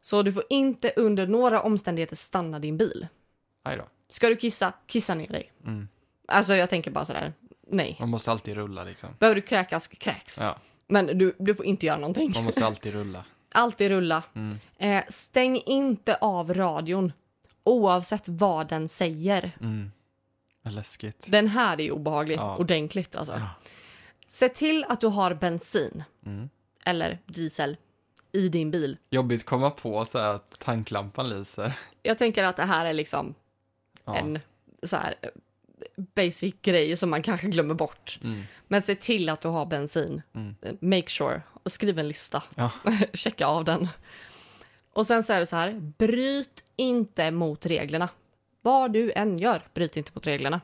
Så 0.00 0.22
du 0.22 0.32
får 0.32 0.44
inte 0.50 0.92
under 0.96 1.26
några 1.26 1.62
omständigheter 1.62 2.16
stanna 2.16 2.58
din 2.58 2.76
bil. 2.76 3.06
Aj 3.62 3.76
då. 3.76 3.84
Ska 4.08 4.28
du 4.28 4.36
kissa, 4.36 4.72
kissa 4.86 5.14
ner 5.14 5.28
dig. 5.28 5.52
Mm. 5.66 5.88
Alltså 6.28 6.54
jag 6.54 6.70
tänker 6.70 6.90
bara 6.90 7.04
sådär, 7.04 7.32
nej. 7.68 7.96
Man 8.00 8.08
måste 8.08 8.30
alltid 8.30 8.54
rulla 8.54 8.84
liksom. 8.84 9.08
Behöver 9.18 9.34
du 9.34 9.40
kräkas, 9.42 9.88
kräks. 9.88 10.38
Ja, 10.40 10.58
Men 10.88 11.06
du, 11.18 11.34
du 11.38 11.54
får 11.54 11.66
inte 11.66 11.86
göra 11.86 11.96
någonting. 11.98 12.32
man 12.34 12.44
måste 12.44 12.66
alltid 12.66 12.92
rulla. 12.92 13.24
Alltid 13.54 13.88
rulla. 13.90 14.22
Mm. 14.34 14.58
Eh, 14.78 15.04
stäng 15.08 15.56
inte 15.66 16.14
av 16.16 16.54
radion. 16.54 17.12
Oavsett 17.64 18.28
vad 18.28 18.68
den 18.68 18.88
säger. 18.88 19.56
Mm. 19.60 19.92
Läskigt. 20.62 21.24
Den 21.26 21.48
här 21.48 21.80
är 21.80 21.90
obehaglig. 21.90 22.36
Ja. 22.36 22.56
Ordentligt 22.56 23.16
alltså. 23.16 23.32
Ja. 23.32 23.48
Se 24.28 24.48
till 24.48 24.84
att 24.88 25.00
du 25.00 25.06
har 25.06 25.34
bensin 25.34 26.04
Mm. 26.26 26.48
eller 26.84 27.18
diesel 27.26 27.76
i 28.32 28.48
din 28.48 28.70
bil. 28.70 28.96
Jobbigt 29.10 29.40
att 29.40 29.46
komma 29.46 29.70
på 29.70 30.04
så 30.04 30.18
här 30.18 30.28
att 30.28 30.58
tanklampan 30.58 31.28
lyser. 31.28 31.78
Jag 32.02 32.18
tänker 32.18 32.44
att 32.44 32.56
det 32.56 32.62
här 32.64 32.84
är 32.86 32.92
liksom 32.92 33.34
Ja. 34.04 34.16
en 34.16 34.38
så 34.82 34.96
här 34.96 35.14
eh, 35.22 35.28
basic 36.14 36.54
grej 36.62 36.96
som 36.96 37.10
man 37.10 37.22
kanske 37.22 37.46
glömmer 37.46 37.74
bort. 37.74 38.18
Mm. 38.22 38.42
Men 38.68 38.82
se 38.82 38.94
till 38.94 39.28
att 39.28 39.40
du 39.40 39.48
har 39.48 39.66
bensin. 39.66 40.22
Mm. 40.34 40.54
Eh, 40.62 40.72
Make 40.80 41.08
sure. 41.08 41.42
Skriv 41.66 41.98
en 41.98 42.08
lista. 42.08 42.42
Ja. 42.54 42.70
Checka 43.12 43.46
av 43.46 43.64
den. 43.64 43.88
Och 44.92 45.06
sen 45.06 45.22
så 45.22 45.32
är 45.32 45.40
det 45.40 45.46
så 45.46 45.56
här. 45.56 45.72
Bryt 45.98 46.64
inte 46.76 47.30
mot 47.30 47.66
reglerna. 47.66 48.08
Vad 48.62 48.92
du 48.92 49.12
än 49.12 49.38
gör, 49.38 49.62
bryt 49.74 49.96
inte 49.96 50.10
mot 50.14 50.26
reglerna. 50.26 50.60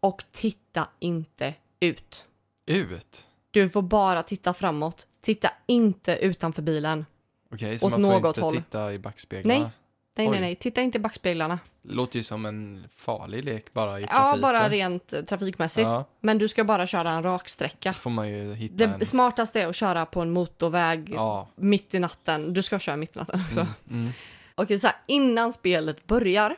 Och 0.00 0.24
titta 0.32 0.88
inte 0.98 1.54
ut. 1.80 2.24
Ut? 2.66 3.26
Du 3.50 3.68
får 3.68 3.82
bara 3.82 4.22
titta 4.22 4.54
framåt. 4.54 5.06
Titta 5.20 5.50
inte 5.66 6.16
utanför 6.16 6.62
bilen. 6.62 7.06
Okej, 7.52 7.78
så 7.78 7.86
Åt 7.86 7.92
man 7.98 8.02
får 8.20 8.26
inte 8.28 8.40
håll. 8.40 8.56
titta 8.56 8.92
i 8.92 8.98
backspeglarna? 8.98 9.60
Nej. 9.60 9.70
Nej, 10.18 10.26
Oj. 10.28 10.32
nej, 10.32 10.40
nej. 10.40 10.54
Titta 10.56 10.80
inte 10.82 10.98
i 10.98 11.00
backspeglarna. 11.00 11.58
Låter 11.82 12.16
ju 12.18 12.22
som 12.22 12.46
en 12.46 12.88
farlig 12.94 13.44
lek 13.44 13.72
bara 13.72 14.00
i 14.00 14.02
Ja, 14.02 14.08
trafiken. 14.08 14.40
bara 14.42 14.68
rent 14.68 15.12
eh, 15.12 15.22
trafikmässigt. 15.22 15.86
Ja, 15.86 16.04
Men 16.20 16.38
du 16.38 16.48
ska 16.48 16.64
bara 16.64 16.86
köra 16.86 17.10
en 17.10 17.22
rak 17.22 17.48
sträcka. 17.48 17.92
får 17.92 18.10
man 18.10 18.28
ju 18.28 18.54
hitta 18.54 18.74
Det 18.74 18.84
en... 18.84 19.06
smartaste 19.06 19.60
är 19.62 19.66
att 19.66 19.76
köra 19.76 20.06
på 20.06 20.20
en 20.20 20.30
motorväg 20.30 21.10
Ja. 21.14 21.48
mitt 21.56 21.94
i 21.94 21.98
natten. 21.98 22.52
Du 22.54 22.62
ska 22.62 22.78
köra 22.78 22.96
mitt 22.96 23.16
i 23.16 23.18
natten 23.18 23.40
också. 23.46 23.60
Mm. 23.60 23.74
Mm. 24.02 24.12
Okej, 24.54 24.78
så 24.78 24.86
här, 24.86 24.96
innan 25.06 25.52
spelet 25.52 26.06
börjar 26.06 26.56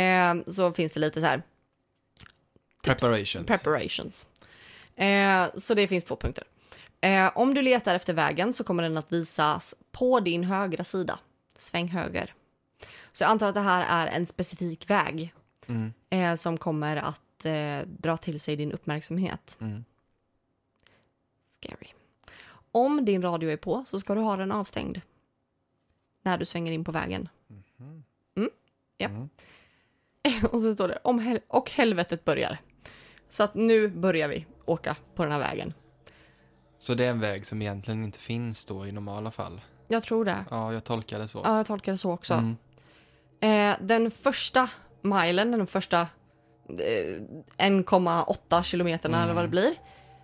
eh, 0.00 0.34
så 0.46 0.72
finns 0.72 0.92
det 0.92 1.00
lite 1.00 1.20
så 1.20 1.26
här 1.26 1.42
Preparations. 2.82 3.46
preparations. 3.46 4.28
Eh, 4.96 5.46
så 5.56 5.74
det 5.74 5.88
finns 5.88 6.04
två 6.04 6.16
punkter. 6.16 6.44
Eh, 7.00 7.30
om 7.34 7.54
du 7.54 7.62
letar 7.62 7.94
efter 7.94 8.12
vägen 8.14 8.52
så 8.52 8.64
kommer 8.64 8.82
den 8.82 8.96
att 8.96 9.12
visas 9.12 9.74
på 9.92 10.20
din 10.20 10.44
högra 10.44 10.84
sida. 10.84 11.18
Sväng 11.54 11.88
höger. 11.88 12.34
Så 13.12 13.24
jag 13.24 13.30
antar 13.30 13.48
att 13.48 13.54
det 13.54 13.60
här 13.60 14.06
är 14.06 14.16
en 14.16 14.26
specifik 14.26 14.90
väg 14.90 15.32
Mm. 15.68 15.92
eh, 16.10 16.34
som 16.34 16.58
kommer 16.58 16.96
att 16.96 17.44
eh, 17.44 17.78
dra 17.86 18.16
till 18.16 18.40
sig 18.40 18.56
din 18.56 18.72
uppmärksamhet. 18.72 19.56
Mm. 19.60 19.84
Scary. 21.50 21.88
Om 22.72 23.04
din 23.04 23.22
radio 23.22 23.50
är 23.50 23.56
på 23.56 23.84
så 23.88 24.00
ska 24.00 24.14
du 24.14 24.20
ha 24.20 24.36
den 24.36 24.52
avstängd. 24.52 25.00
När 26.22 26.38
du 26.38 26.44
svänger 26.44 26.72
in 26.72 26.84
på 26.84 26.92
vägen. 26.92 27.28
Mm, 28.36 28.50
ja. 28.98 29.08
Mm. 30.26 30.44
Och 30.52 30.60
så 30.60 30.72
står 30.72 30.88
det 30.88 30.98
om 31.04 31.18
hel- 31.18 31.40
och 31.48 31.70
helvetet 31.70 32.24
börjar. 32.24 32.58
Så 33.28 33.42
att 33.42 33.54
nu 33.54 33.88
börjar 33.88 34.28
vi 34.28 34.46
åka 34.64 34.96
på 35.14 35.22
den 35.22 35.32
här 35.32 35.38
vägen. 35.38 35.74
Så 36.78 36.94
det 36.94 37.04
är 37.04 37.10
en 37.10 37.20
väg 37.20 37.46
som 37.46 37.62
egentligen 37.62 38.04
inte 38.04 38.18
finns 38.18 38.64
då 38.64 38.86
i 38.86 38.92
normala 38.92 39.30
fall? 39.30 39.60
Jag 39.88 40.02
tror 40.02 40.24
det. 40.24 40.44
Ja, 40.50 40.72
jag 40.72 40.84
tolkar 40.84 41.18
det 41.18 41.28
så. 41.28 41.40
Ja, 41.44 41.56
jag 41.56 41.66
tolkar 41.66 41.92
det 41.92 41.98
så 41.98 42.12
också. 42.12 42.34
Mm. 42.34 42.56
Eh, 43.40 43.76
den 43.86 44.10
första 44.10 44.70
milen, 45.02 45.50
den 45.50 45.66
första 45.66 46.00
eh, 46.00 47.20
1,8 47.58 48.62
kilometerna 48.62 49.22
eller 49.22 49.34
vad 49.34 49.44
det 49.44 49.48
blir. 49.48 49.74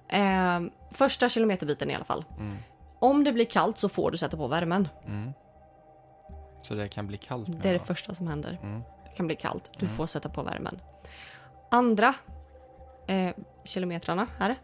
Eh, 0.08 0.60
första 0.90 1.28
kilometerbiten 1.28 1.90
i 1.90 1.94
alla 1.94 2.04
fall. 2.04 2.24
Mm. 2.38 2.56
Om 2.98 3.24
det 3.24 3.32
blir 3.32 3.44
kallt 3.44 3.78
så 3.78 3.88
får 3.88 4.10
du 4.10 4.18
sätta 4.18 4.36
på 4.36 4.46
värmen. 4.48 4.88
Mm. 5.06 5.32
Så 6.62 6.74
det 6.74 6.88
kan 6.88 7.06
bli 7.06 7.16
kallt 7.16 7.46
Det 7.46 7.52
är 7.52 7.56
menar 7.56 7.72
det 7.72 7.78
första 7.78 8.14
som 8.14 8.26
händer. 8.26 8.58
Mm. 9.12 9.14
Det 9.14 9.16
kan 9.16 9.26
bli 9.26 9.36
kallt. 9.36 9.70
Du 9.78 9.86
Mm. 9.86 9.96
får 9.96 10.06
sätta 10.06 10.28
på 10.28 10.42
värmen. 10.42 10.80
Andra 11.70 12.14
eh, 13.06 13.30
kilometrarna 13.64 14.26
här. 14.38 14.56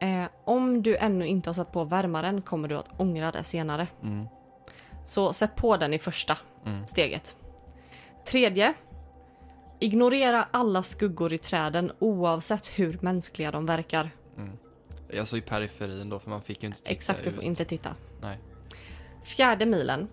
Eh, 0.00 0.28
om 0.44 0.82
du 0.82 0.96
ännu 0.96 1.26
inte 1.26 1.48
har 1.48 1.54
satt 1.54 1.72
på 1.72 1.84
värmaren 1.84 2.42
kommer 2.42 2.68
du 2.68 2.76
att 2.76 3.00
ångra 3.00 3.30
det 3.30 3.44
senare. 3.44 3.86
Mm. 4.02 4.26
Så 5.04 5.32
sätt 5.32 5.56
på 5.56 5.76
den 5.76 5.92
i 5.94 5.98
första 5.98 6.38
Mm. 6.66 6.86
steget. 6.86 7.36
Tredje. 8.26 8.74
Ignorera 9.80 10.48
alla 10.50 10.82
skuggor 10.82 11.32
i 11.32 11.38
träden 11.38 11.92
oavsett 11.98 12.66
hur 12.66 12.98
mänskliga 13.02 13.50
de 13.50 13.66
verkar. 13.66 14.10
Mm. 14.36 14.58
Alltså 15.18 15.36
i 15.36 15.40
periferin 15.40 16.08
då, 16.08 16.18
för 16.18 16.30
man 16.30 16.40
fick 16.40 16.62
ju 16.62 16.66
inte 16.66 16.78
titta 16.78 16.90
Exakt, 16.90 17.24
du 17.24 17.30
får 17.30 17.42
ut. 17.42 17.46
inte 17.46 17.64
titta. 17.64 17.94
Nej. 18.20 18.38
Fjärde 19.22 19.66
milen. 19.66 20.08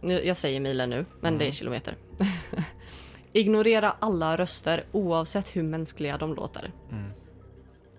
Nu, 0.00 0.24
jag 0.24 0.36
säger 0.36 0.60
milen 0.60 0.90
nu, 0.90 1.04
men 1.20 1.38
det 1.38 1.44
är 1.44 1.46
Mm. 1.46 1.52
kilometer. 1.52 1.96
Ignorera 3.32 3.96
alla 4.00 4.36
röster 4.36 4.84
oavsett 4.92 5.56
hur 5.56 5.62
mänskliga 5.62 6.18
de 6.18 6.34
låter. 6.34 6.72
Mm. 6.90 7.10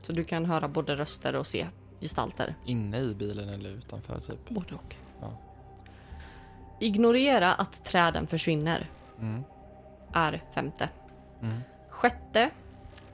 Så 0.01 0.13
du 0.13 0.23
kan 0.23 0.45
höra 0.45 0.67
både 0.67 0.95
röster 0.95 1.35
och 1.35 1.47
se 1.47 1.67
gestalter. 2.01 2.55
Inne 2.65 2.99
i 2.99 3.15
bilen 3.15 3.49
eller 3.49 3.69
utanför 3.69 4.19
typ. 4.19 4.49
Både 4.49 4.75
och. 4.75 4.95
Ja. 5.21 5.37
Ignorera 6.79 7.53
att 7.53 7.85
träden 7.85 8.27
försvinner. 8.27 8.89
Mm. 9.19 9.43
Är 10.13 10.43
femte. 10.55 10.89
Mm. 11.41 11.59
Sjätte. 11.89 12.49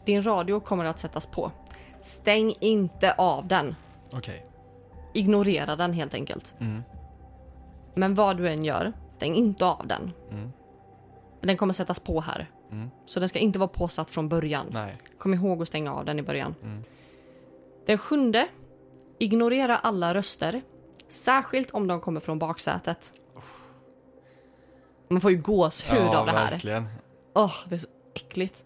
Din 0.06 0.24
radio 0.24 0.60
kommer 0.60 0.86
att 0.86 1.00
sättas 1.00 1.28
på. 1.28 1.52
Stäng 2.02 2.54
inte 2.60 3.14
av 3.14 3.48
den. 3.48 3.76
Okej. 4.12 4.46
Ignorera 5.14 5.76
den 5.76 5.94
helt 5.94 6.14
enkelt. 6.14 6.56
Mm. 6.60 6.84
Men 7.96 8.16
vad 8.16 8.38
du 8.38 8.50
än 8.50 8.66
gör, 8.66 8.94
stäng 9.12 9.36
inte 9.36 9.66
av 9.66 9.88
den. 9.88 10.12
Mm. 11.40 11.48
Den 11.48 11.58
kommer 11.58 11.74
sättas 11.74 12.00
på 12.00 12.22
här. 12.22 12.52
Mm. 12.72 12.90
Så 13.06 13.20
den 13.20 13.30
ska 13.30 13.40
inte 13.40 13.60
vara 13.60 13.68
påsatt 13.68 14.10
från 14.10 14.30
början. 14.30 14.66
Nej. 14.70 14.98
Kom 15.18 15.34
ihåg 15.34 15.62
att 15.62 15.68
stänga 15.68 15.94
av 15.94 16.06
den 16.06 16.20
i 16.20 16.22
början. 16.22 16.56
Mm. 16.64 16.84
Den 17.86 17.98
sjunde. 17.98 18.48
Ignorera 19.20 19.78
alla 19.78 20.14
röster. 20.14 20.62
Särskilt 21.10 21.72
om 21.72 21.88
de 21.88 22.02
kommer 22.02 22.20
från 22.20 22.40
baksätet. 22.40 23.12
Man 25.08 25.22
får 25.22 25.32
ju 25.32 25.38
gåshud 25.42 25.98
ja, 25.98 26.18
av 26.20 26.26
det 26.26 26.32
här. 26.32 26.52
verkligen. 26.52 26.88
Åh, 27.34 27.54
det 27.66 27.76
är 27.76 27.80
så 27.80 27.88
äckligt. 28.16 28.66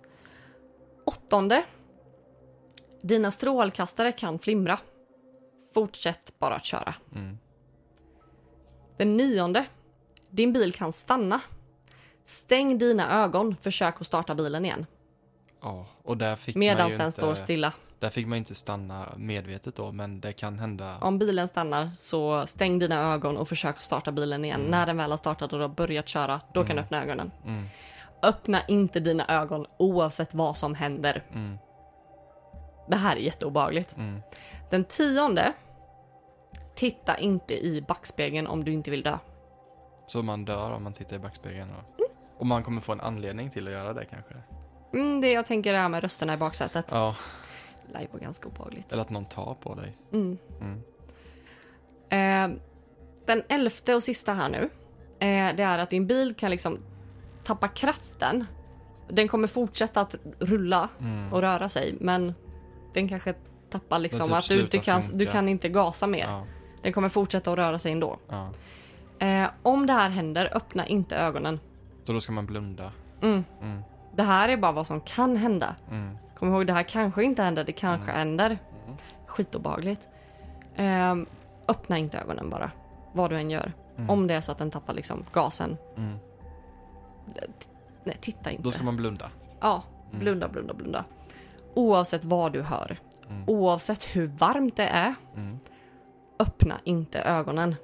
Åttonde. 1.06 1.64
Dina 3.02 3.32
strålkastare 3.32 4.12
kan 4.12 4.40
flimra. 4.40 4.80
fortsätt 5.74 6.34
bara 6.40 6.56
att 6.56 6.66
köra. 6.66 6.96
Mm. 7.16 7.38
Den 8.98 9.18
nionde. 9.18 9.66
Din 10.30 10.54
bil 10.54 10.74
kan 10.74 10.94
stanna. 10.94 11.42
Stäng 12.26 12.78
dina 12.78 13.24
ögon, 13.24 13.56
försök 13.62 13.96
att 14.00 14.06
starta 14.06 14.36
bilen 14.36 14.66
igen. 14.66 14.86
Ja, 15.62 15.86
och 16.04 16.18
där 16.18 16.36
fick 16.36 16.56
Medan 16.56 16.78
man 16.78 16.92
ju 16.92 16.98
den 16.98 17.06
inte, 17.06 17.22
står 17.22 17.36
stilla. 17.36 17.74
Där 18.00 18.10
fick 18.10 18.28
man 18.28 18.38
inte 18.38 18.56
stanna 18.56 19.14
medvetet 19.18 19.76
då, 19.76 19.92
men 19.92 20.22
det 20.22 20.34
kan 20.34 20.60
hända. 20.60 20.98
Om 21.02 21.20
bilen 21.20 21.48
stannar 21.48 21.88
så 21.88 22.48
stäng 22.48 22.80
dina 22.80 23.14
ögon 23.14 23.38
och 23.38 23.48
försök 23.48 23.82
starta 23.82 24.12
bilen 24.12 24.46
igen. 24.46 24.62
När 24.70 24.86
den 24.86 24.98
väl 24.98 25.12
har 25.12 25.18
startat 25.18 25.54
och 25.54 25.60
du 25.60 25.64
har 25.64 25.70
börjat 25.70 26.08
köra, 26.08 26.42
då 26.54 26.66
kan 26.66 26.76
du 26.76 26.82
öppna 26.82 27.04
ögonen. 27.04 27.32
Mm. 27.46 27.66
Öppna 28.24 28.62
inte 28.68 29.00
dina 29.00 29.26
ögon 29.28 29.66
oavsett 29.78 30.34
vad 30.34 30.58
som 30.58 30.76
händer. 30.76 31.24
Mm. 31.34 31.58
Det 32.88 32.96
här 32.96 33.16
är 33.16 33.20
jätteobehagligt. 33.20 33.98
Mm. 33.98 34.22
Den 34.70 34.84
tionde. 34.84 35.54
Titta 36.76 37.18
inte 37.18 37.66
i 37.66 37.82
backspegeln 37.88 38.48
om 38.48 38.64
du 38.64 38.72
inte 38.72 38.92
vill 38.92 39.04
dö. 39.04 39.18
Så 40.08 40.24
man 40.24 40.46
dör 40.46 40.72
om 40.72 40.84
man 40.84 40.94
tittar 40.94 41.16
i 41.16 41.20
backspegeln. 41.20 41.70
Mm. 41.70 41.76
Och, 41.80 42.03
och 42.44 42.48
man 42.48 42.64
kommer 42.64 42.82
få 42.82 42.91
en 42.91 43.02
anledning 43.02 43.50
till 43.50 43.68
att 43.68 43.74
göra 43.74 43.94
det 43.94 44.06
kanske. 44.06 44.34
Mm, 44.94 45.22
det 45.22 45.32
jag 45.32 45.46
tänker 45.46 45.74
är 45.74 45.89
med 45.89 46.02
rösterna 46.02 46.34
i 46.34 46.38
baksätet. 46.38 46.86
Ja, 46.91 47.16
Live 47.88 48.08
var 48.12 48.20
ganska 48.20 48.48
obehagligt. 48.50 48.91
eller 48.94 49.02
att 49.02 49.10
någon 49.10 49.26
tar 49.26 49.54
på 49.54 49.76
dig. 49.76 49.98
Mm. 50.14 50.38
Mm. 50.62 52.52
Eh, 52.54 52.58
den 53.26 53.44
elfte 53.50 53.96
och 53.96 54.04
sista 54.04 54.34
här 54.34 54.50
nu. 54.50 54.70
Eh, 55.20 55.56
det 55.56 55.64
är 55.64 55.80
att 55.80 55.89
din 55.89 56.08
bil 56.08 56.34
kan 56.38 56.52
liksom 56.52 56.78
tappa 57.44 57.68
kraften. 57.68 58.46
Den 59.08 59.28
kommer 59.28 59.48
fortsätta 59.48 60.02
att 60.02 60.16
rulla 60.39 60.89
Mm. 61.00 61.34
och 61.34 61.41
röra 61.41 61.70
sig 61.70 61.96
men 62.00 62.34
den 62.94 63.10
kanske 63.10 63.34
tappar 63.70 64.00
liksom 64.00 64.28
typ 64.28 64.36
att 64.38 64.48
du 64.50 64.62
inte 64.62 64.78
kan, 64.78 65.02
funka. 65.02 65.18
du 65.18 65.26
kan 65.26 65.50
inte 65.50 65.70
gasa 65.70 66.08
mer. 66.08 66.26
Ja, 66.26 66.46
Den 66.82 66.94
kommer 66.94 67.10
fortsätta 67.10 67.52
att 67.52 67.58
röra 67.58 67.80
sig 67.80 67.91
ändå. 67.91 68.20
ja. 68.30 68.50
Eh, 69.20 69.50
om 69.64 69.86
det 69.86 69.94
här 69.94 70.10
händer, 70.10 70.50
öppna 70.58 70.88
inte 70.88 71.16
ögonen. 71.16 71.60
Så 72.04 72.14
då 72.14 72.22
ska 72.22 72.32
man 72.32 72.45
blunda. 72.45 72.91
Mm. 73.22 73.43
Mm. 73.62 73.82
Det 74.16 74.24
här 74.24 74.49
är 74.49 74.58
bara 74.58 74.72
vad 74.72 74.88
som 74.88 75.01
kan 75.01 75.36
hända. 75.36 75.76
Mm. 75.91 76.18
Kom 76.36 76.47
ihåg, 76.54 76.68
det 76.68 76.74
här 76.74 76.84
kanske 76.84 77.24
inte 77.24 77.43
händer, 77.43 77.64
det 77.64 77.72
kanske 77.72 78.12
Mm. 78.12 78.16
händer. 78.16 78.45
Mm. 78.86 78.95
Skitobehagligt. 79.28 80.10
Eh, 80.76 81.16
öppna 81.68 81.97
inte 81.97 82.18
ögonen 82.20 82.49
bara, 82.49 82.72
vad 83.14 83.30
du 83.30 83.36
än 83.38 83.49
gör. 83.51 83.72
Mm. 83.97 84.10
Om 84.10 84.28
det 84.28 84.34
är 84.34 84.41
så 84.41 84.51
att 84.51 84.58
den 84.58 84.72
tappar 84.72 84.93
liksom 84.93 85.26
gasen. 85.34 85.78
Nej, 88.04 88.18
titta 88.22 88.51
inte. 88.51 88.64
Då 88.64 88.72
ska 88.72 88.84
man 88.84 88.95
blunda. 88.97 89.30
Ja, 89.60 89.84
blunda, 90.12 90.47
blunda, 90.47 90.74
blunda. 90.74 91.06
Oavsett 91.74 92.26
vad 92.26 92.54
du 92.54 92.62
hör, 92.62 92.97
oavsett 93.47 94.04
hur 94.04 94.28
varmt 94.28 94.76
det 94.76 94.88
är, 94.88 95.16
öppna 96.39 96.76
inte 96.84 97.22
ögonen. 97.22 97.76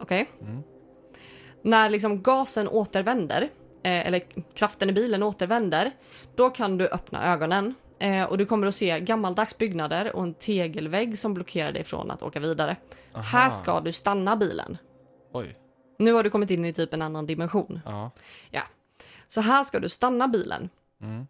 Okej? 0.00 0.30
Mm. 0.40 0.62
När 1.62 1.90
liksom 1.90 2.22
gasen 2.22 2.68
återvänder, 2.68 3.42
eh, 3.82 4.06
eller 4.06 4.22
kraften 4.54 4.90
i 4.90 4.92
bilen 4.92 5.22
återvänder, 5.22 5.90
då 6.34 6.50
kan 6.50 6.78
du 6.78 6.88
öppna 6.88 7.32
ögonen. 7.32 7.74
Eh, 7.98 8.24
och 8.24 8.38
du 8.38 8.46
kommer 8.46 8.66
att 8.66 8.74
se 8.74 9.00
gammaldags 9.00 9.58
byggnader 9.58 10.16
och 10.16 10.22
en 10.22 10.34
tegelvägg 10.34 11.18
som 11.18 11.34
blockerar 11.34 11.72
dig 11.72 11.84
från 11.84 12.10
att 12.10 12.22
åka 12.22 12.40
vidare. 12.40 12.76
Aha. 13.14 13.22
Här 13.22 13.50
ska 13.50 13.80
du 13.80 13.92
stanna 13.92 14.36
bilen. 14.36 14.78
Oj. 15.32 15.56
Nu 15.98 16.12
har 16.12 16.24
du 16.24 16.30
kommit 16.30 16.50
in 16.50 16.64
i 16.64 16.72
typ 16.72 16.94
en 16.94 17.02
annan 17.02 17.26
dimension. 17.26 17.80
Ja. 18.50 18.62
Så 19.28 19.40
här 19.40 19.62
ska 19.62 19.80
du 19.80 19.88
stanna 19.88 20.28
bilen. 20.28 20.68
Mm. 21.00 21.26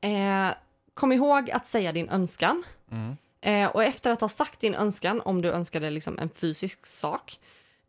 Eh, 0.00 0.54
kom 0.94 1.12
ihåg 1.12 1.50
att 1.50 1.66
säga 1.66 1.92
din 1.92 2.08
önskan. 2.08 2.64
Mm. 2.90 3.16
Eh, 3.40 3.70
och 3.70 3.84
efter 3.84 4.10
att 4.10 4.20
ha 4.20 4.28
sagt 4.28 4.60
din 4.60 4.74
önskan, 4.74 5.20
om 5.20 5.42
du 5.42 5.50
önskade 5.50 5.90
liksom 5.90 6.18
en 6.18 6.28
fysisk 6.28 6.86
sak, 6.86 7.38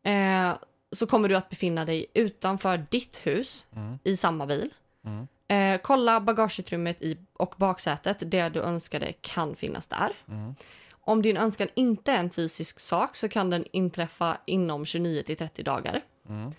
eh, 0.03 0.51
så 0.91 1.07
kommer 1.07 1.29
du 1.29 1.35
att 1.35 1.49
befinna 1.49 1.85
dig 1.85 2.05
utanför 2.13 2.85
ditt 2.89 3.17
hus 3.27 3.67
Mm. 3.75 3.99
i 4.03 4.15
samma 4.15 4.45
bil. 4.45 4.73
Mm. 5.05 5.27
Eh, 5.47 5.81
kolla 5.83 6.21
bagageutrymmet 6.21 7.01
i, 7.01 7.17
och 7.33 7.53
baksätet, 7.57 8.17
det 8.31 8.49
du 8.49 8.59
önskade 8.59 9.13
kan 9.21 9.55
finnas 9.55 9.87
där. 9.87 10.09
Mm. 10.27 10.55
Om 10.91 11.21
din 11.21 11.37
önskan 11.37 11.67
inte 11.73 12.11
är 12.11 12.19
en 12.19 12.29
fysisk 12.29 12.79
sak 12.79 13.15
så 13.15 13.29
kan 13.29 13.49
den 13.49 13.65
inträffa 13.71 14.37
inom 14.45 14.85
29 14.85 15.23
till 15.23 15.37
30 15.37 15.63
dagar. 15.63 16.01
Mm. 16.29 16.51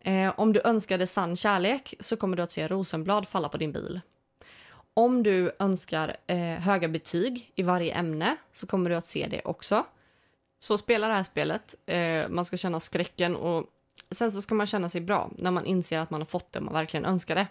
Eh, 0.00 0.34
om 0.40 0.52
du 0.52 0.60
önskade 0.64 1.06
sann 1.06 1.36
kärlek 1.36 1.94
så 2.00 2.16
kommer 2.16 2.36
du 2.36 2.42
att 2.42 2.50
se 2.52 2.68
rosenblad 2.68 3.28
falla 3.28 3.48
på 3.48 3.56
din 3.56 3.72
bil. 3.72 4.00
Om 4.94 5.22
du 5.22 5.52
önskar 5.58 6.16
eh, 6.26 6.36
höga 6.38 6.88
betyg 6.88 7.52
i 7.54 7.62
varje 7.62 7.94
ämne 7.94 8.36
så 8.52 8.66
kommer 8.66 8.90
du 8.90 8.96
att 8.96 9.06
se 9.06 9.26
det 9.30 9.40
också. 9.44 9.84
Så 10.64 10.78
spela 10.78 11.08
det 11.08 11.14
här 11.14 11.22
spelet. 11.22 11.74
Eh, 11.86 12.28
man 12.28 12.44
ska 12.44 12.56
känna 12.56 12.80
skräcken 12.80 13.36
och 13.36 13.64
sen 14.10 14.32
så 14.32 14.42
ska 14.42 14.54
man 14.54 14.66
känna 14.66 14.88
sig 14.88 15.00
bra 15.00 15.30
när 15.38 15.50
man 15.50 15.66
inser 15.66 15.98
att 15.98 16.10
man 16.10 16.20
har 16.20 16.26
fått 16.26 16.52
det 16.52 16.60
man 16.60 16.74
verkligen 16.74 17.04
önskade. 17.04 17.46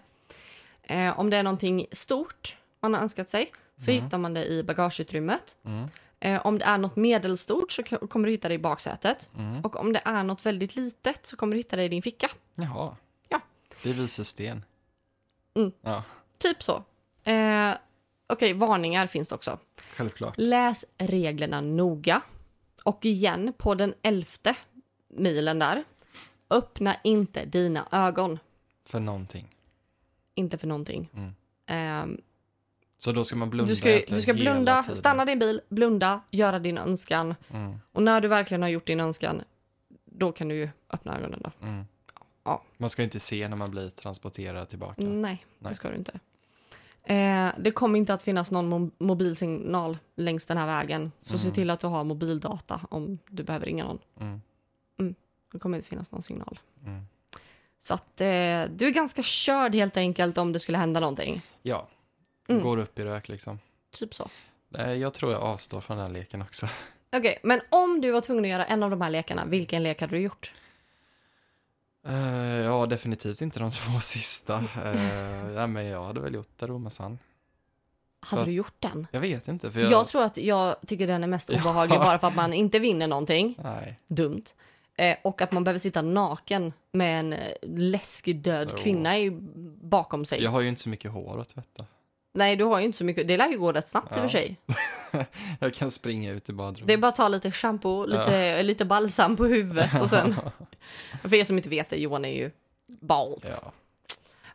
Eh, 0.84 1.20
om 1.20 1.30
det 1.30 1.38
är 1.38 1.44
någonting 1.44 1.86
stort 1.92 2.56
man 2.80 2.94
har 2.94 3.02
önskat 3.02 3.30
sig 3.30 3.52
så 3.78 3.92
Mm. 3.92 4.04
hittar 4.04 4.18
man 4.18 4.34
det 4.34 4.46
i 4.46 4.64
bagageutrymmet. 4.64 5.58
Mm. 5.66 5.90
Eh, 6.20 6.46
om 6.46 6.60
det 6.60 6.66
är 6.66 6.78
något 6.78 6.96
medelstort 6.96 7.72
så 7.72 7.84
kommer 7.84 8.26
du 8.28 8.32
hitta 8.32 8.48
det 8.48 8.54
i 8.54 8.60
baksätet. 8.60 9.30
Mm. 9.38 9.62
Och 9.62 9.76
om 9.76 9.94
det 9.94 10.02
är 10.06 10.24
något 10.24 10.46
väldigt 10.46 10.76
litet 10.76 11.26
så 11.26 11.38
kommer 11.38 11.52
du 11.54 11.58
hitta 11.58 11.76
det 11.76 11.84
i 11.84 11.90
din 11.90 12.02
ficka. 12.02 12.30
Jaha. 12.56 12.96
Ja. 13.30 13.42
Det 13.84 13.94
visar 13.94 14.24
sten. 14.24 14.66
Mm. 15.56 15.72
Ja, 15.82 16.04
Typ 16.38 16.64
så. 16.64 16.84
Eh, 17.24 17.74
Okej, 18.28 18.54
varningar 18.54 19.08
finns 19.08 19.30
det 19.30 19.36
också. 19.36 19.60
självklart. 19.96 20.34
Läs 20.38 20.86
reglerna 20.98 21.62
noga. 21.62 22.22
Och 22.84 23.06
igen, 23.06 23.54
på 23.58 23.76
den 23.76 23.94
elfte 24.02 24.56
milen 25.10 25.60
där. 25.60 25.84
Öppna 26.50 26.96
inte 27.04 27.46
dina 27.46 27.88
ögon. 27.92 28.40
För 28.86 29.00
någonting. 29.00 29.56
Inte 30.36 30.58
för 30.58 30.68
någonting. 30.68 31.10
Mm. 31.14 32.12
Eh, 32.14 32.20
Så 33.00 33.12
då 33.12 33.24
ska 33.24 33.36
man 33.36 33.50
blunda 33.50 33.70
du 33.70 33.76
ska, 33.76 34.02
du 34.08 34.22
ska 34.22 34.34
blunda, 34.34 34.84
stanna 34.84 35.26
din 35.26 35.40
bil, 35.40 35.62
blunda, 35.70 36.22
göra 36.32 36.60
din 36.60 36.78
önskan. 36.78 37.36
Mm. 37.50 37.80
Och 37.92 38.04
när 38.04 38.22
du 38.22 38.28
verkligen 38.28 38.62
har 38.62 38.70
gjort 38.70 38.88
din 38.88 39.00
önskan, 39.00 39.42
då 40.06 40.32
kan 40.32 40.48
du 40.48 40.56
ju 40.56 40.70
öppna 40.90 41.18
ögonen 41.18 41.42
då. 41.44 41.52
Mm. 41.68 41.86
Ja. 42.44 42.64
Man 42.78 42.90
ska 42.90 43.04
inte 43.04 43.20
se 43.20 43.48
när 43.48 43.58
man 43.58 43.72
blir 43.72 43.90
transporterad 43.90 44.70
tillbaka. 44.70 45.02
Nej, 45.02 45.12
Nej. 45.22 45.46
det 45.60 45.74
ska 45.74 45.90
du 45.90 45.96
inte. 45.96 46.20
Eh, 47.06 47.50
det 47.58 47.72
kommer 47.72 48.00
inte 48.00 48.14
att 48.14 48.24
finnas 48.24 48.52
någon 48.52 48.74
mo- 48.74 48.92
mobilsignal 48.98 49.98
längs 50.16 50.46
den 50.46 50.58
här 50.58 50.66
vägen. 50.68 51.12
Så 51.22 51.38
se 51.38 51.46
Mm. 51.48 51.56
till 51.56 51.70
att 51.70 51.80
du 51.80 51.88
har 51.88 52.04
mobildata 52.04 52.82
om 52.90 53.20
du 53.30 53.44
behöver 53.44 53.66
ringa 53.66 53.84
någon. 53.86 54.00
Mm. 54.20 54.42
Det 55.52 55.60
kommer 55.60 55.78
inte 55.78 55.90
finnas 55.90 56.12
någon 56.12 56.22
signal. 56.22 56.60
Mm. 56.86 57.02
Så 57.80 57.94
att 57.94 58.22
eh, 58.22 58.28
du 58.76 58.88
är 58.88 58.90
ganska 58.94 59.24
körd 59.24 59.76
helt 59.76 59.98
enkelt 59.98 60.38
om 60.38 60.54
det 60.54 60.60
skulle 60.60 60.78
hända 60.78 61.00
någonting. 61.00 61.42
Ja, 61.62 61.88
Mm. 62.48 62.64
går 62.64 62.78
upp 62.78 63.00
i 63.00 63.04
rök 63.04 63.28
liksom. 63.28 63.60
Typ 63.92 64.14
så. 64.16 64.30
Nej, 64.70 64.98
jag 65.00 65.14
tror 65.14 65.32
jag 65.32 65.42
avstår 65.42 65.82
från 65.82 65.98
den 65.98 66.06
här 66.08 66.14
leken 66.14 66.42
också. 66.42 66.68
Okej, 67.16 67.40
men 67.44 67.62
om 67.70 68.02
du 68.02 68.12
var 68.12 68.22
tvungen 68.22 68.44
att 68.46 68.50
göra 68.52 68.66
en 68.66 68.84
av 68.84 68.90
de 68.90 69.02
här 69.02 69.10
lekarna, 69.10 69.46
vilken 69.46 69.84
lek 69.84 70.02
hade 70.02 70.16
du 70.16 70.22
gjort? 70.22 70.54
Eh, 72.08 72.56
ja, 72.66 72.86
definitivt 72.86 73.42
inte 73.42 73.60
de 73.60 73.72
två 73.72 74.00
sista. 74.00 74.58
Uh, 74.60 75.52
ja, 75.56 75.68
men 75.68 75.86
jag 75.86 76.04
hade 76.06 76.20
väl 76.20 76.34
gjort 76.34 76.60
Darumasan. 76.60 77.20
Hade 78.20 78.42
För- 78.42 78.52
du 78.52 78.56
gjort 78.56 78.76
den? 78.80 79.08
Jag 79.12 79.20
vet 79.20 79.48
inte, 79.48 79.72
för 79.72 79.80
Jag... 79.80 79.92
jag... 79.92 80.08
tror 80.08 80.24
att 80.24 80.38
jag 80.38 80.76
tycker 80.88 81.08
den 81.08 81.24
är 81.24 81.28
mest 81.28 81.50
obehaglig 81.50 82.00
bara 82.00 82.20
för 82.20 82.28
att 82.28 82.36
man 82.36 82.54
inte 82.54 82.80
vinner 82.80 83.08
någonting. 83.08 83.56
Nej. 83.64 84.00
Dumt. 84.08 84.44
Eh, 84.96 85.18
och 85.22 85.42
att 85.42 85.52
man 85.52 85.64
behöver 85.64 85.80
sitta 85.80 86.02
naken 86.02 86.74
med 86.92 87.20
en 87.20 87.34
eh, 87.34 87.40
läskig 87.62 88.36
död 88.36 88.68
Jo. 88.72 88.78
kvinna 88.78 89.18
i, 89.18 89.32
bakom 89.82 90.26
sig. 90.26 90.44
Jag 90.44 90.52
har 90.52 90.62
ju 90.62 90.70
inte 90.70 90.82
så 90.82 90.90
mycket 90.90 91.12
hår 91.12 91.42
att 91.42 91.50
tvätta. 91.50 91.86
Nej, 92.36 92.56
du 92.56 92.64
har 92.64 92.80
ju 92.80 92.86
inte 92.86 92.98
så 92.98 93.04
mycket. 93.04 93.28
Det 93.28 93.38
lär 93.38 93.50
ju 93.50 93.60
gå 93.60 93.72
rätt 93.72 93.88
snabbt 93.88 94.12
i 94.12 94.20
och 94.20 94.22
för 94.22 94.28
sig. 94.28 94.58
Jag 95.60 95.74
kan 95.74 95.92
springa 95.92 96.32
ut 96.32 96.50
i 96.50 96.54
badrummet. 96.54 96.88
Det 96.88 96.94
är 96.94 96.98
bara 96.98 97.08
att 97.08 97.16
ta 97.16 97.28
lite 97.28 97.52
shampoo, 97.52 98.06
lite, 98.06 98.64
lite 98.64 98.86
balsam 98.86 99.36
på 99.36 99.46
huvudet 99.46 100.02
och 100.02 100.10
sen... 100.10 100.36
för 101.22 101.34
er 101.34 101.44
som 101.44 101.58
inte 101.58 101.70
vet 101.70 101.90
det, 101.90 101.98
Johan 101.98 102.26
är 102.26 102.34
ju 102.34 102.52
bald. 102.88 103.46
Ja. 103.50 103.72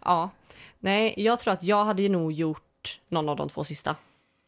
Ja. 0.05 0.31
Nej, 0.79 1.15
jag 1.17 1.41
tror 1.41 1.53
att 1.53 1.63
jag 1.63 1.85
hade 1.85 2.03
ju 2.03 2.09
nog 2.09 2.33
gjort 2.33 3.01
någon 3.09 3.29
av 3.29 3.37
de 3.37 3.49
två 3.49 3.65
sista. 3.65 3.97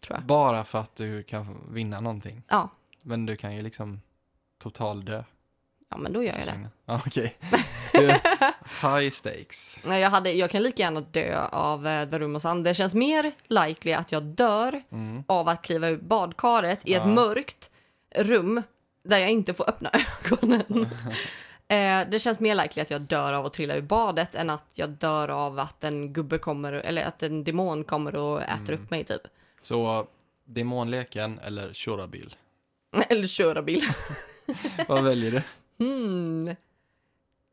Tror 0.01 0.17
jag. 0.19 0.27
Bara 0.27 0.65
för 0.65 0.79
att 0.79 0.97
du 0.97 1.23
kan 1.23 1.69
vinna 1.73 2.01
någonting. 2.01 2.43
Ja, 2.49 2.69
Men 3.03 3.27
du 3.27 3.37
kan 3.37 3.57
ju 3.57 3.63
liksom 3.63 4.01
total 4.59 5.05
dö. 5.05 5.25
Ja 5.91 5.97
men 5.97 6.13
då 6.13 6.23
gör 6.23 6.37
jag 6.39 6.47
det. 6.47 6.69
Ja, 6.87 7.01
okej. 7.07 7.37
Du, 7.93 8.07
High 8.89 9.11
stakes. 9.11 9.81
Nej, 9.85 10.01
Jag, 10.01 10.11
hade, 10.11 10.33
jag 10.33 10.51
kan 10.51 10.63
lika 10.63 10.83
gärna 10.83 11.01
dö 11.01 11.47
av 11.53 11.87
eh, 11.87 12.09
The 12.11 12.19
Room 12.19 12.37
of 12.37 12.43
Sun. 12.43 12.63
Det 12.63 12.75
känns 12.75 12.95
mer 12.95 13.33
likely 13.49 13.93
att 13.93 14.13
jag 14.13 14.23
dör 14.23 14.83
Mm. 14.93 15.25
av 15.27 15.49
att 15.49 15.63
kliva 15.63 15.89
ur 15.89 15.97
badkaret 15.97 16.81
i 16.85 16.95
ett 16.95 17.03
Ja. 17.05 17.07
mörkt 17.07 17.71
rum 18.17 18.63
där 19.05 19.19
jag 19.19 19.31
inte 19.31 19.55
får 19.55 19.69
öppna 19.71 19.91
ögonen. 20.25 20.63
eh, 21.69 22.11
det 22.11 22.19
känns 22.23 22.41
mer 22.41 22.55
likely 22.55 22.83
att 22.83 22.91
jag 22.91 23.01
dör 23.01 23.33
av 23.33 23.47
att 23.47 23.53
trilla 23.53 23.75
ur 23.77 23.83
badet 23.83 24.35
än 24.35 24.51
att 24.51 24.67
jag 24.75 24.91
dör 24.91 25.29
av 25.29 25.59
att 25.59 25.85
en 25.85 26.13
gubbe 26.13 26.39
kommer, 26.39 26.73
eller 26.73 27.05
att 27.05 27.23
en 27.23 27.45
demon 27.45 27.85
kommer 27.85 28.17
och 28.17 28.43
äter 28.43 28.69
Mm. 28.73 28.83
upp 28.85 28.91
mig 28.91 29.05
typ. 29.05 29.23
Så 29.63 30.07
demonleken 30.45 31.39
eller 31.47 31.75
Shorabil? 31.75 32.35
Eller 33.09 33.27
köra 33.27 33.63
bil. 33.63 33.83
Vad 34.89 35.05
väljer 35.05 35.31
du? 35.31 35.43
Hmm. 35.81 36.55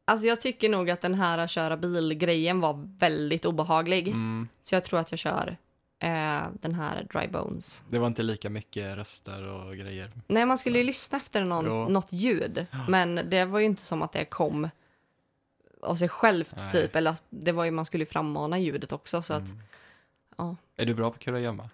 Alltså 0.05 0.27
jag 0.27 0.41
tycker 0.41 0.69
nog 0.69 0.89
att 0.89 1.01
den 1.01 1.13
här 1.13 1.47
köra 1.47 1.77
bil-grejen 1.77 2.59
var 2.59 2.97
väldigt 2.99 3.45
obehaglig. 3.45 4.07
Mm, 4.07 4.47
Så 4.61 4.75
jag 4.75 4.83
tror 4.83 4.99
att 4.99 5.11
jag 5.11 5.19
kör 5.19 5.57
eh, 5.99 6.41
den 6.61 6.73
här 6.75 7.07
Dry 7.13 7.27
Bones. 7.27 7.83
det 7.89 7.99
var 7.99 8.07
inte 8.07 8.23
lika 8.23 8.49
mycket 8.49 8.95
röster 8.95 9.43
och 9.47 9.75
grejer. 9.77 10.11
Nej, 10.27 10.45
man 10.45 10.57
skulle 10.57 10.77
ju 10.77 10.83
lyssna 10.83 11.17
efter 11.17 11.43
någon, 11.43 11.65
Ja. 11.65 11.87
något 11.87 12.13
ljud. 12.13 12.65
Men 12.89 13.15
det 13.29 13.45
var 13.45 13.59
ju 13.59 13.65
inte 13.65 13.81
som 13.81 14.01
att 14.01 14.11
det 14.11 14.25
kom 14.25 14.69
av 15.81 15.95
sig 15.95 16.09
självt 16.09 16.55
Nej. 16.57 16.71
typ. 16.71 16.95
Eller 16.95 17.11
att 17.11 17.23
det 17.29 17.51
var 17.51 17.65
ju, 17.65 17.71
man 17.71 17.85
skulle 17.85 18.05
frammana 18.05 18.59
ljudet 18.59 18.91
också. 18.91 19.21
Så 19.21 19.33
att, 19.33 19.49
Mm. 19.49 19.61
ja. 20.37 20.55
Är 20.75 20.85
du 20.85 20.93
bra 20.93 21.11
på 21.11 21.17
kurragömma? 21.17 21.69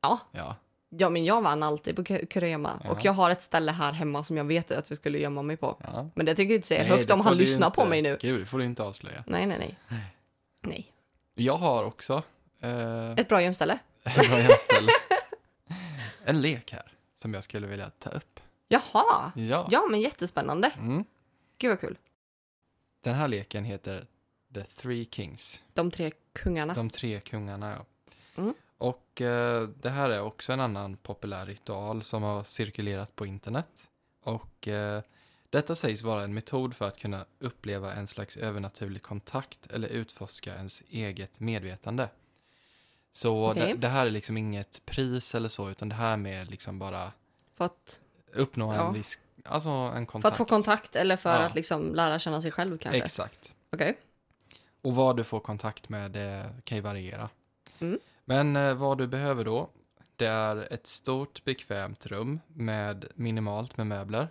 Ja. 0.00 0.18
Ja. 0.32 0.56
Ja, 0.98 1.10
men 1.10 1.24
jag 1.24 1.42
vann 1.42 1.62
alltid 1.62 1.96
på 1.96 2.02
ku- 2.02 2.26
kurragömma. 2.26 2.80
Ja. 2.84 2.90
Och 2.90 3.04
jag 3.04 3.12
har 3.12 3.30
ett 3.30 3.42
ställe 3.42 3.72
här 3.72 3.92
hemma 3.92 4.24
som 4.24 4.36
jag 4.36 4.44
vet 4.44 4.70
att 4.70 4.90
jag 4.90 4.96
skulle 4.96 5.18
gömma 5.18 5.42
mig 5.42 5.56
på. 5.56 5.76
ja. 5.84 6.08
Men 6.14 6.26
det 6.26 6.34
tänker 6.34 6.54
jag 6.54 6.58
inte 6.58 6.68
säga 6.68 6.82
Nej, 6.82 6.90
högt 6.90 7.10
om 7.10 7.20
han 7.20 7.36
lyssnar 7.36 7.70
på 7.70 7.80
inte- 7.80 7.90
mig 7.90 8.02
nu. 8.02 8.18
Gud, 8.20 8.40
det 8.40 8.46
får 8.46 8.58
du 8.58 8.64
inte 8.64 8.82
avslöja. 8.82 9.24
Nej, 9.26 9.46
nej, 9.46 9.58
nej. 9.58 9.98
Nej. 10.60 10.92
Jag 11.34 11.56
har 11.56 11.84
också 11.84 12.22
eh, 12.60 13.10
Ett 13.12 13.28
bra 13.28 13.42
gömställe. 13.42 13.78
ett 14.04 14.28
bra 14.28 14.38
jämställe. 14.38 14.88
en 16.24 16.40
lek 16.40 16.72
här 16.72 16.92
som 17.22 17.34
jag 17.34 17.44
skulle 17.44 17.66
vilja 17.66 17.90
ta 17.98 18.10
upp. 18.10 18.40
Jaha. 18.68 19.32
Ja. 19.34 19.68
Ja, 19.70 19.86
men 19.90 20.00
jättespännande. 20.00 20.70
Mm. 20.78 21.04
Gud 21.58 21.68
vad 21.70 21.80
kul. 21.80 21.98
Den 23.00 23.14
här 23.14 23.28
leken 23.28 23.64
heter 23.64 24.06
The 24.54 24.60
Three 24.60 25.08
Kings. 25.10 25.64
De 25.74 25.90
tre 25.90 26.10
kungarna. 26.32 26.74
De 26.74 26.90
tre 26.90 27.20
kungarna, 27.20 27.70
ja. 27.78 27.84
Och 28.82 29.20
eh, 29.20 29.68
det 29.68 29.90
här 29.90 30.10
är 30.10 30.20
också 30.22 30.52
en 30.52 30.60
annan 30.60 30.96
populär 30.96 31.46
ritual 31.46 32.02
som 32.02 32.22
har 32.22 32.44
cirkulerat 32.44 33.16
på 33.16 33.26
internet. 33.26 33.88
Och 34.22 34.68
eh, 34.68 35.02
detta 35.50 35.74
sägs 35.74 36.02
vara 36.02 36.22
en 36.24 36.34
metod 36.34 36.74
för 36.76 36.88
att 36.88 36.98
kunna 36.98 37.24
uppleva 37.38 37.92
en 37.94 38.06
slags 38.06 38.36
övernaturlig 38.36 39.02
kontakt 39.02 39.66
eller 39.66 39.88
utforska 39.88 40.54
ens 40.54 40.82
eget 40.90 41.40
medvetande. 41.40 42.08
Så 43.12 43.50
Okej. 43.50 43.66
det, 43.66 43.74
det 43.74 43.88
här 43.88 44.06
är 44.06 44.10
liksom 44.10 44.36
inget 44.36 44.82
pris 44.86 45.34
eller 45.34 45.48
så, 45.48 45.70
utan 45.70 45.88
det 45.88 45.94
här 45.94 46.16
med 46.16 46.50
liksom 46.50 46.78
bara 46.78 47.12
För 47.54 47.64
att, 47.64 48.00
uppnå 48.32 48.74
Ja. 48.74 48.86
en 48.88 48.94
viss, 48.94 49.18
alltså 49.44 49.68
en 49.68 50.06
för 50.06 50.12
kontakt. 50.12 50.32
att 50.32 50.38
få 50.38 50.44
kontakt 50.44 50.96
eller 50.96 51.16
för 51.16 51.40
Ja. 51.40 51.46
att 51.46 51.54
liksom 51.54 51.94
lära 51.94 52.18
känna 52.18 52.42
sig 52.42 52.50
själv 52.50 52.78
kanske? 52.78 52.98
Exakt. 53.04 53.52
Okej. 53.72 53.98
Och 54.82 54.94
vad 54.94 55.16
du 55.16 55.24
får 55.24 55.40
kontakt 55.40 55.88
med 55.88 56.10
det 56.10 56.54
kan 56.64 56.76
ju 56.78 56.82
variera. 56.82 57.28
Mm. 57.78 57.98
Men 58.24 58.56
eh, 58.56 58.74
vad 58.74 58.98
du 58.98 59.06
behöver 59.06 59.44
då, 59.44 59.70
det 60.16 60.26
är 60.26 60.72
ett 60.72 60.86
stort 60.86 61.44
bekvämt 61.44 62.06
rum 62.06 62.40
med 62.48 63.08
minimalt 63.14 63.76
med 63.76 63.86
möbler. 63.86 64.28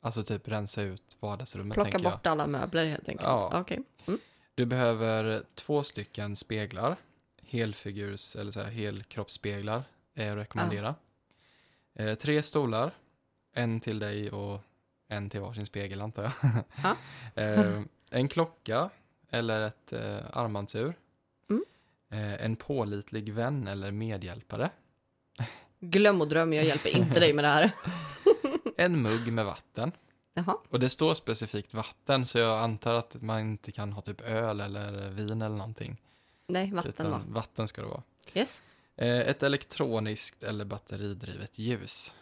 Alltså 0.00 0.22
typ 0.22 0.48
rensa 0.48 0.82
ut 0.82 1.16
vardagsrummet 1.20 1.74
Plocka 1.74 1.90
tänker 1.90 2.04
jag. 2.04 2.12
bort 2.12 2.26
alla 2.26 2.46
möbler 2.46 2.86
helt 2.86 3.08
enkelt. 3.08 3.28
Ja. 3.28 3.60
Okej. 3.60 3.82
Mm. 4.06 4.20
Du 4.54 4.66
behöver 4.66 5.42
två 5.54 5.82
stycken 5.82 6.36
speglar. 6.36 6.96
Helfigurs 7.42 8.36
eller 8.36 8.50
så 8.50 8.60
här, 8.60 8.70
helkroppsspeglar 8.70 9.82
är 10.14 10.32
att 10.32 10.38
rekommendera. 10.38 10.94
Eh, 11.94 12.14
tre 12.14 12.42
stolar. 12.42 12.90
En 13.54 13.80
till 13.80 13.98
dig 13.98 14.30
och 14.30 14.60
en 15.08 15.30
till 15.30 15.40
varsin 15.40 15.66
spegel 15.66 16.00
antar 16.00 16.22
jag. 16.22 16.32
Ja. 16.82 16.96
eh, 17.42 17.80
en 18.10 18.28
klocka 18.28 18.90
eller 19.30 19.60
ett 19.60 19.92
eh, 19.92 20.18
armbandsur. 20.32 20.94
Eh, 22.12 22.44
en 22.44 22.56
pålitlig 22.56 23.32
vän 23.32 23.68
eller 23.68 23.90
medhjälpare. 23.90 24.70
Glöm 25.80 26.20
och 26.20 26.28
dröm, 26.28 26.52
jag 26.52 26.64
hjälper 26.64 26.96
inte 26.96 27.20
dig 27.20 27.32
med 27.32 27.44
det 27.44 27.48
här. 27.48 27.70
En 28.76 29.02
mugg 29.02 29.32
med 29.32 29.44
vatten. 29.44 29.92
Jaha. 30.34 30.56
Och 30.68 30.80
det 30.80 30.88
står 30.88 31.14
specifikt 31.14 31.74
vatten 31.74 32.26
så 32.26 32.38
jag 32.38 32.58
antar 32.62 32.94
att 32.94 33.22
man 33.22 33.40
inte 33.40 33.72
kan 33.72 33.92
ha 33.92 34.02
typ 34.02 34.20
öl 34.20 34.60
eller 34.60 35.08
vin 35.10 35.42
eller 35.42 35.56
någonting. 35.56 35.96
Nej, 36.46 36.70
vatten 36.72 36.90
utan 36.92 37.10
va? 37.10 37.20
vatten 37.28 37.68
ska 37.68 37.82
det 37.82 37.88
vara. 37.88 38.02
Yes. 38.34 38.62
Eh, 38.96 39.08
Ett 39.20 39.42
elektroniskt 39.42 40.42
eller 40.42 40.64
batteridrivet 40.64 41.58
ljus. 41.58 42.14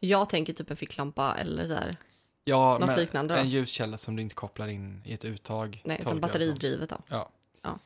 Jag 0.00 0.28
tänker 0.28 0.52
typ 0.52 0.70
en 0.70 0.76
ficklampa 0.76 1.34
eller 1.34 1.66
så 1.66 1.74
här. 1.74 1.96
Ja, 2.44 2.78
Något 2.78 2.96
liknande 2.98 3.34
då? 3.34 3.40
en 3.40 3.48
ljuskälla 3.48 3.96
som 3.96 4.16
du 4.16 4.22
inte 4.22 4.34
kopplar 4.34 4.68
in 4.68 5.02
i 5.04 5.12
ett 5.12 5.24
uttag. 5.24 5.82
Nej, 5.84 5.98
utan 6.00 6.20
batteridrivet 6.20 6.90
då. 6.90 6.96
Ja. 7.08 7.30
Ja. 7.62 7.78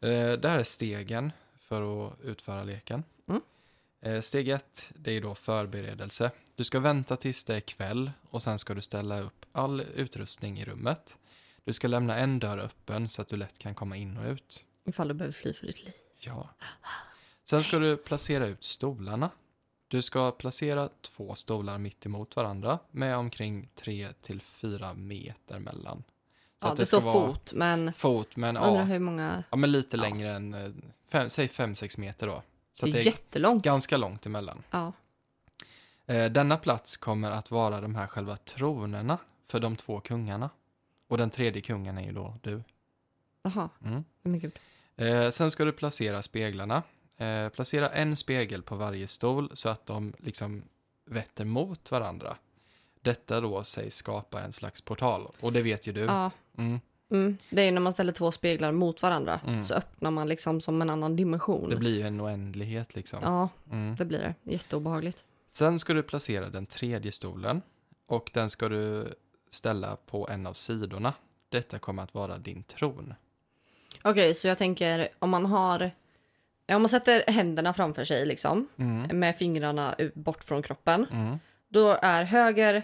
Eh, 0.00 0.32
Det 0.32 0.48
här 0.48 0.58
är 0.58 0.64
stegen 0.64 1.32
för 1.58 2.06
att 2.06 2.20
utföra 2.22 2.64
leken. 2.64 3.04
Mm. 3.28 3.42
Eh, 4.00 4.20
Steg 4.20 4.48
ett, 4.48 4.92
det 4.96 5.10
är 5.12 5.20
då 5.20 5.34
förberedelse. 5.34 6.30
Du 6.54 6.64
ska 6.64 6.80
vänta 6.80 7.16
tills 7.16 7.44
det 7.44 7.56
är 7.56 7.60
kväll 7.60 8.10
och 8.30 8.42
sen 8.42 8.58
ska 8.58 8.74
du 8.74 8.80
ställa 8.82 9.20
upp 9.20 9.46
all 9.52 9.80
utrustning 9.80 10.58
i 10.60 10.64
rummet. 10.64 11.16
Du 11.64 11.72
ska 11.72 11.88
lämna 11.88 12.16
en 12.16 12.38
dörr 12.38 12.58
öppen 12.58 13.08
så 13.08 13.22
att 13.22 13.28
du 13.28 13.36
lätt 13.36 13.58
kan 13.58 13.74
komma 13.74 13.96
in 13.96 14.16
och 14.16 14.30
ut. 14.32 14.64
Ifall 14.84 15.08
du 15.08 15.14
behöver 15.14 15.32
fly 15.32 15.52
för 15.52 15.66
ditt 15.66 15.84
liv. 15.84 15.94
Ja. 16.18 16.48
Sen 17.42 17.62
ska 17.62 17.78
du 17.78 17.96
placera 17.96 18.46
ut 18.46 18.64
stolarna. 18.64 19.30
Du 19.88 20.02
ska 20.02 20.30
placera 20.32 20.88
två 21.00 21.34
stolar 21.34 21.78
mitt 21.78 22.06
emot 22.06 22.36
varandra 22.36 22.78
med 22.90 23.16
omkring 23.16 23.68
3 23.74 24.08
till 24.22 24.40
4 24.40 24.94
meter 24.94 25.58
mellan. 25.58 26.02
Så 26.66 26.70
ja, 26.72 26.74
det, 26.76 26.86
ska 26.86 27.00
står 27.00 27.12
fot, 27.12 27.52
men 27.52 27.92
Fot, 27.92 28.36
men 28.36 28.56
undrar 28.56 28.80
ja, 28.80 28.84
hur 28.84 28.98
många... 28.98 29.44
ja, 29.50 29.56
men 29.56 29.72
lite 29.72 29.96
Ja. 29.96 30.00
längre 30.02 30.30
än, 30.32 30.54
eh, 30.54 30.68
fem, 31.08 31.28
säg 31.30 31.46
5-6 31.46 32.00
meter 32.00 32.26
då. 32.26 32.42
Så 32.74 32.86
det 32.86 32.90
är 32.90 32.92
det 32.92 33.00
är 33.00 33.04
jättelångt. 33.04 33.64
ganska 33.64 33.96
långt 33.96 34.26
emellan. 34.26 34.62
Ja. 34.70 34.92
Eh, 36.06 36.24
denna 36.32 36.56
plats 36.56 36.96
kommer 36.96 37.30
att 37.30 37.50
vara 37.50 37.80
de 37.80 37.94
här 37.94 38.06
själva 38.06 38.36
tronerna 38.36 39.18
för 39.48 39.60
de 39.60 39.76
två 39.76 40.00
kungarna. 40.00 40.50
Och 41.08 41.18
den 41.18 41.30
tredje 41.30 41.62
kungen 41.62 41.98
är 41.98 42.02
ju 42.04 42.12
då 42.12 42.34
du. 42.42 42.62
Jaha, 43.42 43.68
Mm. 43.84 44.04
men 44.22 44.38
gud. 44.40 44.58
Eh, 44.96 45.30
sen 45.30 45.50
ska 45.50 45.64
du 45.64 45.72
placera 45.72 46.22
speglarna. 46.22 46.82
Eh, 47.16 47.48
placera 47.48 47.88
en 47.88 48.16
spegel 48.16 48.62
på 48.62 48.76
varje 48.76 49.08
stol 49.08 49.50
så 49.54 49.68
att 49.68 49.86
de 49.86 50.12
liksom 50.18 50.62
vetter 51.04 51.44
mot 51.44 51.90
varandra. 51.90 52.36
Detta 53.06 53.40
då 53.40 53.64
sägs 53.64 53.96
skapa 53.96 54.40
en 54.42 54.52
slags 54.52 54.80
portal. 54.80 55.28
Och 55.40 55.52
det 55.52 55.62
vet 55.62 55.86
ju 55.88 55.92
du. 55.92 56.00
Ja. 56.00 56.30
Mm. 56.58 56.80
Mm. 57.10 57.36
Det 57.50 57.62
är 57.62 57.72
när 57.72 57.80
man 57.80 57.92
ställer 57.92 58.12
två 58.12 58.32
speglar 58.32 58.72
mot 58.72 59.02
varandra 59.02 59.40
Mm. 59.46 59.62
så 59.62 59.74
öppnar 59.74 60.10
man 60.10 60.28
liksom 60.28 60.60
som 60.60 60.82
en 60.82 60.90
annan 60.90 61.16
dimension. 61.16 61.70
Det 61.70 61.76
blir 61.76 61.94
ju 62.00 62.02
en 62.06 62.20
oändlighet 62.20 62.94
liksom. 62.94 63.18
Ja, 63.22 63.48
Mm. 63.72 63.96
det 63.96 64.04
blir 64.04 64.18
det. 64.18 64.34
Jätteobehagligt. 64.52 65.24
Sen 65.50 65.78
ska 65.78 65.94
du 65.94 66.02
placera 66.02 66.48
den 66.48 66.66
tredje 66.66 67.12
stolen. 67.12 67.62
Och 68.06 68.30
den 68.34 68.50
ska 68.50 68.68
du 68.68 69.14
ställa 69.50 69.96
på 69.96 70.28
en 70.28 70.46
av 70.46 70.52
sidorna. 70.52 71.12
Detta 71.48 71.78
kommer 71.78 72.02
att 72.02 72.14
vara 72.14 72.38
din 72.38 72.62
tron. 72.62 73.14
Okej, 74.02 74.34
så 74.34 74.48
jag 74.48 74.58
tänker 74.58 75.08
om 75.18 75.30
man 75.30 75.46
har... 75.46 75.90
Om 76.72 76.82
man 76.82 76.88
sätter 76.88 77.24
händerna 77.32 77.72
framför 77.74 78.04
sig 78.04 78.26
liksom, 78.26 78.68
Mm. 78.76 79.20
med 79.20 79.36
fingrarna 79.36 79.94
bort 80.14 80.44
från 80.44 80.62
kroppen. 80.62 81.06
Mm. 81.12 81.38
Då 81.68 81.98
är 82.02 82.22
höger 82.24 82.82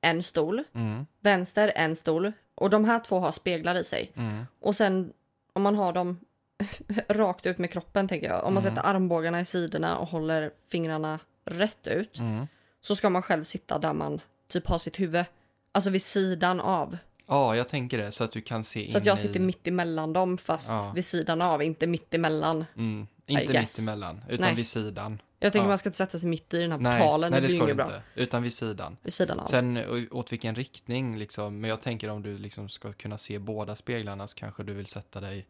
en 0.00 0.22
stol, 0.22 0.62
Mm. 0.74 1.06
vänster 1.20 1.72
en 1.76 1.96
stol 1.96 2.32
och 2.54 2.70
de 2.70 2.84
här 2.84 3.00
två 3.00 3.18
har 3.20 3.32
speglar 3.32 3.74
i 3.74 3.84
sig. 3.84 4.12
Mm. 4.16 4.46
Och 4.60 4.74
sen 4.74 5.12
om 5.52 5.62
man 5.62 5.74
har 5.76 5.92
dem 5.92 6.18
rakt 7.08 7.46
ut 7.46 7.58
med 7.58 7.70
kroppen 7.70 8.08
tänker 8.08 8.28
jag. 8.28 8.44
Om 8.44 8.54
man 8.54 8.62
Mm. 8.62 8.74
sätter 8.76 8.88
armbågarna 8.88 9.40
i 9.40 9.44
sidorna 9.44 9.98
och 9.98 10.08
håller 10.08 10.50
fingrarna 10.68 11.18
rätt 11.44 11.86
ut. 11.86 12.18
Mm. 12.18 12.46
Så 12.80 12.94
ska 12.96 13.10
man 13.10 13.22
själv 13.22 13.44
sitta 13.44 13.78
där 13.78 13.92
man 13.92 14.20
typ 14.48 14.66
har 14.68 14.78
sitt 14.78 15.00
huvud. 15.00 15.24
Alltså 15.72 15.90
vid 15.90 16.02
sidan 16.02 16.60
av. 16.60 16.96
Ja, 17.26 17.56
jag 17.56 17.68
tänker 17.68 17.98
det. 17.98 18.12
Så 18.12 18.24
att 18.24 18.32
du 18.32 18.40
kan 18.40 18.64
se 18.64 18.90
Så 18.90 18.98
att 18.98 19.06
jag 19.06 19.18
i... 19.18 19.20
sitter 19.20 19.40
mitt 19.40 19.66
emellan 19.66 20.12
dem 20.12 20.38
fast 20.38 20.70
Ja. 20.70 20.92
vid 20.94 21.04
sidan 21.04 21.42
av, 21.42 21.62
inte 21.62 21.86
mitt 21.86 22.14
emellan. 22.14 22.64
Mm. 22.76 23.06
Inte 23.26 23.60
mitt 23.60 23.78
emellan, 23.78 24.24
utan 24.28 24.46
Nej. 24.46 24.54
vid 24.54 24.66
sidan. 24.66 25.22
Jag 25.42 25.52
tänker 25.52 25.64
Ja. 25.64 25.68
man 25.68 25.78
ska 25.78 25.88
inte 25.88 25.96
sätta 25.96 26.18
sig 26.18 26.28
mitt 26.28 26.54
i 26.54 26.58
den 26.60 26.72
här 26.72 26.78
Nej, 26.78 27.00
portalen. 27.00 27.30
nej 27.30 27.40
det 27.40 27.46
det 27.46 27.50
blir 27.50 27.58
du 27.60 27.64
inget 27.64 27.76
bra. 27.76 27.86
inte. 27.86 28.02
Utan 28.14 28.42
vid 28.42 28.52
sidan. 28.52 28.96
Vid 29.02 29.12
sidan 29.12 29.40
av. 29.40 29.44
Sen 29.44 29.76
å- 29.76 30.06
åt 30.18 30.32
vilken 30.32 30.54
riktning 30.54 31.18
liksom. 31.18 31.60
Men 31.60 31.70
jag 31.70 31.80
tänker 31.80 32.08
om 32.08 32.22
du 32.22 32.38
liksom 32.38 32.68
ska 32.68 32.92
kunna 32.92 33.18
se 33.18 33.38
båda 33.38 33.76
speglarna 33.76 34.26
så 34.26 34.36
kanske 34.36 34.62
du 34.62 34.72
vill 34.74 34.86
sätta 34.86 35.20
dig... 35.20 35.46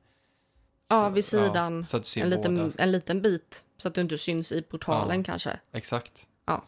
Ja, 0.89 1.09
vid 1.09 1.25
sidan. 1.25 1.77
Ja, 1.77 1.83
så 1.83 1.97
att 1.97 2.03
du 2.03 2.09
ser 2.09 2.23
en, 2.23 2.31
båda. 2.31 2.49
liten, 2.49 2.73
en 2.79 2.93
liten 2.93 3.23
bit. 3.23 3.65
Så 3.79 3.89
att 3.89 3.95
du 3.95 4.01
inte 4.01 4.19
syns 4.19 4.53
i 4.53 4.63
portalen 4.63 5.19
Ja. 5.19 5.25
kanske. 5.25 5.61
Exakt. 5.73 6.27
Ja. 6.47 6.65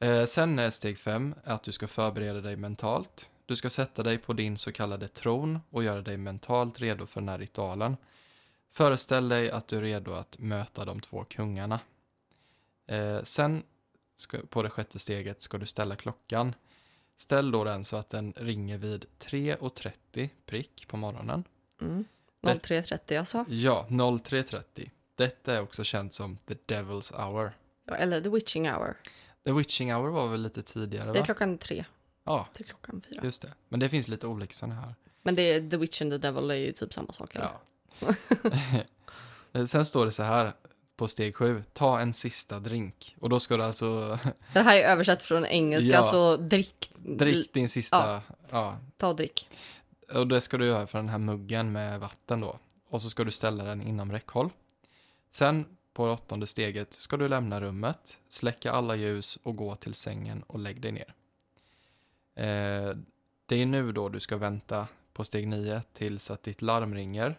Eh, 0.00 0.24
sen 0.24 0.58
är 0.58 0.70
steg 0.70 0.98
fem 0.98 1.34
att 1.44 1.62
du 1.62 1.72
ska 1.72 1.88
förbereda 1.88 2.40
dig 2.40 2.56
mentalt. 2.56 3.30
Du 3.46 3.56
ska 3.56 3.70
sätta 3.70 4.02
dig 4.02 4.18
på 4.18 4.32
din 4.32 4.58
så 4.58 4.72
kallade 4.72 5.08
tron 5.08 5.58
och 5.70 5.82
göra 5.84 6.02
dig 6.02 6.16
mentalt 6.16 6.80
redo 6.80 7.06
för 7.06 7.20
den 7.20 7.28
här 7.28 7.38
ritualen. 7.38 7.96
Föreställ 8.72 9.28
dig 9.28 9.50
att 9.50 9.68
du 9.68 9.76
är 9.76 9.82
redo 9.82 10.12
att 10.14 10.38
möta 10.38 10.84
de 10.84 11.00
två 11.00 11.24
kungarna. 11.24 11.80
Eh, 12.88 13.22
sen 13.22 13.62
ska, 14.16 14.38
på 14.50 14.62
det 14.62 14.70
sjätte 14.70 14.98
steget 14.98 15.40
ska 15.40 15.58
du 15.58 15.66
ställa 15.66 15.96
klockan. 15.96 16.54
Ställ 17.16 17.50
då 17.50 17.64
den 17.64 17.84
så 17.84 17.96
att 17.96 18.10
den 18.10 18.32
ringer 18.36 18.78
vid 18.78 19.04
3.30 19.18 20.28
prick 20.46 20.88
på 20.88 20.96
morgonen. 20.96 21.44
Mm. 21.80 22.04
Det- 22.40 22.54
03.30 22.54 23.18
alltså. 23.18 23.44
Ja, 23.48 23.86
03.30. 23.90 24.90
Detta 25.14 25.54
är 25.54 25.62
också 25.62 25.84
känt 25.84 26.12
som 26.14 26.36
the 26.36 26.54
devil's 26.54 27.24
hour. 27.26 27.52
Eller 27.98 28.20
the 28.20 28.28
witching 28.28 28.68
hour. 28.70 28.96
The 29.44 29.52
Witching 29.52 29.94
Hour 29.94 30.10
var 30.10 30.28
väl 30.28 30.42
lite 30.42 30.62
tidigare, 30.62 31.12
Det 31.12 31.18
är 31.18 31.20
va? 31.20 31.24
klockan 31.24 31.58
tre 31.58 31.84
Ja, 32.24 32.48
till 32.52 32.66
klockan 32.66 33.02
fyra. 33.08 33.20
just 33.24 33.42
det. 33.42 33.52
Men 33.68 33.80
det 33.80 33.88
finns 33.88 34.08
lite 34.08 34.26
olika 34.26 34.52
sådana 34.54 34.80
här. 34.80 34.94
Men 35.22 35.34
det 35.34 35.42
är 35.42 35.62
The 35.70 35.76
Witch 35.76 36.02
and 36.02 36.10
the 36.12 36.18
Devil 36.18 36.50
är 36.50 36.54
ju 36.54 36.72
typ 36.72 36.94
samma 36.94 37.12
sak. 37.12 37.34
eller? 37.34 37.50
Ja. 38.00 38.14
Sen 39.66 39.84
står 39.84 40.06
det 40.06 40.12
så 40.12 40.22
här 40.22 40.52
på 40.98 41.08
steg 41.08 41.36
sju, 41.36 41.62
ta 41.72 42.00
en 42.00 42.12
sista 42.12 42.58
drink. 42.60 43.16
Och 43.20 43.28
då 43.28 43.40
ska 43.40 43.56
du 43.56 43.62
alltså 43.64 44.18
Det 44.52 44.60
här 44.60 44.76
är 44.76 44.84
översatt 44.84 45.22
från 45.22 45.46
engelska, 45.46 45.92
Ja. 45.92 46.02
så 46.02 46.36
drick. 46.36 46.90
drick 46.98 47.52
din 47.52 47.68
sista, 47.68 48.22
ja. 48.50 48.76
Ta 48.96 49.08
och 49.08 49.16
drick. 49.16 49.48
Och 50.14 50.26
det 50.26 50.40
ska 50.40 50.56
du 50.58 50.66
göra 50.66 50.86
för 50.86 50.98
den 50.98 51.08
här 51.08 51.18
muggen 51.18 51.72
med 51.72 52.00
vatten 52.00 52.40
då. 52.40 52.58
Och 52.90 53.02
så 53.02 53.10
ska 53.10 53.24
du 53.24 53.30
ställa 53.30 53.64
den 53.64 53.82
inom 53.82 54.12
räckhåll. 54.12 54.50
Sen 55.30 55.64
på 55.92 56.06
det 56.06 56.12
åttonde 56.12 56.46
steget 56.46 56.92
ska 56.92 57.16
du 57.16 57.28
lämna 57.28 57.60
rummet, 57.60 58.18
släcka 58.28 58.72
alla 58.72 58.96
ljus 58.96 59.38
och 59.42 59.56
gå 59.56 59.74
till 59.74 59.94
sängen 59.94 60.42
och 60.46 60.58
lägg 60.58 60.80
dig 60.80 60.92
ner. 60.92 61.14
Eh, 62.34 62.96
det 63.46 63.56
är 63.62 63.66
nu 63.66 63.92
då 63.92 64.08
du 64.08 64.20
ska 64.20 64.36
vänta 64.36 64.86
på 65.12 65.24
steg 65.24 65.48
nio 65.48 65.82
tills 65.92 66.30
att 66.30 66.42
ditt 66.42 66.62
larm 66.62 66.94
ringer. 66.94 67.38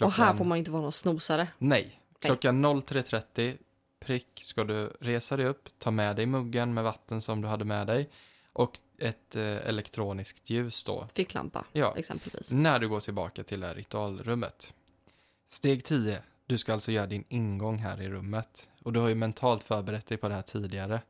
Och 0.00 0.12
här 0.12 0.34
får 0.34 0.44
man 0.44 0.58
inte 0.58 0.70
vara 0.70 0.82
någon 0.82 0.92
snosare. 0.92 1.48
Nej. 1.58 2.00
Klockan 2.20 2.66
03.30 2.66 3.58
prick 4.00 4.26
ska 4.42 4.64
du 4.64 4.92
resa 5.00 5.36
dig 5.36 5.46
upp, 5.46 5.68
ta 5.78 5.90
med 5.90 6.16
dig 6.16 6.26
muggen 6.26 6.74
med 6.74 6.84
vatten 6.84 7.20
som 7.20 7.40
du 7.40 7.48
hade 7.48 7.64
med 7.64 7.86
dig 7.86 8.10
och 8.52 8.78
ett 8.98 9.36
eh, 9.36 9.42
elektroniskt 9.42 10.50
ljus 10.50 10.84
då. 10.84 11.06
Ficklampa, 11.14 11.64
Ja, 11.72 11.94
exempelvis. 11.96 12.52
när 12.52 12.78
du 12.78 12.88
går 12.88 13.00
tillbaka 13.00 13.44
till 13.44 13.60
det 13.60 13.66
här 13.66 13.74
ritualrummet. 13.74 14.74
Steg 15.50 15.84
10. 15.84 16.22
Du 16.46 16.58
ska 16.58 16.72
alltså 16.72 16.92
göra 16.92 17.06
din 17.06 17.24
ingång 17.28 17.78
här 17.78 18.02
i 18.02 18.08
rummet. 18.08 18.68
Och 18.82 18.92
du 18.92 19.00
har 19.00 19.08
ju 19.08 19.14
mentalt 19.14 19.62
förberett 19.62 20.06
dig 20.06 20.18
på 20.18 20.28
det 20.28 20.34
här 20.34 20.42
tidigare. 20.42 21.02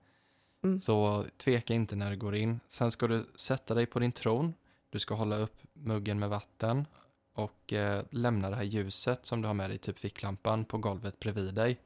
Mm. 0.65 0.81
Så 0.81 1.25
tveka 1.37 1.75
inte 1.75 1.97
när 1.97 2.11
du 2.11 2.17
går 2.17 2.35
in. 2.37 2.61
Sen 2.69 2.91
ska 2.91 3.07
du 3.07 3.27
sätta 3.35 3.75
dig 3.75 3.87
på 3.87 3.99
din 3.99 4.13
tron. 4.13 4.55
Du 4.91 4.99
ska 4.99 5.15
hålla 5.15 5.37
upp 5.37 5.57
muggen 5.73 6.19
med 6.19 6.29
vatten 6.29 6.87
och 7.39 7.73
eh, 7.73 8.03
lämna 8.11 8.51
det 8.51 8.57
här 8.57 8.63
ljuset 8.63 9.27
som 9.27 9.43
du 9.43 9.47
har 9.47 9.55
med 9.55 9.71
dig, 9.71 9.79
typ 9.79 9.99
ficklampan, 9.99 10.65
på 10.65 10.79
golvet 10.79 11.21
bredvid 11.21 11.55
dig. 11.55 11.79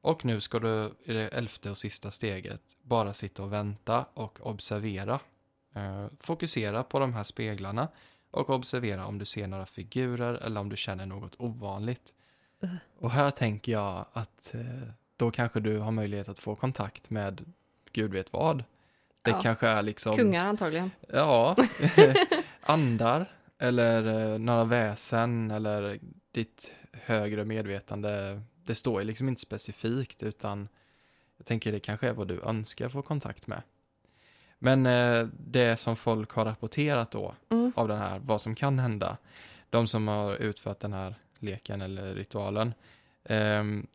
Och 0.00 0.24
nu 0.24 0.40
ska 0.40 0.58
du 0.58 0.92
i 1.04 1.12
det 1.12 1.28
elfte 1.28 1.70
och 1.70 1.78
sista 1.78 2.10
steget 2.10 2.76
bara 2.82 3.14
sitta 3.14 3.42
och 3.42 3.52
vänta 3.52 4.06
och 4.14 4.46
observera. 4.46 5.20
Eh, 5.74 6.06
fokusera 6.20 6.82
på 6.82 6.98
de 6.98 7.14
här 7.14 7.22
speglarna 7.22 7.88
och 8.30 8.50
observera 8.50 9.06
om 9.06 9.18
du 9.18 9.24
ser 9.24 9.46
några 9.46 9.66
figurer 9.66 10.34
eller 10.34 10.60
om 10.60 10.68
du 10.68 10.76
känner 10.76 11.06
något 11.06 11.34
ovanligt. 11.38 12.14
Uh. 12.64 12.74
Och 12.98 13.10
här 13.10 13.30
tänker 13.30 13.72
jag 13.72 14.04
att 14.12 14.54
eh, 14.54 14.88
då 15.16 15.30
kanske 15.30 15.60
du 15.60 15.78
har 15.78 15.90
möjlighet 15.90 16.28
att 16.28 16.38
få 16.38 16.56
kontakt 16.56 17.10
med 17.10 17.52
gud 17.92 18.12
vet 18.12 18.32
vad. 18.32 18.64
Det 19.22 19.30
Ja. 19.30 19.40
kanske 19.42 19.68
är 19.68 19.82
liksom... 19.82 20.16
Kungar 20.16 20.46
antagligen. 20.46 20.90
Ja, 21.08 21.56
andar 22.60 23.32
eller 23.64 24.32
eh, 24.32 24.38
några 24.38 24.64
väsen 24.64 25.50
eller 25.50 25.98
ditt 26.32 26.72
högre 26.92 27.44
medvetande. 27.44 28.40
Det 28.64 28.74
står 28.74 29.00
ju 29.00 29.06
liksom 29.06 29.28
inte 29.28 29.40
specifikt 29.40 30.22
utan 30.22 30.68
jag 31.36 31.46
tänker 31.46 31.72
det 31.72 31.80
kanske 31.80 32.08
är 32.08 32.12
vad 32.12 32.28
du 32.28 32.40
önskar 32.40 32.88
få 32.88 33.02
kontakt 33.02 33.46
med. 33.46 33.62
Men 34.58 34.86
eh, 34.86 35.26
det 35.46 35.76
som 35.76 35.96
folk 35.96 36.30
har 36.30 36.44
rapporterat 36.44 37.10
då 37.10 37.34
Mm. 37.50 37.72
av 37.76 37.88
den 37.88 37.98
här, 37.98 38.18
vad 38.18 38.40
som 38.40 38.54
kan 38.54 38.78
hända, 38.78 39.16
de 39.70 39.86
som 39.86 40.08
har 40.08 40.34
utfört 40.36 40.80
den 40.80 40.92
här 40.92 41.14
leken 41.38 41.82
eller 41.82 42.14
ritualen, 42.14 42.74
ehm, 43.24 43.86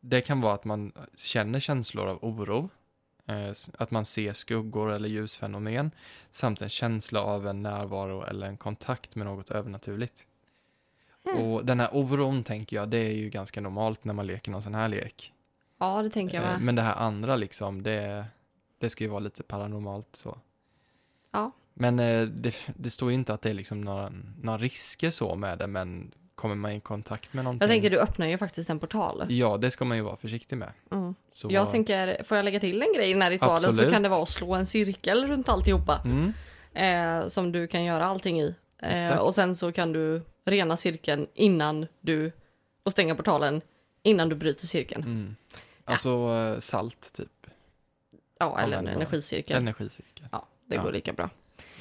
det 0.00 0.20
kan 0.20 0.40
vara 0.40 0.54
att 0.54 0.64
man 0.64 0.92
känner 1.16 1.60
känslor 1.60 2.06
av 2.08 2.18
oro, 2.24 2.68
att 3.78 3.90
man 3.90 4.04
ser 4.04 4.32
skuggor 4.32 4.92
eller 4.92 5.08
ljusfenomen, 5.08 5.90
samt 6.30 6.62
en 6.62 6.68
känsla 6.68 7.20
av 7.20 7.46
en 7.46 7.62
närvaro 7.62 8.22
eller 8.22 8.46
en 8.46 8.56
kontakt 8.56 9.16
med 9.16 9.26
något 9.26 9.50
övernaturligt. 9.50 10.26
Hmm. 11.24 11.42
Och 11.42 11.64
den 11.64 11.80
här 11.80 11.88
oron 11.92 12.44
tänker 12.44 12.76
jag, 12.76 12.88
det 12.88 12.98
är 12.98 13.14
ju 13.14 13.30
ganska 13.30 13.60
normalt 13.60 14.04
när 14.04 14.14
man 14.14 14.26
leker 14.26 14.50
någon 14.50 14.62
sån 14.62 14.74
här 14.74 14.88
lek. 14.88 15.32
Ja, 15.78 16.02
det 16.02 16.10
tänker 16.10 16.36
jag 16.36 16.44
Eh, 16.44 16.52
med. 16.52 16.60
Men 16.60 16.74
det 16.74 16.82
här 16.82 16.94
andra 16.94 17.36
liksom, 17.36 17.82
det, 17.82 18.26
det 18.78 18.90
ska 18.90 19.04
ju 19.04 19.10
vara 19.10 19.20
lite 19.20 19.42
paranormalt 19.42 20.16
så. 20.16 20.38
Ja. 21.30 21.50
Men 21.74 21.98
eh, 21.98 22.26
det, 22.26 22.54
det 22.76 22.90
står 22.90 23.10
ju 23.10 23.14
inte 23.14 23.34
att 23.34 23.42
det 23.42 23.50
är 23.50 23.54
liksom 23.54 23.80
några, 23.80 24.12
några 24.40 24.58
risker 24.58 25.10
så 25.10 25.34
med 25.34 25.58
det, 25.58 25.66
men 25.66 26.12
kommer 26.44 26.54
man 26.56 26.72
i 26.72 26.80
kontakt 26.80 27.32
med 27.32 27.44
någonting? 27.44 27.68
Jag 27.68 27.74
tänker, 27.74 27.90
du 27.90 27.98
öppnar 28.00 28.26
ju 28.26 28.38
faktiskt 28.38 28.70
en 28.70 28.78
portal. 28.78 29.24
Ja, 29.28 29.56
det 29.56 29.70
ska 29.70 29.84
man 29.84 29.96
ju 29.96 30.02
vara 30.02 30.16
försiktig 30.16 30.56
med. 30.56 30.72
Mm. 30.92 31.14
Så, 31.32 31.48
Jag 31.50 31.70
tänker, 31.70 32.24
får 32.24 32.36
jag 32.36 32.44
lägga 32.44 32.60
till 32.60 32.82
en 32.82 32.92
grej 32.94 33.10
i 33.10 33.12
den 33.12 33.22
här 33.22 33.30
ritualen 33.30 33.60
så 33.62 33.68
Absolut. 33.68 33.92
kan 33.92 34.02
det 34.02 34.08
vara 34.08 34.22
att 34.22 34.28
slå 34.28 34.54
en 34.54 34.66
cirkel 34.66 35.26
runt 35.28 35.48
alltihopa. 35.48 36.02
Mm, 36.04 36.32
Eh, 36.74 37.28
som 37.28 37.52
du 37.52 37.66
kan 37.66 37.84
göra 37.84 38.04
allting 38.04 38.40
i. 38.40 38.54
Eh, 38.82 39.16
och 39.16 39.34
sen 39.34 39.56
så 39.56 39.72
kan 39.72 39.92
du 39.92 40.22
rena 40.44 40.76
cirkeln 40.76 41.26
innan 41.34 41.86
du, 42.00 42.32
och 42.82 42.92
stänga 42.92 43.14
portalen 43.14 43.60
innan 44.02 44.28
du 44.28 44.34
bryter 44.36 44.66
cirkeln. 44.66 45.02
mm. 45.02 45.36
Alltså 45.84 46.10
eh, 46.10 46.60
salt, 46.60 47.12
typ. 47.12 47.46
Ja, 48.38 48.58
eller 48.58 48.76
en 48.78 48.84
man. 48.84 48.94
energicirkel. 48.94 49.56
Energicirkel. 49.56 50.26
Ja, 50.32 50.48
det 50.66 50.74
Ja. 50.76 50.82
går 50.82 50.92
lika 50.92 51.12
bra. 51.12 51.30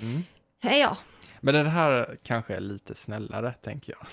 Mm. 0.02 0.24
Hej 0.62 0.80
ja. 0.80 0.98
Men 1.42 1.54
den 1.54 1.68
här 1.68 2.18
kanske 2.24 2.56
är 2.56 2.60
lite 2.60 2.96
snällare, 2.96 3.54
tänker 3.62 3.94
jag. 4.00 4.08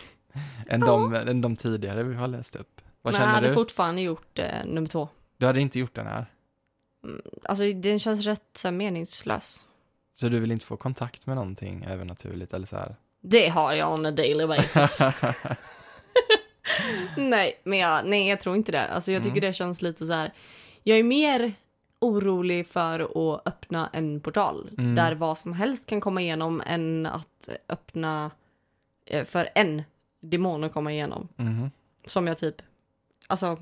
Än, 0.69 0.81
de, 0.81 1.15
än 1.15 1.41
de 1.41 1.57
tidigare 1.57 2.03
vi 2.03 2.15
har 2.15 2.29
läst 2.29 2.57
upp. 2.57 2.81
Vad 3.03 3.13
Men 3.15 3.23
jag 3.23 3.29
hade 3.29 3.49
du? 3.49 3.55
fortfarande 3.55 4.01
gjort 4.03 4.39
eh, 4.39 4.65
nummer 4.65 4.89
två. 4.89 5.09
Du 5.37 5.47
hade 5.47 5.61
inte 5.61 5.79
gjort 5.79 5.95
den 5.95 6.07
här? 6.07 6.27
Alltså 7.45 7.73
den 7.73 7.99
känns 7.99 8.25
rätt 8.27 8.43
så 8.57 8.69
här, 8.69 8.73
meningslös. 8.73 9.67
Så 10.15 10.29
du 10.29 10.41
vill 10.41 10.53
inte 10.53 10.67
få 10.67 10.77
kontakt 10.77 11.27
med 11.27 11.37
någonting 11.37 11.85
övernaturligt 11.91 12.55
eller 12.55 12.67
så 12.67 12.77
här? 12.77 12.97
Det 13.21 13.49
har 13.49 13.73
jag 13.75 13.93
on 13.93 14.07
a 14.07 14.11
daily 14.11 14.47
basis. 14.47 15.01
nej, 17.17 17.61
men 17.65 17.79
jag, 17.79 18.07
nej, 18.07 18.29
jag 18.29 18.41
tror 18.41 18.57
inte 18.57 18.73
det. 18.73 18.89
Alltså 18.89 19.13
jag 19.13 19.23
tycker 19.23 19.37
Mm. 19.37 19.49
det 19.51 19.55
känns 19.55 19.83
lite 19.83 20.07
så 20.07 20.13
här. 20.13 20.33
Jag 20.83 20.99
är 20.99 21.03
mer 21.03 21.53
orolig 22.01 22.67
för 22.67 23.01
att 23.01 23.49
öppna 23.49 23.91
en 23.93 24.21
portal 24.21 24.71
Mm. 24.79 24.95
där 24.95 25.15
vad 25.15 25.39
som 25.39 25.53
helst 25.53 25.89
kan 25.89 26.01
komma 26.01 26.21
igenom 26.21 26.63
än 26.67 27.07
att 27.07 27.49
öppna 27.69 28.31
eh, 29.07 29.25
för 29.25 29.49
en 29.55 29.83
demon 30.21 30.65
att 30.65 30.73
komma 30.73 30.93
igenom. 30.93 31.29
Mhm. 31.37 31.71
Som 32.07 32.27
jag 32.27 32.39
typ, 32.39 32.63
alltså 33.27 33.57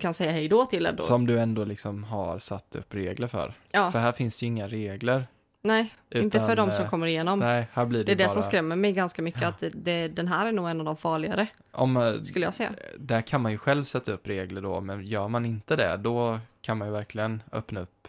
kan 0.00 0.14
säga 0.14 0.32
hej 0.32 0.48
då 0.48 0.66
till 0.66 0.86
ändå. 0.86 1.02
Som 1.02 1.26
du 1.26 1.38
ändå 1.40 1.64
liksom 1.64 2.04
har 2.04 2.38
satt 2.38 2.76
upp 2.76 2.94
regler 2.94 3.26
för. 3.28 3.54
ja, 3.70 3.90
För 3.90 3.98
här 3.98 4.12
finns 4.12 4.36
det 4.36 4.46
ju 4.46 4.48
inga 4.48 4.68
regler. 4.68 5.26
nej, 5.62 5.94
inte 6.10 6.36
utan, 6.36 6.48
för 6.48 6.56
de 6.56 6.72
som 6.72 6.84
eh, 6.84 6.90
kommer 6.90 7.06
igenom. 7.06 7.38
Nej, 7.38 7.66
här 7.72 7.86
blir 7.86 7.98
det, 7.98 8.04
det 8.04 8.12
är 8.12 8.16
det 8.16 8.24
bara... 8.24 8.30
som 8.32 8.42
skrämmer 8.42 8.76
mig 8.76 8.92
ganska 8.92 9.22
mycket, 9.22 9.42
att 9.42 9.58
det, 9.60 9.70
det, 9.74 10.08
den 10.08 10.28
här 10.28 10.46
är 10.46 10.52
nog 10.52 10.68
en 10.68 10.80
av 10.80 10.84
de 10.86 10.96
farligare, 10.96 11.46
Om, 11.72 11.96
eh, 11.96 12.12
skulle 12.22 12.44
jag 12.44 12.54
säga. 12.54 12.70
där 12.98 13.20
kan 13.22 13.40
man 13.40 13.52
ju 13.52 13.58
själv 13.58 13.84
sätta 13.84 14.12
upp 14.12 14.26
regler 14.26 14.62
då, 14.62 14.80
men 14.80 15.06
gör 15.06 15.28
man 15.28 15.44
inte 15.44 15.76
det, 15.76 15.96
då 15.96 16.38
kan 16.60 16.78
man 16.78 16.88
ju 16.88 16.92
verkligen 16.94 17.42
öppna 17.52 17.80
upp 17.80 18.08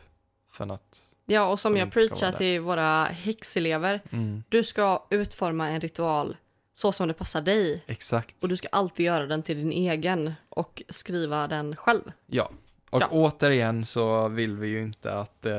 för 0.52 0.66
något. 0.66 1.00
Ja, 1.26 1.48
och 1.48 1.60
som, 1.60 1.70
som 1.70 1.78
jag 1.78 1.86
inte 1.88 1.94
preachar 1.94 2.32
till 2.32 2.62
våra 2.62 3.04
häxelever, 3.04 4.02
Mm, 4.12 4.44
du 4.50 4.64
ska 4.64 5.04
utforma 5.10 5.70
en 5.70 5.80
ritual 5.82 6.36
så 6.78 6.92
som 6.92 7.08
det 7.08 7.14
passar 7.14 7.42
dig. 7.42 7.84
exakt. 7.88 8.36
Och 8.44 8.50
du 8.50 8.58
ska 8.58 8.68
alltid 8.72 9.06
göra 9.06 9.26
den 9.26 9.44
till 9.44 9.58
din 9.58 9.72
egen 9.72 10.34
och 10.50 10.84
skriva 10.90 11.48
den 11.48 11.76
själv. 11.76 12.12
Ja. 12.28 12.52
Och 12.90 13.02
Ja. 13.02 13.08
återigen 13.12 13.86
så 13.86 14.28
vill 14.28 14.58
vi 14.58 14.68
ju 14.68 14.82
inte 14.82 15.14
att 15.14 15.46
eh, 15.46 15.54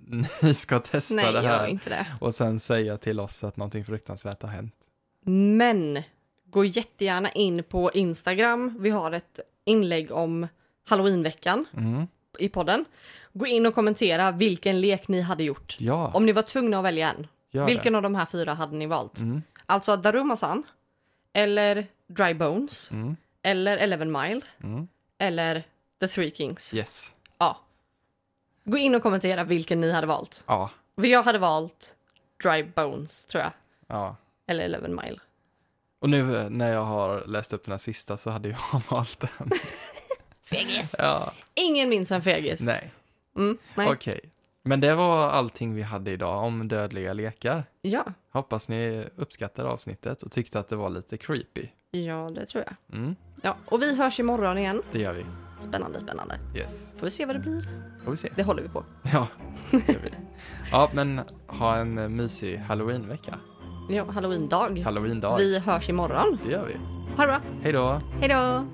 ni 0.42 0.54
ska 0.54 0.78
testa 0.78 1.14
Nej, 1.14 1.32
det 1.32 1.40
här 1.40 1.78
det. 1.84 2.06
och 2.20 2.34
sen 2.34 2.60
säga 2.60 2.96
till 2.96 3.20
oss 3.20 3.44
att 3.44 3.56
någonting 3.56 3.84
fruktansvärt 3.84 4.42
har 4.42 4.48
hänt. 4.48 4.74
Men 5.24 6.02
gå 6.46 6.64
jättegärna 6.64 7.30
in 7.32 7.62
på 7.62 7.92
Instagram. 7.92 8.76
Vi 8.80 8.90
har 8.90 9.12
ett 9.12 9.40
inlägg 9.64 10.12
om 10.12 10.46
halloweenveckan 10.88 11.66
Mm. 11.76 12.06
i 12.38 12.48
podden. 12.48 12.84
Gå 13.32 13.46
in 13.46 13.66
och 13.66 13.74
kommentera 13.74 14.30
vilken 14.30 14.80
lek 14.80 15.08
ni 15.08 15.20
hade 15.20 15.44
gjort. 15.44 15.76
Ja, 15.80 16.10
Om 16.14 16.26
ni 16.26 16.32
var 16.32 16.42
tvungna 16.42 16.78
att 16.78 16.84
välja 16.84 17.12
en. 17.12 17.26
gör 17.50 17.66
Vilken 17.66 17.94
av 17.94 18.02
de 18.02 18.14
här 18.14 18.26
fyra 18.26 18.54
hade 18.54 18.76
ni 18.76 18.86
valt? 18.86 19.14
det. 19.16 19.22
Mm. 19.22 19.42
Alltså 19.70 19.96
Darumasan, 19.96 20.62
eller 21.32 21.86
Dry 22.06 22.34
Bones, 22.34 22.90
Mm. 22.90 23.16
eller 23.42 23.76
Eleven 23.76 24.12
Mile, 24.12 24.40
Mm. 24.62 24.88
eller 25.18 25.62
The 26.00 26.08
Three 26.08 26.30
Kings. 26.30 26.74
Yes. 26.74 27.12
Ja. 27.38 27.60
Gå 28.64 28.76
in 28.76 28.94
och 28.94 29.02
kommentera 29.02 29.44
vilken 29.44 29.80
ni 29.80 29.90
hade 29.92 30.06
valt. 30.06 30.44
Ja. 30.46 30.70
För 30.96 31.06
jag 31.06 31.22
hade 31.22 31.38
valt 31.38 31.96
Dry 32.42 32.62
Bones, 32.62 33.26
tror 33.26 33.42
jag. 33.42 33.52
ja. 33.86 34.16
Eller 34.46 34.64
Eleven 34.64 34.94
Mile. 35.04 35.18
Och 35.98 36.10
nu 36.10 36.36
eh, 36.38 36.50
när 36.50 36.72
jag 36.72 36.84
har 36.84 37.24
läst 37.26 37.52
upp 37.52 37.64
den 37.64 37.72
här 37.72 37.78
sista 37.78 38.16
så 38.16 38.30
hade 38.30 38.48
jag 38.48 38.58
valt 38.90 39.20
den. 39.20 39.50
Fegis. 40.44 40.94
Ja, 40.98 41.32
Ingen 41.54 41.88
minns 41.88 42.12
en 42.12 42.22
fegis. 42.22 42.60
nej. 42.60 42.90
Mm, 43.36 43.58
nej. 43.74 43.88
Okej. 43.88 44.20
Men 44.62 44.80
det 44.80 44.94
var 44.94 45.28
allting 45.28 45.74
vi 45.74 45.82
hade 45.82 46.10
idag 46.10 46.44
om 46.44 46.68
dödliga 46.68 47.12
lekar. 47.12 47.64
Ja. 47.82 48.04
Hoppas 48.32 48.68
ni 48.68 49.04
uppskattade 49.16 49.68
avsnittet 49.68 50.22
och 50.22 50.30
tyckte 50.32 50.58
att 50.58 50.68
det 50.68 50.76
var 50.76 50.90
lite 50.90 51.16
creepy. 51.16 51.66
ja, 51.90 52.30
det 52.34 52.46
tror 52.46 52.64
jag. 52.66 52.98
Mm, 52.98 53.16
Ja, 53.42 53.56
och 53.64 53.82
vi 53.82 53.96
hörs 53.96 54.20
imorgon 54.20 54.58
igen. 54.58 54.82
det 54.92 54.98
gör 55.00 55.12
vi. 55.12 55.24
Spännande, 55.58 56.00
spännande. 56.00 56.38
Yes, 56.56 56.92
Får 56.96 57.04
vi 57.06 57.10
se 57.10 57.26
vad 57.26 57.36
det 57.36 57.40
blir. 57.40 57.60
får 58.04 58.10
vi 58.10 58.16
se. 58.16 58.28
Det 58.36 58.42
håller 58.42 58.62
vi 58.62 58.68
på. 58.68 58.84
Ja, 59.12 59.26
det 59.70 59.88
gör 59.92 60.00
vi. 60.02 60.10
Ja, 60.72 60.90
men 60.94 61.20
ha 61.46 61.76
en 61.76 62.16
mysig 62.16 62.56
halloweenvecka. 62.56 63.38
Ja, 63.90 64.04
halloween-dag. 64.10 64.78
Halloween-dag. 64.78 65.38
Vi 65.38 65.58
hörs 65.58 65.88
imorgon. 65.88 66.38
Det 66.44 66.50
gör 66.50 66.66
vi. 66.66 66.74
Ha 67.16 67.22
det 67.22 67.26
bra. 67.26 67.40
Hej 67.62 67.72
då! 67.72 68.00
Hej 68.20 68.28
då! 68.28 68.66